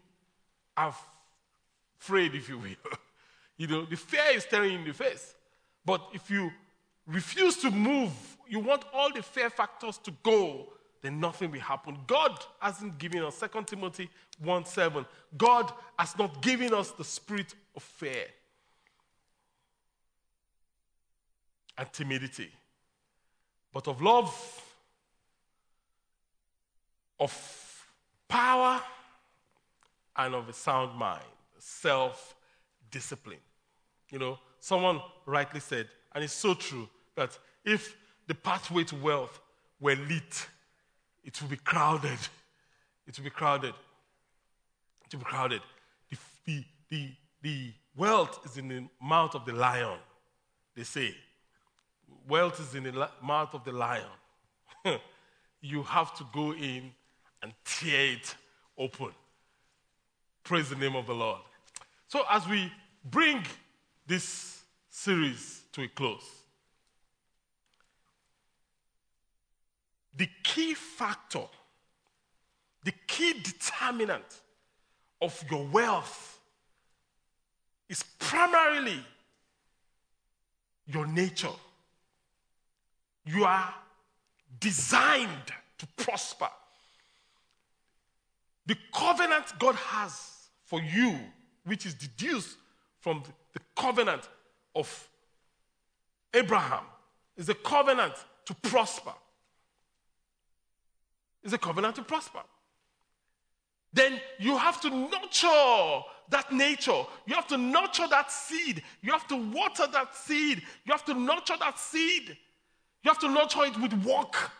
afraid, 0.77 2.35
if 2.35 2.49
you 2.49 2.59
will. 2.59 2.99
you 3.57 3.67
know, 3.67 3.85
the 3.85 3.97
fear 3.97 4.35
is 4.35 4.45
staring 4.45 4.75
in 4.75 4.85
the 4.85 4.93
face. 4.93 5.35
But 5.85 6.03
if 6.13 6.31
you 6.31 6.51
refuse 7.07 7.57
to 7.59 7.71
move, 7.71 8.13
you 8.49 8.61
want 8.61 8.85
all 8.93 9.13
the 9.13 9.23
fear 9.23 9.51
factors 9.51 9.99
to 9.99 10.13
go, 10.23 10.73
then 11.03 11.21
nothing 11.21 11.51
will 11.51 11.61
happen. 11.61 11.97
God 12.07 12.39
hasn't 12.59 12.99
given 12.99 13.23
us, 13.23 13.41
2 13.41 13.63
Timothy 13.65 14.11
1 14.43 14.65
7, 14.65 15.07
God 15.37 15.73
has 15.99 16.17
not 16.19 16.43
given 16.43 16.75
us 16.75 16.91
the 16.91 17.05
spirit 17.05 17.55
of 17.75 17.83
fear 17.83 18.25
and 21.77 21.93
timidity, 21.93 22.51
but 23.73 23.87
of 23.87 24.03
love, 24.03 24.63
of 27.21 27.87
power, 28.29 28.81
and 30.19 30.35
of 30.35 30.49
a 30.49 30.53
sound 30.53 30.99
mind, 30.99 31.23
self 31.59 32.35
discipline. 32.91 33.39
You 34.11 34.19
know, 34.19 34.39
someone 34.61 35.01
rightly 35.27 35.61
said, 35.61 35.89
and 36.15 36.25
it's 36.25 36.33
so 36.33 36.55
true, 36.55 36.89
that 37.15 37.39
if 37.65 37.97
the 38.27 38.35
pathway 38.35 38.85
to 38.85 38.97
wealth 38.97 39.41
were 39.81 39.97
lit, 39.97 40.47
it 41.25 41.41
would 41.41 41.51
be 41.51 41.57
crowded. 41.57 42.19
It 43.07 43.17
would 43.17 43.25
be 43.25 43.31
crowded. 43.31 43.75
It 45.05 45.13
would 45.13 45.21
be 45.21 45.25
crowded. 45.25 45.63
The, 46.11 46.19
the, 46.47 46.65
the, 46.91 47.11
the 47.43 47.73
wealth 47.97 48.41
is 48.45 48.57
in 48.57 48.69
the 48.69 48.85
mouth 49.01 49.35
of 49.35 49.45
the 49.45 49.53
lion, 49.53 49.99
they 50.75 50.85
say. 50.85 51.15
Wealth 52.27 52.61
is 52.61 52.75
in 52.75 52.85
the 52.85 53.09
mouth 53.23 53.55
of 53.55 53.65
the 53.65 53.73
lion. 53.73 54.05
you 55.61 55.83
have 55.83 56.17
to 56.17 56.25
go 56.33 56.53
in 56.53 56.91
and 57.43 57.53
tear 57.65 58.13
it 58.13 58.35
open. 58.77 59.11
Praise 60.49 60.71
the 60.71 60.77
name 60.77 60.97
of 60.97 61.07
the 61.07 61.13
Lord. 61.13 61.43
So, 62.07 62.23
as 62.31 62.49
we 62.49 62.73
bring 63.05 63.45
this 64.07 64.63
series 64.89 65.61
to 65.73 65.83
a 65.83 65.89
close, 65.89 66.25
the 70.17 70.27
key 70.43 70.73
factor, 70.73 71.43
the 72.83 72.95
key 73.07 73.35
determinant 73.43 74.41
of 75.21 75.39
your 75.51 75.67
wealth 75.67 76.41
is 77.91 78.03
primarily 78.19 79.05
your 80.87 81.07
nature. 81.07 81.59
You 83.27 83.45
are 83.45 83.75
designed 84.59 85.53
to 85.77 85.87
prosper. 86.03 86.49
The 88.65 88.79
covenant 88.95 89.45
God 89.59 89.75
has 89.75 90.38
for 90.69 90.83
you, 90.83 91.19
which 91.65 91.87
is 91.87 91.95
deduced 91.95 92.59
from 93.01 93.23
the 93.55 93.61
covenant 93.75 94.29
of 94.75 95.09
Abraham, 96.35 96.85
is 97.39 97.49
a 97.49 97.55
covenant 97.55 98.13
to 98.45 98.55
prosper. 98.55 99.15
It's 101.43 101.55
a 101.55 101.59
covenant 101.59 101.97
to 101.97 102.03
prosper. 102.03 102.41
Then 103.95 104.21
you 104.39 104.59
have 104.59 104.79
to 104.83 104.91
nurture 104.91 106.05
that 106.29 106.53
nature. 106.53 107.03
You 107.27 107.35
have 107.35 107.47
to 107.49 107.57
nurture 107.57 108.07
that 108.11 108.31
seed. 108.31 108.83
You 109.01 109.13
have 109.13 109.27
to 109.29 109.37
water 109.37 109.87
that 109.91 110.15
seed. 110.15 110.63
You 110.85 110.93
have 110.93 111.07
to 111.07 111.15
nurture 111.15 111.57
that 111.59 111.79
seed. 111.79 112.37
You 113.03 113.11
have 113.11 113.19
to 113.21 113.31
nurture 113.31 113.65
it 113.65 113.81
with 113.81 113.95
work. 114.05 114.51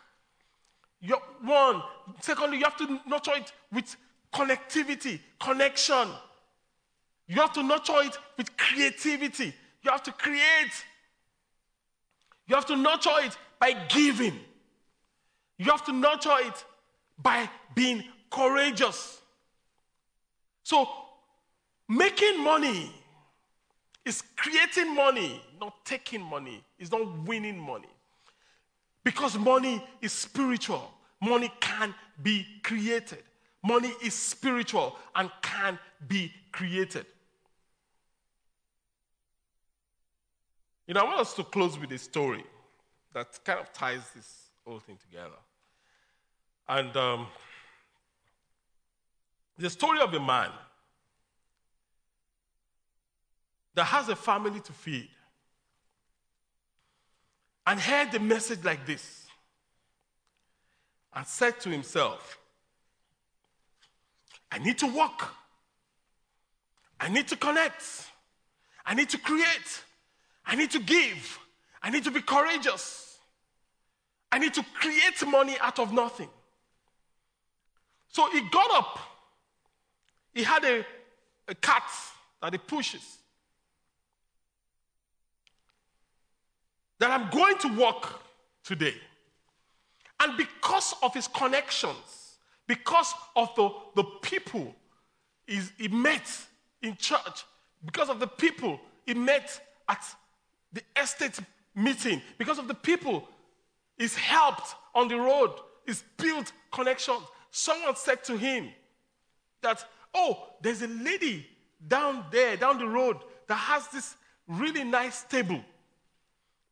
You're, 1.01 1.21
one. 1.43 1.83
Secondly, 2.19 2.57
you 2.57 2.63
have 2.63 2.77
to 2.77 2.99
nurture 3.07 3.35
it 3.35 3.51
with 3.71 3.95
connectivity, 4.33 5.19
connection. 5.39 6.07
You 7.27 7.35
have 7.41 7.53
to 7.53 7.63
nurture 7.63 8.01
it 8.01 8.17
with 8.37 8.55
creativity. 8.57 9.53
You 9.83 9.91
have 9.91 10.03
to 10.03 10.11
create. 10.11 10.85
You 12.47 12.55
have 12.55 12.65
to 12.67 12.75
nurture 12.75 13.09
it 13.21 13.37
by 13.59 13.73
giving. 13.89 14.39
You 15.57 15.65
have 15.65 15.85
to 15.85 15.91
nurture 15.91 16.37
it 16.39 16.65
by 17.21 17.49
being 17.75 18.03
courageous. 18.31 19.21
So, 20.63 20.87
making 21.87 22.43
money 22.43 22.91
is 24.05 24.23
creating 24.35 24.95
money, 24.95 25.41
not 25.59 25.85
taking 25.85 26.21
money. 26.21 26.63
It's 26.77 26.91
not 26.91 27.27
winning 27.27 27.59
money. 27.59 27.89
Because 29.03 29.37
money 29.37 29.83
is 30.01 30.11
spiritual, 30.11 30.91
money 31.21 31.51
can 31.59 31.93
be 32.21 32.45
created. 32.63 33.23
Money 33.63 33.91
is 34.03 34.13
spiritual 34.13 34.95
and 35.15 35.29
can 35.41 35.77
be 36.07 36.31
created. 36.51 37.05
You 40.87 40.93
know, 40.93 41.01
I 41.01 41.03
want 41.03 41.19
us 41.19 41.33
to 41.35 41.43
close 41.43 41.77
with 41.77 41.91
a 41.91 41.97
story 41.97 42.43
that 43.13 43.27
kind 43.43 43.59
of 43.59 43.71
ties 43.73 44.09
this 44.15 44.49
whole 44.65 44.79
thing 44.79 44.97
together. 44.97 45.35
And 46.67 46.95
um, 46.97 47.27
the 49.57 49.69
story 49.69 49.99
of 49.99 50.13
a 50.13 50.19
man 50.19 50.49
that 53.75 53.83
has 53.83 54.09
a 54.09 54.15
family 54.15 54.61
to 54.61 54.73
feed 54.73 55.09
and 57.67 57.79
heard 57.79 58.11
the 58.11 58.19
message 58.19 58.63
like 58.63 58.85
this 58.87 59.27
and 61.13 61.25
said 61.27 61.59
to 61.59 61.69
himself, 61.69 62.38
I 64.51 64.57
need 64.59 64.77
to 64.79 64.87
work. 64.87 65.27
I 66.99 67.09
need 67.09 67.27
to 67.29 67.35
connect. 67.35 67.83
I 68.85 68.93
need 68.93 69.09
to 69.09 69.17
create. 69.17 69.83
I 70.45 70.55
need 70.55 70.71
to 70.71 70.79
give. 70.79 71.39
I 71.81 71.89
need 71.89 72.03
to 72.03 72.11
be 72.11 72.21
courageous. 72.21 73.17
I 74.31 74.39
need 74.39 74.53
to 74.55 74.65
create 74.75 75.25
money 75.27 75.55
out 75.61 75.79
of 75.79 75.93
nothing. 75.93 76.29
So 78.09 78.29
he 78.31 78.41
got 78.49 78.71
up. 78.71 78.99
He 80.33 80.43
had 80.43 80.63
a, 80.63 80.85
a 81.47 81.55
cat 81.55 81.83
that 82.41 82.53
he 82.53 82.57
pushes. 82.59 83.17
That 86.99 87.11
I'm 87.11 87.29
going 87.29 87.57
to 87.59 87.79
work 87.79 88.21
today. 88.63 88.95
And 90.19 90.35
because 90.35 90.93
of 91.01 91.13
his 91.13 91.27
connections, 91.27 92.18
because 92.69 93.15
of 93.35 93.49
the, 93.55 93.67
the 93.95 94.03
people 94.21 94.75
he 95.47 95.87
met 95.87 96.29
in 96.83 96.95
church, 96.97 97.43
because 97.83 98.09
of 98.09 98.19
the 98.19 98.27
people 98.27 98.79
he 99.07 99.15
met 99.15 99.59
at 99.89 100.05
the 100.71 100.83
estate 100.95 101.39
meeting, 101.73 102.21
because 102.37 102.59
of 102.59 102.67
the 102.67 102.75
people 102.75 103.27
he's 103.97 104.15
helped 104.15 104.75
on 104.93 105.07
the 105.07 105.15
road, 105.15 105.49
he's 105.87 106.03
built 106.15 106.51
connections. 106.71 107.23
Someone 107.49 107.95
said 107.95 108.23
to 108.25 108.37
him 108.37 108.69
that, 109.63 109.83
oh, 110.13 110.49
there's 110.61 110.83
a 110.83 110.87
lady 110.87 111.47
down 111.87 112.23
there, 112.31 112.55
down 112.55 112.77
the 112.77 112.87
road, 112.87 113.17
that 113.47 113.55
has 113.55 113.87
this 113.87 114.15
really 114.47 114.83
nice 114.83 115.23
table, 115.23 115.59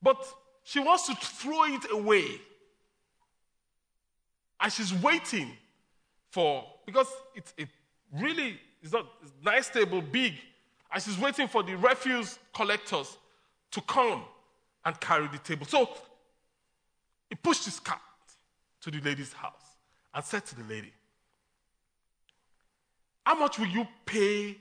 but 0.03 0.23
she 0.63 0.79
wants 0.79 1.07
to 1.07 1.15
throw 1.15 1.63
it 1.63 1.91
away. 1.91 2.39
And 4.59 4.71
she's 4.71 4.93
waiting 4.93 5.53
for, 6.37 6.63
because 6.85 7.07
it, 7.33 7.51
it 7.57 7.67
really 8.13 8.59
is 8.83 8.93
not 8.93 9.07
nice 9.43 9.69
table, 9.69 10.03
big, 10.03 10.35
and 10.93 11.01
she's 11.01 11.17
waiting 11.17 11.47
for 11.47 11.63
the 11.63 11.75
refuse 11.75 12.37
collectors 12.53 13.17
to 13.71 13.81
come 13.81 14.21
and 14.85 14.99
carry 14.99 15.27
the 15.29 15.39
table. 15.39 15.65
So 15.65 15.89
he 17.27 17.33
pushed 17.33 17.65
his 17.65 17.79
cart 17.79 17.99
to 18.81 18.91
the 18.91 19.01
lady's 19.01 19.33
house 19.33 19.53
and 20.13 20.23
said 20.23 20.45
to 20.45 20.55
the 20.55 20.63
lady, 20.71 20.93
How 23.25 23.33
much 23.33 23.57
will 23.57 23.69
you 23.69 23.87
pay 24.05 24.57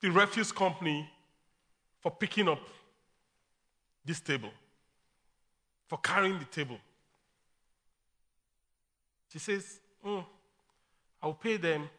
the 0.00 0.10
refuse 0.10 0.52
company 0.52 1.06
for 2.00 2.10
picking 2.12 2.48
up 2.48 2.60
this 4.06 4.20
table? 4.20 4.50
for 5.86 5.98
carrying 5.98 6.38
the 6.38 6.44
table. 6.46 6.78
She 9.36 9.40
says, 9.40 9.80
mm, 10.02 10.24
I'll 11.22 11.34
pay 11.34 11.58
them 11.58 11.90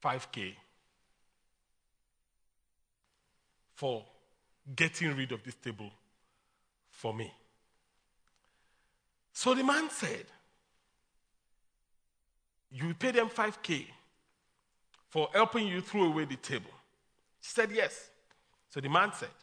5K 0.00 0.54
for 3.74 4.04
getting 4.76 5.16
rid 5.16 5.32
of 5.32 5.42
this 5.42 5.56
table 5.56 5.90
for 6.92 7.12
me. 7.12 7.32
So 9.32 9.56
the 9.56 9.64
man 9.64 9.90
said, 9.90 10.24
You 12.70 12.94
pay 12.94 13.10
them 13.10 13.28
5K 13.28 13.86
for 15.08 15.30
helping 15.34 15.66
you 15.66 15.80
throw 15.80 16.04
away 16.04 16.26
the 16.26 16.36
table. 16.36 16.70
She 17.40 17.50
said, 17.50 17.72
Yes. 17.72 18.08
So 18.70 18.80
the 18.80 18.88
man 18.88 19.10
said, 19.14 19.34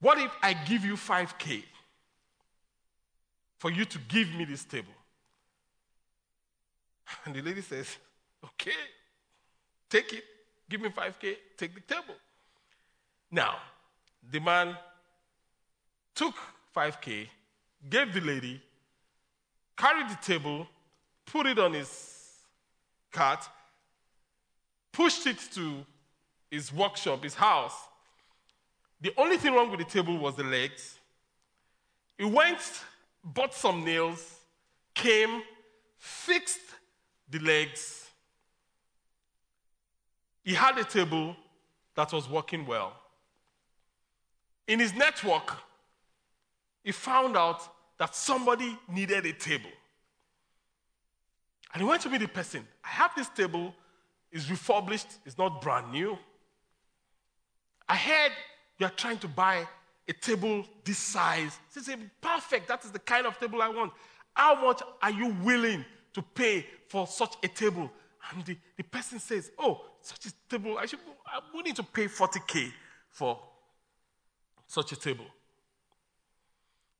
What 0.00 0.18
if 0.18 0.32
I 0.42 0.54
give 0.54 0.84
you 0.84 0.94
5K 0.94 1.62
for 3.66 3.72
you 3.72 3.84
to 3.84 3.98
give 4.06 4.32
me 4.32 4.44
this 4.44 4.64
table? 4.64 4.92
And 7.24 7.34
the 7.34 7.42
lady 7.42 7.62
says, 7.62 7.96
Okay, 8.44 8.70
take 9.90 10.12
it. 10.12 10.22
Give 10.70 10.80
me 10.80 10.88
5K, 10.88 11.34
take 11.56 11.74
the 11.74 11.80
table. 11.80 12.14
Now, 13.28 13.56
the 14.30 14.38
man 14.38 14.76
took 16.14 16.36
5K, 16.76 17.26
gave 17.90 18.14
the 18.14 18.20
lady, 18.20 18.62
carried 19.76 20.10
the 20.10 20.18
table, 20.22 20.68
put 21.24 21.46
it 21.46 21.58
on 21.58 21.72
his 21.72 21.90
cart, 23.10 23.48
pushed 24.92 25.26
it 25.26 25.38
to 25.54 25.84
his 26.52 26.72
workshop, 26.72 27.24
his 27.24 27.34
house. 27.34 27.74
The 29.00 29.12
only 29.16 29.38
thing 29.38 29.54
wrong 29.54 29.72
with 29.72 29.80
the 29.80 29.86
table 29.86 30.16
was 30.18 30.36
the 30.36 30.44
legs. 30.44 31.00
He 32.16 32.24
went, 32.24 32.60
bought 33.26 33.52
some 33.52 33.84
nails, 33.84 34.38
came, 34.94 35.42
fixed 35.98 36.60
the 37.28 37.38
legs. 37.40 38.08
He 40.44 40.54
had 40.54 40.78
a 40.78 40.84
table 40.84 41.36
that 41.96 42.12
was 42.12 42.28
working 42.28 42.66
well. 42.66 42.92
In 44.68 44.78
his 44.78 44.94
network, 44.94 45.56
he 46.84 46.92
found 46.92 47.36
out 47.36 47.62
that 47.98 48.14
somebody 48.14 48.78
needed 48.88 49.26
a 49.26 49.32
table. 49.32 49.70
And 51.72 51.82
he 51.82 51.88
went 51.88 52.02
to 52.02 52.10
meet 52.10 52.20
the 52.20 52.28
person. 52.28 52.66
I 52.84 52.88
have 52.88 53.10
this 53.16 53.28
table, 53.28 53.74
it's 54.30 54.48
refurbished, 54.48 55.08
it's 55.24 55.36
not 55.36 55.60
brand 55.60 55.90
new. 55.90 56.16
I 57.88 57.96
heard 57.96 58.32
you're 58.78 58.90
trying 58.90 59.18
to 59.18 59.28
buy 59.28 59.66
a 60.08 60.12
table 60.12 60.64
this 60.84 60.98
size. 60.98 61.58
She 61.72 61.80
said, 61.80 61.98
Perfect, 62.20 62.68
that 62.68 62.84
is 62.84 62.90
the 62.90 62.98
kind 62.98 63.26
of 63.26 63.38
table 63.38 63.60
I 63.62 63.68
want. 63.68 63.92
How 64.34 64.60
much 64.60 64.82
are 65.02 65.10
you 65.10 65.34
willing 65.42 65.84
to 66.12 66.22
pay 66.22 66.66
for 66.88 67.06
such 67.06 67.34
a 67.42 67.48
table? 67.48 67.90
And 68.30 68.44
the, 68.44 68.56
the 68.76 68.84
person 68.84 69.18
says, 69.18 69.50
Oh, 69.58 69.84
such 70.00 70.26
a 70.26 70.32
table, 70.48 70.78
I 70.78 70.86
should, 70.86 71.00
I'm 71.26 71.42
willing 71.54 71.74
to 71.74 71.82
pay 71.82 72.06
40K 72.06 72.70
for 73.10 73.38
such 74.66 74.92
a 74.92 74.96
table. 74.96 75.26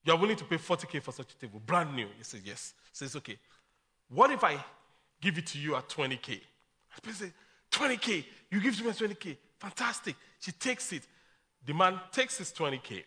You're 0.04 0.16
willing 0.16 0.36
to 0.36 0.44
pay 0.44 0.56
40K 0.56 1.02
for 1.02 1.12
such 1.12 1.32
a 1.32 1.36
table, 1.38 1.60
brand 1.64 1.94
new. 1.94 2.06
He 2.16 2.24
says, 2.24 2.40
Yes. 2.44 2.74
He 2.84 2.96
says, 2.96 3.16
Okay. 3.16 3.38
What 4.08 4.30
if 4.30 4.44
I 4.44 4.64
give 5.20 5.36
it 5.38 5.46
to 5.48 5.58
you 5.58 5.74
at 5.74 5.88
20K? 5.88 6.40
The 6.94 7.02
person 7.02 7.26
says, 7.26 7.32
20K. 7.72 8.24
You 8.50 8.60
give 8.60 8.76
to 8.78 8.84
me 8.84 8.90
20K. 8.90 9.36
Fantastic. 9.58 10.14
She 10.40 10.52
takes 10.52 10.92
it. 10.92 11.02
The 11.66 11.74
man 11.74 12.00
takes 12.12 12.38
his 12.38 12.52
20K. 12.52 13.02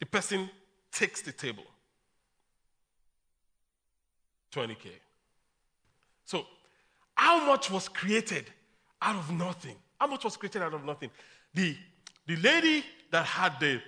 The 0.00 0.06
person 0.06 0.50
takes 0.92 1.22
the 1.22 1.32
table. 1.32 1.64
20K. 4.52 4.90
So, 6.24 6.44
how 7.14 7.46
much 7.46 7.70
was 7.70 7.88
created 7.88 8.50
out 9.00 9.16
of 9.16 9.30
nothing? 9.30 9.76
How 10.00 10.08
much 10.08 10.24
was 10.24 10.36
created 10.36 10.62
out 10.62 10.74
of 10.74 10.84
nothing? 10.84 11.10
The, 11.54 11.76
the 12.26 12.36
lady 12.36 12.84
that 13.12 13.24
had 13.24 13.60
the, 13.60 13.80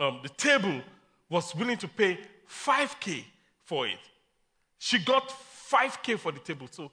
um, 0.00 0.20
the 0.22 0.30
table 0.30 0.80
was 1.28 1.54
willing 1.54 1.76
to 1.78 1.88
pay 1.88 2.18
5K 2.48 3.22
for 3.64 3.86
it. 3.86 3.98
She 4.78 4.98
got 4.98 5.28
5K 5.28 6.18
for 6.18 6.32
the 6.32 6.38
table. 6.38 6.68
So 6.70 6.90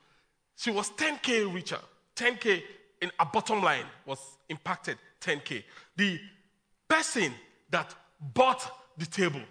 she 0.55 0.71
was 0.71 0.89
10K 0.91 1.53
richer. 1.53 1.79
10K 2.15 2.63
in 3.01 3.11
a 3.19 3.25
bottom 3.25 3.61
line 3.61 3.85
was 4.05 4.19
impacted 4.49 4.97
10K. 5.21 5.63
The 5.97 6.19
person 6.87 7.33
that 7.69 7.93
bought 8.33 8.71
the 8.97 9.05
table 9.05 9.41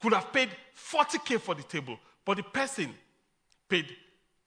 could 0.00 0.12
have 0.12 0.32
paid 0.32 0.50
40K 0.76 1.40
for 1.40 1.54
the 1.54 1.62
table, 1.62 1.98
but 2.24 2.36
the 2.36 2.42
person 2.42 2.94
paid 3.68 3.86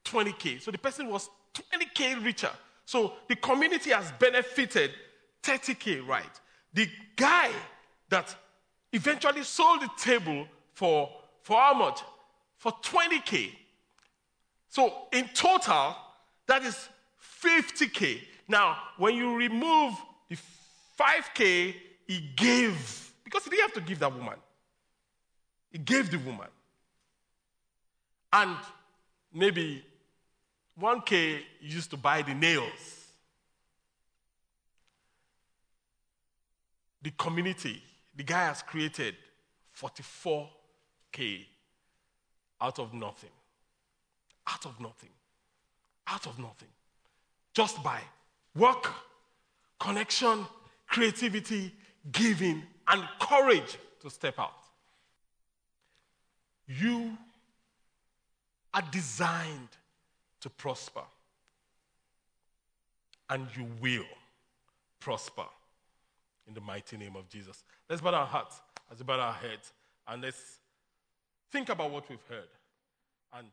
20K. 0.05 0.61
So 0.61 0.71
the 0.71 0.77
person 0.77 1.09
was 1.09 1.29
20K 1.53 2.23
richer. 2.23 2.51
So 2.85 3.13
the 3.27 3.35
community 3.35 3.91
has 3.91 4.11
benefited 4.13 4.91
30K, 5.43 6.07
right? 6.07 6.23
The 6.73 6.87
guy 7.15 7.49
that 8.09 8.33
eventually 8.93 9.43
sold 9.43 9.81
the 9.81 9.89
table 9.97 10.47
for, 10.73 11.09
for 11.41 11.57
how 11.57 11.73
much? 11.73 12.01
For 12.57 12.71
20K. 12.71 13.51
So 14.69 14.93
in 15.11 15.27
total, 15.33 15.95
that 16.47 16.63
is 16.63 16.87
50K. 17.43 18.21
Now, 18.47 18.77
when 18.97 19.15
you 19.15 19.35
remove 19.35 19.93
the 20.29 20.37
5K 20.99 21.75
he 22.07 22.19
gave, 22.35 23.11
because 23.23 23.43
he 23.43 23.49
didn't 23.49 23.63
have 23.63 23.73
to 23.73 23.81
give 23.81 23.99
that 23.99 24.13
woman, 24.13 24.35
he 25.69 25.77
gave 25.77 26.09
the 26.09 26.17
woman. 26.17 26.47
And 28.31 28.55
maybe 29.33 29.83
1K 30.79 31.41
used 31.61 31.89
to 31.91 31.97
buy 31.97 32.21
the 32.21 32.33
nails. 32.33 33.05
The 37.01 37.11
community, 37.11 37.81
the 38.15 38.23
guy 38.23 38.45
has 38.45 38.61
created 38.61 39.15
44K 39.79 41.45
out 42.61 42.79
of 42.79 42.93
nothing. 42.93 43.29
Out 44.47 44.65
of 44.65 44.79
nothing. 44.79 45.09
Out 46.07 46.25
of 46.25 46.39
nothing. 46.39 46.69
Just 47.53 47.83
by 47.83 47.99
work, 48.57 48.91
connection, 49.79 50.45
creativity, 50.87 51.73
giving, 52.11 52.63
and 52.87 53.03
courage 53.19 53.77
to 54.01 54.09
step 54.09 54.39
out. 54.39 54.51
You 56.67 57.17
are 58.73 58.83
designed 58.91 59.69
to 60.41 60.49
prosper. 60.49 61.01
And 63.29 63.47
you 63.57 63.67
will 63.81 64.05
prosper 64.99 65.43
in 66.47 66.53
the 66.53 66.61
mighty 66.61 66.97
name 66.97 67.15
of 67.15 67.27
Jesus. 67.27 67.63
Let's 67.89 68.01
bow 68.01 68.13
our 68.13 68.25
hearts 68.25 68.61
as 68.91 68.99
we 68.99 69.03
bow 69.03 69.19
our 69.19 69.33
heads 69.33 69.73
and 70.07 70.21
let's 70.21 70.59
think 71.51 71.69
about 71.69 71.91
what 71.91 72.09
we've 72.09 72.23
heard 72.29 72.47
and 73.33 73.47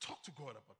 talk 0.00 0.22
to 0.22 0.30
God 0.30 0.50
about 0.50 0.75